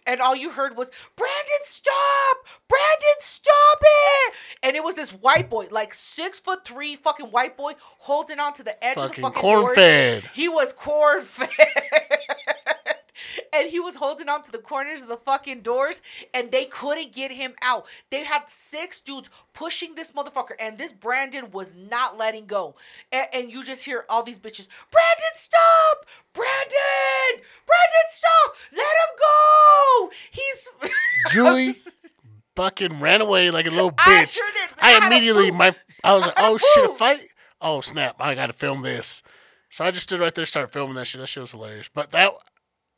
And 0.06 0.20
all 0.20 0.34
you 0.34 0.50
heard 0.50 0.76
was, 0.76 0.90
Brandon, 1.14 1.60
stop! 1.62 2.36
Brandon, 2.68 3.16
stop 3.20 3.78
it! 3.82 4.34
And 4.62 4.74
it 4.74 4.82
was 4.82 4.96
this 4.96 5.10
white 5.10 5.48
boy, 5.48 5.66
like 5.70 5.94
six 5.94 6.40
foot 6.40 6.64
three 6.64 6.96
fucking 6.96 7.26
white 7.26 7.56
boy, 7.56 7.72
holding 7.98 8.40
on 8.40 8.52
to 8.54 8.62
the 8.62 8.82
edge 8.84 8.96
of 8.96 9.02
the 9.02 9.08
Fucking 9.08 9.22
fucking 9.22 9.40
corn 9.40 9.60
doors. 9.62 9.74
fed. 9.76 10.24
He 10.34 10.48
was 10.48 10.72
corn 10.72 11.20
fed. 11.22 11.48
And 13.52 13.70
he 13.70 13.80
was 13.80 13.96
holding 13.96 14.28
on 14.28 14.42
to 14.42 14.50
the 14.50 14.58
corners 14.58 15.02
of 15.02 15.08
the 15.08 15.16
fucking 15.16 15.60
doors, 15.60 16.02
and 16.34 16.50
they 16.50 16.64
couldn't 16.64 17.12
get 17.12 17.30
him 17.30 17.54
out. 17.62 17.86
They 18.10 18.24
had 18.24 18.48
six 18.48 19.00
dudes 19.00 19.30
pushing 19.52 19.94
this 19.94 20.12
motherfucker, 20.12 20.52
and 20.60 20.78
this 20.78 20.92
Brandon 20.92 21.50
was 21.50 21.74
not 21.74 22.16
letting 22.18 22.46
go. 22.46 22.76
And, 23.12 23.26
and 23.32 23.52
you 23.52 23.64
just 23.64 23.84
hear 23.84 24.04
all 24.08 24.22
these 24.22 24.38
bitches, 24.38 24.68
Brandon, 24.90 25.34
stop! 25.34 26.06
Brandon! 26.32 27.44
Brandon, 27.66 28.06
stop! 28.10 28.54
Let 28.72 28.80
him 28.80 29.16
go! 29.18 30.10
He's. 30.30 30.70
Julie 31.30 31.74
fucking 32.56 33.00
ran 33.00 33.20
away 33.20 33.50
like 33.50 33.66
a 33.66 33.70
little 33.70 33.92
bitch. 33.92 34.06
I 34.06 34.24
sure. 34.24 34.46
I 34.78 34.98
I 34.98 35.06
immediately 35.06 35.50
my 35.50 35.74
I 36.04 36.14
was 36.14 36.26
like, 36.26 36.36
had 36.36 36.42
to 36.42 36.48
oh 36.48 36.58
shit, 36.58 36.90
a 36.90 36.94
fight! 36.94 37.28
Oh 37.60 37.80
snap! 37.80 38.16
I 38.18 38.34
got 38.34 38.46
to 38.46 38.52
film 38.52 38.82
this. 38.82 39.22
So 39.70 39.84
I 39.84 39.92
just 39.92 40.04
stood 40.04 40.20
right 40.20 40.34
there, 40.34 40.46
started 40.46 40.72
filming 40.72 40.96
that 40.96 41.06
shit. 41.06 41.20
That 41.20 41.28
shit 41.28 41.42
was 41.42 41.52
hilarious. 41.52 41.88
But 41.92 42.10
that 42.10 42.32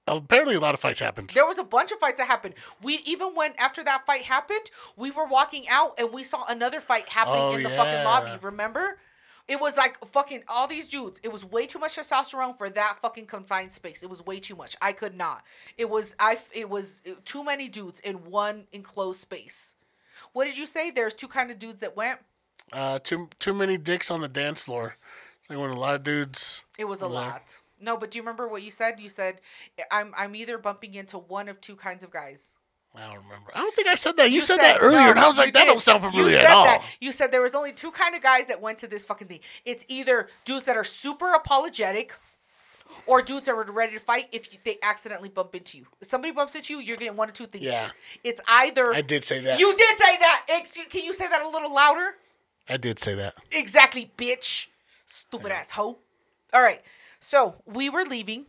apparently 0.06 0.54
a 0.54 0.60
lot 0.60 0.74
of 0.74 0.80
fights 0.80 1.00
happened. 1.00 1.30
There 1.30 1.46
was 1.46 1.58
a 1.58 1.64
bunch 1.64 1.92
of 1.92 1.98
fights 1.98 2.18
that 2.18 2.26
happened. 2.26 2.54
We 2.82 3.00
even 3.04 3.34
when 3.34 3.52
after 3.58 3.82
that 3.84 4.06
fight 4.06 4.22
happened, 4.22 4.70
we 4.96 5.10
were 5.10 5.26
walking 5.26 5.68
out 5.70 5.94
and 5.98 6.12
we 6.12 6.22
saw 6.22 6.44
another 6.48 6.80
fight 6.80 7.08
happening 7.08 7.40
Oh, 7.40 7.52
in 7.54 7.62
the 7.62 7.70
fucking 7.70 8.04
lobby. 8.04 8.38
Remember? 8.42 8.98
It 9.48 9.60
was 9.60 9.76
like 9.76 9.98
fucking 10.06 10.44
all 10.48 10.68
these 10.68 10.86
dudes. 10.86 11.20
It 11.24 11.32
was 11.32 11.44
way 11.44 11.66
too 11.66 11.78
much 11.80 11.96
testosterone 11.96 12.56
for 12.56 12.70
that 12.70 12.98
fucking 13.00 13.26
confined 13.26 13.72
space. 13.72 14.02
It 14.02 14.08
was 14.08 14.24
way 14.24 14.38
too 14.38 14.54
much. 14.54 14.76
I 14.80 14.92
could 14.92 15.16
not. 15.16 15.42
It 15.76 15.90
was 15.90 16.14
I. 16.18 16.38
It 16.54 16.70
was 16.70 17.02
too 17.24 17.42
many 17.44 17.68
dudes 17.68 17.98
in 18.00 18.24
one 18.24 18.64
enclosed 18.72 19.20
space. 19.20 19.74
What 20.32 20.44
did 20.44 20.56
you 20.56 20.64
say? 20.64 20.90
There's 20.92 21.12
two 21.12 21.28
kind 21.28 21.50
of 21.50 21.58
dudes 21.58 21.80
that 21.80 21.96
went. 21.96 22.20
Uh, 22.72 23.00
too 23.00 23.28
too 23.40 23.52
many 23.52 23.76
dicks 23.76 24.10
on 24.10 24.20
the 24.20 24.28
dance 24.28 24.62
floor. 24.62 24.96
Like 25.50 25.58
when 25.58 25.70
a 25.70 25.78
lot 25.78 25.96
of 25.96 26.04
dudes. 26.04 26.62
It 26.78 26.84
was 26.86 27.02
a 27.02 27.06
Yeah. 27.06 27.10
lot. 27.10 27.60
No, 27.82 27.96
but 27.96 28.10
do 28.10 28.18
you 28.18 28.22
remember 28.22 28.48
what 28.48 28.62
you 28.62 28.70
said? 28.70 29.00
You 29.00 29.08
said 29.08 29.40
I'm 29.90 30.12
I'm 30.16 30.34
either 30.34 30.58
bumping 30.58 30.94
into 30.94 31.18
one 31.18 31.48
of 31.48 31.60
two 31.60 31.76
kinds 31.76 32.04
of 32.04 32.10
guys. 32.10 32.56
I 32.94 33.06
don't 33.06 33.24
remember. 33.24 33.50
I 33.54 33.60
don't 33.60 33.74
think 33.74 33.88
I 33.88 33.94
said 33.94 34.18
that. 34.18 34.30
You, 34.30 34.42
said, 34.42 34.58
that 34.58 34.76
earlier, 34.82 35.00
no, 35.00 35.10
and 35.12 35.18
I 35.18 35.26
was 35.26 35.38
like, 35.38 35.54
that 35.54 35.60
did. 35.60 35.66
don't 35.66 35.80
sound 35.80 36.02
You 36.04 36.10
familiar 36.10 36.32
said 36.36 36.44
at 36.44 36.52
all. 36.52 36.64
that. 36.64 36.84
You 37.00 37.10
said 37.10 37.32
there 37.32 37.40
was 37.40 37.54
only 37.54 37.72
two 37.72 37.90
kind 37.90 38.14
of 38.14 38.20
guys 38.20 38.48
that 38.48 38.60
went 38.60 38.76
to 38.80 38.86
this 38.86 39.06
fucking 39.06 39.28
thing. 39.28 39.40
It's 39.64 39.86
either 39.88 40.28
dudes 40.44 40.66
that 40.66 40.76
are 40.76 40.84
super 40.84 41.32
apologetic, 41.32 42.12
or 43.06 43.22
dudes 43.22 43.46
that 43.46 43.54
are 43.54 43.62
ready 43.72 43.94
to 43.94 43.98
fight 44.00 44.28
if 44.32 44.52
you, 44.52 44.58
they 44.64 44.76
accidentally 44.82 45.28
bump 45.28 45.54
into 45.54 45.78
you. 45.78 45.86
If 46.00 46.08
somebody 46.08 46.32
bumps 46.32 46.54
into 46.54 46.74
you, 46.74 46.80
you're 46.80 46.96
getting 46.96 47.16
one 47.16 47.28
of 47.28 47.34
two 47.34 47.46
things. 47.46 47.64
Yeah. 47.64 47.90
It's 48.22 48.40
either 48.46 48.92
I 48.92 49.02
did 49.02 49.24
say 49.24 49.40
that. 49.40 49.58
You 49.58 49.74
did 49.74 49.98
say 49.98 50.16
that. 50.18 50.46
Excuse, 50.50 50.86
can 50.88 51.04
you 51.04 51.12
say 51.12 51.28
that 51.28 51.42
a 51.42 51.48
little 51.48 51.74
louder? 51.74 52.16
I 52.68 52.76
did 52.76 52.98
say 52.98 53.14
that. 53.14 53.34
Exactly, 53.50 54.10
bitch. 54.16 54.68
Stupid 55.06 55.52
ass 55.52 55.70
hoe. 55.70 55.98
All 56.52 56.62
right. 56.62 56.80
So 57.22 57.54
we 57.64 57.88
were 57.88 58.02
leaving. 58.02 58.46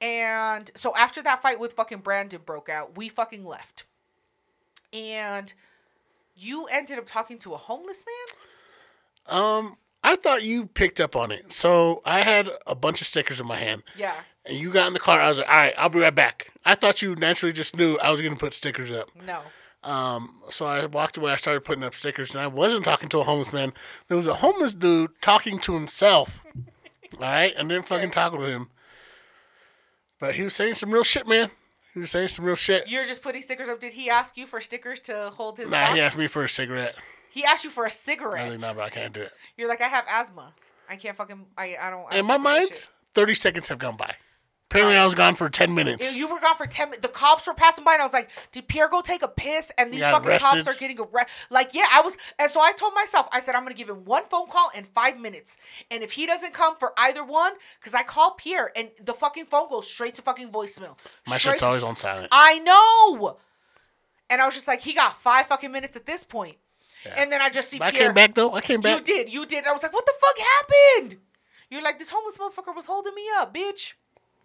And 0.00 0.70
so 0.74 0.94
after 0.96 1.22
that 1.22 1.40
fight 1.40 1.58
with 1.58 1.72
fucking 1.72 1.98
Brandon 1.98 2.40
broke 2.44 2.68
out, 2.68 2.96
we 2.96 3.08
fucking 3.08 3.44
left. 3.44 3.84
And 4.92 5.52
you 6.36 6.66
ended 6.70 6.98
up 6.98 7.06
talking 7.06 7.38
to 7.40 7.54
a 7.54 7.56
homeless 7.56 8.04
man? 8.06 9.38
Um, 9.38 9.76
I 10.02 10.16
thought 10.16 10.42
you 10.42 10.66
picked 10.66 11.00
up 11.00 11.16
on 11.16 11.32
it. 11.32 11.52
So 11.52 12.02
I 12.04 12.20
had 12.20 12.50
a 12.66 12.74
bunch 12.74 13.00
of 13.00 13.06
stickers 13.06 13.40
in 13.40 13.46
my 13.46 13.56
hand. 13.56 13.82
Yeah. 13.96 14.14
And 14.44 14.58
you 14.58 14.70
got 14.70 14.86
in 14.86 14.92
the 14.92 15.00
car. 15.00 15.20
I 15.20 15.28
was 15.28 15.38
like, 15.38 15.48
all 15.48 15.54
right, 15.54 15.74
I'll 15.78 15.88
be 15.88 16.00
right 16.00 16.14
back. 16.14 16.52
I 16.64 16.74
thought 16.74 17.00
you 17.00 17.14
naturally 17.14 17.54
just 17.54 17.74
knew 17.74 17.96
I 18.02 18.10
was 18.10 18.20
going 18.20 18.34
to 18.34 18.38
put 18.38 18.52
stickers 18.52 18.90
up. 18.90 19.08
No. 19.26 19.40
Um, 19.82 20.42
so 20.50 20.66
I 20.66 20.84
walked 20.86 21.16
away. 21.16 21.32
I 21.32 21.36
started 21.36 21.64
putting 21.64 21.84
up 21.84 21.94
stickers, 21.94 22.32
and 22.32 22.40
I 22.40 22.46
wasn't 22.46 22.84
talking 22.84 23.08
to 23.10 23.20
a 23.20 23.24
homeless 23.24 23.52
man. 23.52 23.72
There 24.08 24.16
was 24.16 24.26
a 24.26 24.34
homeless 24.34 24.74
dude 24.74 25.10
talking 25.22 25.58
to 25.60 25.72
himself. 25.74 26.42
All 27.14 27.20
right, 27.20 27.54
and 27.56 27.70
then 27.70 27.82
fucking 27.82 28.10
to 28.10 28.46
him. 28.46 28.68
But 30.20 30.34
he 30.34 30.42
was 30.42 30.54
saying 30.54 30.74
some 30.74 30.90
real 30.92 31.04
shit, 31.04 31.28
man. 31.28 31.50
He 31.92 32.00
was 32.00 32.10
saying 32.10 32.28
some 32.28 32.44
real 32.44 32.56
shit. 32.56 32.88
You're 32.88 33.04
just 33.04 33.22
putting 33.22 33.42
stickers 33.42 33.68
up. 33.68 33.78
Did 33.80 33.92
he 33.92 34.10
ask 34.10 34.36
you 34.36 34.46
for 34.46 34.60
stickers 34.60 35.00
to 35.00 35.30
hold 35.34 35.58
his 35.58 35.68
Nah, 35.70 35.80
box? 35.82 35.94
he 35.94 36.00
asked 36.00 36.18
me 36.18 36.26
for 36.26 36.44
a 36.44 36.48
cigarette. 36.48 36.96
He 37.30 37.44
asked 37.44 37.64
you 37.64 37.70
for 37.70 37.84
a 37.84 37.90
cigarette. 37.90 38.50
like, 38.50 38.60
nah, 38.60 38.74
but 38.74 38.82
I 38.84 38.90
can't 38.90 39.12
do 39.12 39.20
it. 39.22 39.32
You're 39.56 39.68
like, 39.68 39.80
I 39.82 39.88
have 39.88 40.04
asthma. 40.08 40.52
I 40.88 40.96
can't 40.96 41.16
fucking. 41.16 41.46
I. 41.56 41.76
I 41.80 41.90
don't. 41.90 42.04
I 42.12 42.18
In 42.18 42.26
don't 42.26 42.26
my 42.26 42.36
do 42.36 42.42
that 42.42 42.48
mind, 42.60 42.68
shit." 42.68 42.88
30 43.14 43.34
seconds 43.34 43.68
have 43.68 43.78
gone 43.78 43.96
by. 43.96 44.14
Apparently, 44.70 44.96
I 44.96 45.04
was 45.04 45.14
gone 45.14 45.36
for 45.36 45.48
10 45.48 45.72
minutes. 45.74 46.18
You 46.18 46.26
were 46.28 46.40
gone 46.40 46.56
for 46.56 46.66
ten 46.66 46.88
minutes. 46.90 47.02
The 47.06 47.12
cops 47.12 47.46
were 47.46 47.54
passing 47.54 47.84
by, 47.84 47.92
and 47.92 48.02
I 48.02 48.04
was 48.04 48.12
like, 48.12 48.28
"Did 48.50 48.66
Pierre 48.66 48.88
go 48.88 49.02
take 49.02 49.22
a 49.22 49.28
piss?" 49.28 49.70
And 49.78 49.92
these 49.92 50.02
fucking 50.02 50.38
cops 50.40 50.66
are 50.66 50.74
getting 50.74 50.98
arrested. 50.98 51.32
Like, 51.48 51.74
yeah, 51.74 51.86
I 51.92 52.00
was. 52.00 52.16
And 52.40 52.50
so 52.50 52.60
I 52.60 52.72
told 52.72 52.92
myself, 52.94 53.28
I 53.30 53.38
said, 53.38 53.54
I'm 53.54 53.62
gonna 53.62 53.74
give 53.76 53.88
him 53.88 54.04
one 54.04 54.24
phone 54.28 54.48
call 54.48 54.70
in 54.76 54.82
five 54.82 55.20
minutes, 55.20 55.56
and 55.92 56.02
if 56.02 56.12
he 56.12 56.26
doesn't 56.26 56.54
come 56.54 56.76
for 56.78 56.92
either 56.98 57.22
one, 57.24 57.52
because 57.78 57.94
I 57.94 58.02
call 58.02 58.32
Pierre, 58.32 58.72
and 58.74 58.90
the 59.00 59.12
fucking 59.14 59.46
phone 59.46 59.68
goes 59.68 59.86
straight 59.86 60.16
to 60.16 60.22
fucking 60.22 60.50
voicemail. 60.50 60.98
My 61.28 61.38
Straight 61.38 61.52
shit's 61.52 61.60
to- 61.60 61.66
always 61.66 61.82
on 61.84 61.94
silent. 61.94 62.28
I 62.32 62.58
know. 62.58 63.38
And 64.30 64.40
I 64.42 64.46
was 64.46 64.54
just 64.54 64.66
like, 64.66 64.80
he 64.80 64.92
got 64.94 65.16
five 65.16 65.46
fucking 65.46 65.70
minutes 65.70 65.96
at 65.96 66.06
this 66.06 66.24
point. 66.24 66.56
And 67.16 67.30
then 67.30 67.42
I 67.42 67.50
just 67.50 67.68
see 67.68 67.78
But 67.78 67.88
I 67.88 67.90
Pierre. 67.92 68.06
came 68.06 68.14
back, 68.14 68.34
though. 68.34 68.54
I 68.54 68.60
came 68.62 68.80
back. 68.80 68.98
You 68.98 69.04
did, 69.04 69.32
you 69.32 69.44
did. 69.46 69.66
I 69.66 69.72
was 69.72 69.82
like, 69.82 69.92
what 69.92 70.06
the 70.06 70.14
fuck 70.20 70.38
happened? 70.38 71.20
You're 71.70 71.82
like, 71.82 71.98
this 71.98 72.08
homeless 72.10 72.38
motherfucker 72.38 72.74
was 72.74 72.86
holding 72.86 73.14
me 73.14 73.24
up, 73.36 73.54
bitch. 73.54 73.92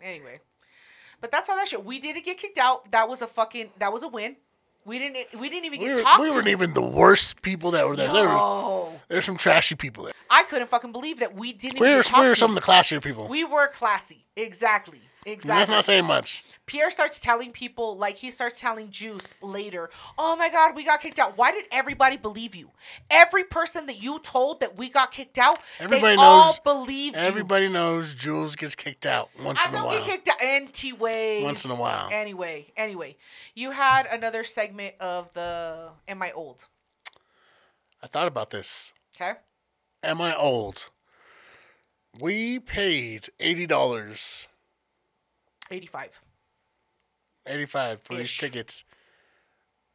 Anyway, 0.01 0.39
but 1.21 1.31
that's 1.31 1.49
all 1.49 1.55
that 1.57 1.67
shit. 1.67 1.83
We 1.83 1.99
didn't 1.99 2.25
get 2.25 2.37
kicked 2.37 2.57
out. 2.57 2.91
That 2.91 3.09
was 3.09 3.21
a 3.21 3.27
fucking. 3.27 3.71
That 3.79 3.91
was 3.93 4.03
a 4.03 4.07
win. 4.07 4.35
We 4.85 4.97
didn't. 4.97 5.39
We 5.39 5.49
didn't 5.49 5.65
even 5.65 5.79
We, 5.79 5.85
get 5.87 5.97
were, 5.97 6.03
talked 6.03 6.21
we 6.21 6.29
to. 6.29 6.35
weren't 6.35 6.47
even 6.47 6.73
the 6.73 6.81
worst 6.81 7.41
people 7.41 7.71
that 7.71 7.87
were 7.87 7.95
there. 7.95 8.11
There, 8.11 8.23
were, 8.23 8.29
No. 8.29 9.01
there's 9.09 9.25
some 9.25 9.37
trashy 9.37 9.75
people 9.75 10.05
there. 10.05 10.13
I 10.29 10.43
couldn't 10.43 10.69
fucking 10.69 10.91
believe 10.93 11.19
that 11.19 11.35
we 11.35 11.51
didn't. 11.53 11.79
We 11.79 11.89
were, 11.89 11.95
get 11.97 12.05
talked 12.05 12.21
we 12.23 12.27
were 12.29 12.35
some 12.35 12.51
of 12.51 12.55
the 12.55 12.61
classier 12.61 13.03
people. 13.03 13.27
We 13.27 13.43
were 13.43 13.67
classy. 13.67 14.25
Exactly. 14.35 15.01
That's 15.25 15.33
Exactly. 15.33 15.75
not 15.75 15.85
saying 15.85 16.05
much. 16.05 16.43
Pierre 16.65 16.91
starts 16.91 17.19
telling 17.19 17.51
people, 17.51 17.97
like 17.97 18.17
he 18.17 18.29
starts 18.31 18.59
telling 18.59 18.89
Juice 18.91 19.37
later, 19.41 19.89
"Oh 20.17 20.35
my 20.35 20.49
God, 20.49 20.75
we 20.75 20.85
got 20.85 21.01
kicked 21.01 21.17
out. 21.19 21.35
Why 21.37 21.51
did 21.51 21.65
everybody 21.71 22.15
believe 22.15 22.55
you? 22.55 22.71
Every 23.09 23.43
person 23.43 23.85
that 23.87 24.01
you 24.01 24.19
told 24.19 24.59
that 24.61 24.77
we 24.77 24.87
got 24.89 25.11
kicked 25.11 25.37
out, 25.39 25.59
Everybody 25.79 26.15
they 26.15 26.21
all 26.21 26.45
knows- 26.45 26.59
believed 26.59 27.17
you. 27.17 27.21
Everybody 27.23 27.67
knows 27.69 28.13
Jules 28.13 28.55
gets 28.55 28.75
kicked 28.75 29.05
out 29.05 29.29
once 29.39 29.59
I 29.59 29.67
in 29.69 29.75
a 29.75 29.77
while. 29.77 29.89
I 29.89 29.95
don't 29.97 30.05
get 30.05 30.11
kicked 30.11 30.27
out. 30.29 30.41
Anyway. 30.41 31.43
Once 31.43 31.65
in 31.65 31.71
a 31.71 31.75
while. 31.75 32.07
Anyway, 32.11 32.71
anyway, 32.77 33.17
you 33.55 33.71
had 33.71 34.05
another 34.05 34.43
segment 34.43 34.95
of 34.99 35.33
the 35.33 35.89
"Am 36.07 36.21
I 36.21 36.31
old?" 36.31 36.67
I 38.03 38.07
thought 38.07 38.27
about 38.27 38.51
this. 38.51 38.93
Okay. 39.19 39.33
Am 40.03 40.21
I 40.21 40.35
old? 40.35 40.89
We 42.19 42.59
paid 42.59 43.29
eighty 43.39 43.65
dollars, 45.69 45.77
Eighty-five. 45.77 46.19
eighty-five 47.47 48.01
for 48.01 48.15
these 48.15 48.35
tickets. 48.35 48.83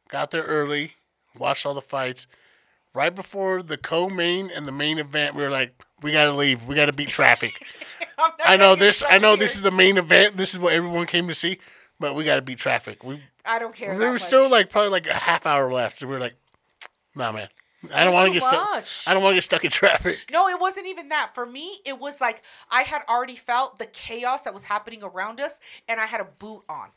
Got 0.09 0.31
there 0.31 0.43
early, 0.43 0.93
watched 1.37 1.65
all 1.65 1.73
the 1.73 1.81
fights. 1.81 2.27
Right 2.93 3.13
before 3.13 3.61
the 3.61 3.77
co-main 3.77 4.49
and 4.49 4.65
the 4.65 4.71
main 4.71 4.99
event, 4.99 5.35
we 5.35 5.43
were 5.43 5.49
like, 5.49 5.83
"We 6.01 6.11
gotta 6.13 6.31
leave. 6.31 6.63
We 6.63 6.75
gotta 6.75 6.93
beat 6.93 7.09
traffic." 7.09 7.51
I 8.45 8.55
know 8.55 8.75
this. 8.75 9.03
I 9.07 9.17
know 9.17 9.31
stuck 9.31 9.39
this 9.39 9.55
is 9.55 9.61
the 9.61 9.71
main 9.71 9.97
event. 9.97 10.37
This 10.37 10.53
is 10.53 10.59
what 10.59 10.71
everyone 10.73 11.05
came 11.05 11.27
to 11.27 11.35
see, 11.35 11.59
but 11.99 12.15
we 12.15 12.23
gotta 12.23 12.41
beat 12.41 12.57
traffic. 12.59 13.03
We 13.03 13.21
I 13.43 13.59
don't 13.59 13.75
care. 13.75 13.97
there 13.97 14.11
was 14.11 14.21
much. 14.21 14.27
still 14.27 14.49
like 14.49 14.69
probably 14.69 14.91
like 14.91 15.07
a 15.07 15.13
half 15.13 15.45
hour 15.45 15.71
left, 15.71 16.01
and 16.01 16.09
we 16.09 16.15
were 16.15 16.21
like, 16.21 16.35
"Nah, 17.15 17.33
man, 17.33 17.49
I 17.93 18.03
don't 18.03 18.13
want 18.13 18.27
to 18.27 18.33
get 18.33 18.43
stuck. 18.43 19.07
I 19.07 19.13
don't 19.13 19.21
want 19.21 19.33
to 19.33 19.37
get 19.37 19.43
stuck 19.43 19.63
in 19.63 19.71
traffic." 19.71 20.29
No, 20.31 20.47
it 20.47 20.59
wasn't 20.59 20.87
even 20.87 21.09
that. 21.09 21.31
For 21.35 21.45
me, 21.45 21.79
it 21.85 21.99
was 21.99 22.19
like 22.21 22.43
I 22.69 22.81
had 22.83 23.03
already 23.07 23.35
felt 23.35 23.79
the 23.79 23.85
chaos 23.85 24.43
that 24.43 24.53
was 24.53 24.65
happening 24.65 25.03
around 25.03 25.39
us, 25.39 25.59
and 25.87 25.99
I 25.99 26.05
had 26.05 26.21
a 26.21 26.25
boot 26.25 26.63
on. 26.69 26.89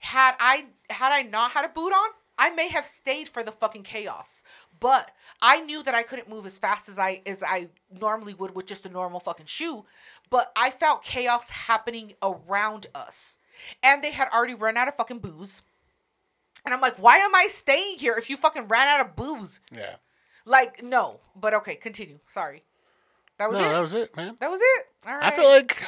Had 0.00 0.34
I 0.40 0.66
had 0.90 1.12
I 1.12 1.22
not 1.22 1.52
had 1.52 1.64
a 1.64 1.68
boot 1.68 1.92
on, 1.92 2.08
I 2.38 2.50
may 2.50 2.68
have 2.68 2.86
stayed 2.86 3.28
for 3.28 3.42
the 3.42 3.52
fucking 3.52 3.82
chaos, 3.82 4.42
but 4.78 5.10
I 5.42 5.60
knew 5.60 5.82
that 5.82 5.94
I 5.94 6.04
couldn't 6.04 6.28
move 6.28 6.46
as 6.46 6.58
fast 6.58 6.88
as 6.88 6.98
I 6.98 7.20
as 7.26 7.42
I 7.42 7.68
normally 7.90 8.34
would 8.34 8.54
with 8.54 8.66
just 8.66 8.86
a 8.86 8.88
normal 8.88 9.20
fucking 9.20 9.46
shoe. 9.46 9.84
But 10.30 10.52
I 10.56 10.70
felt 10.70 11.02
chaos 11.02 11.50
happening 11.50 12.14
around 12.22 12.86
us, 12.94 13.38
and 13.82 14.02
they 14.02 14.12
had 14.12 14.28
already 14.28 14.54
run 14.54 14.76
out 14.76 14.88
of 14.88 14.94
fucking 14.94 15.18
booze. 15.18 15.62
And 16.64 16.74
I'm 16.74 16.80
like, 16.80 16.96
why 16.96 17.18
am 17.18 17.34
I 17.34 17.46
staying 17.48 17.98
here 17.98 18.14
if 18.18 18.28
you 18.28 18.36
fucking 18.36 18.68
ran 18.68 18.88
out 18.88 19.00
of 19.06 19.16
booze? 19.16 19.60
Yeah. 19.72 19.96
Like, 20.44 20.82
no. 20.82 21.20
But 21.36 21.54
okay, 21.54 21.74
continue. 21.76 22.18
Sorry. 22.26 22.62
That 23.38 23.48
was 23.50 23.58
no, 23.58 23.64
it. 23.64 23.72
that 23.72 23.80
was 23.80 23.94
it, 23.94 24.16
man. 24.16 24.36
that 24.40 24.50
was 24.50 24.60
it. 24.62 24.86
All 25.06 25.14
right. 25.14 25.22
I 25.24 25.30
feel 25.30 25.48
like 25.48 25.84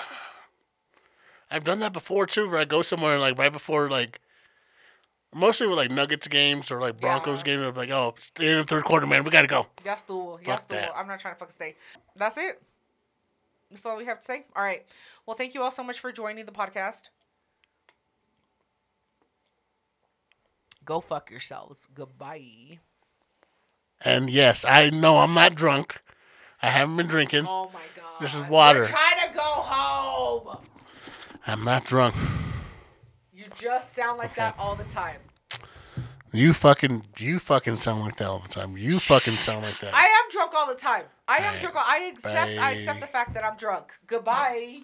I've 1.50 1.64
done 1.64 1.80
that 1.80 1.92
before 1.92 2.26
too, 2.26 2.48
where 2.48 2.60
I 2.60 2.64
go 2.64 2.82
somewhere 2.82 3.12
and 3.14 3.20
like 3.20 3.36
right 3.38 3.52
before 3.52 3.90
like 3.90 4.20
mostly 5.34 5.66
with 5.66 5.76
like 5.76 5.90
Nuggets 5.90 6.28
games 6.28 6.70
or 6.70 6.80
like 6.80 7.00
Broncos 7.00 7.40
Yeah. 7.40 7.44
games. 7.56 7.62
I'm 7.66 7.74
like, 7.74 7.90
oh, 7.90 8.14
it's 8.16 8.30
the 8.30 8.46
end 8.46 8.58
of 8.60 8.66
the 8.66 8.76
third 8.76 8.84
quarter, 8.84 9.06
man. 9.06 9.24
We 9.24 9.30
gotta 9.30 9.48
go. 9.48 9.66
Ya 9.84 9.96
Fuck 9.96 10.06
estuvo. 10.08 10.68
that. 10.68 10.92
I'm 10.94 11.08
not 11.08 11.18
trying 11.18 11.34
to 11.34 11.38
fucking 11.38 11.52
stay. 11.52 11.74
That's 12.16 12.36
it. 12.36 12.62
That's 13.70 13.84
all 13.86 13.96
we 13.96 14.04
have 14.04 14.18
to 14.20 14.24
say. 14.24 14.46
All 14.54 14.62
right. 14.62 14.84
Well, 15.26 15.36
thank 15.36 15.54
you 15.54 15.62
all 15.62 15.70
so 15.70 15.82
much 15.82 15.98
for 16.00 16.12
joining 16.12 16.46
the 16.46 16.52
podcast. 16.52 17.08
Go 20.90 21.00
fuck 21.00 21.30
yourselves. 21.30 21.86
Goodbye. 21.94 22.80
And 24.04 24.28
yes, 24.28 24.64
I 24.64 24.90
know 24.90 25.18
I'm 25.18 25.34
not 25.34 25.54
drunk. 25.54 26.02
I 26.60 26.66
haven't 26.66 26.96
been 26.96 27.06
drinking. 27.06 27.46
Oh 27.46 27.70
my 27.72 27.84
god. 27.94 28.20
This 28.20 28.34
is 28.34 28.42
water. 28.48 28.80
We're 28.80 28.88
trying 28.88 29.28
to 29.28 29.32
go 29.32 29.40
home. 29.40 30.58
I'm 31.46 31.62
not 31.62 31.84
drunk. 31.84 32.16
You 33.32 33.44
just 33.54 33.94
sound 33.94 34.18
like 34.18 34.34
that 34.34 34.56
all 34.58 34.74
the 34.74 34.82
time. 34.82 35.20
You 36.32 36.52
fucking, 36.52 37.04
you 37.18 37.38
fucking 37.38 37.76
sound 37.76 38.00
like 38.00 38.16
that 38.16 38.26
all 38.26 38.40
the 38.40 38.48
time. 38.48 38.76
You 38.76 38.98
fucking 38.98 39.36
sound 39.36 39.62
like 39.62 39.78
that. 39.78 39.94
I 39.94 40.06
am 40.06 40.30
drunk 40.32 40.54
all 40.56 40.66
the 40.66 40.74
time. 40.74 41.04
I 41.28 41.36
am 41.36 41.54
Bye. 41.54 41.60
drunk. 41.60 41.76
I 41.76 41.98
accept. 42.12 42.58
I 42.58 42.72
accept 42.72 43.00
the 43.00 43.06
fact 43.06 43.34
that 43.34 43.44
I'm 43.44 43.56
drunk. 43.56 43.92
Goodbye. 44.08 44.80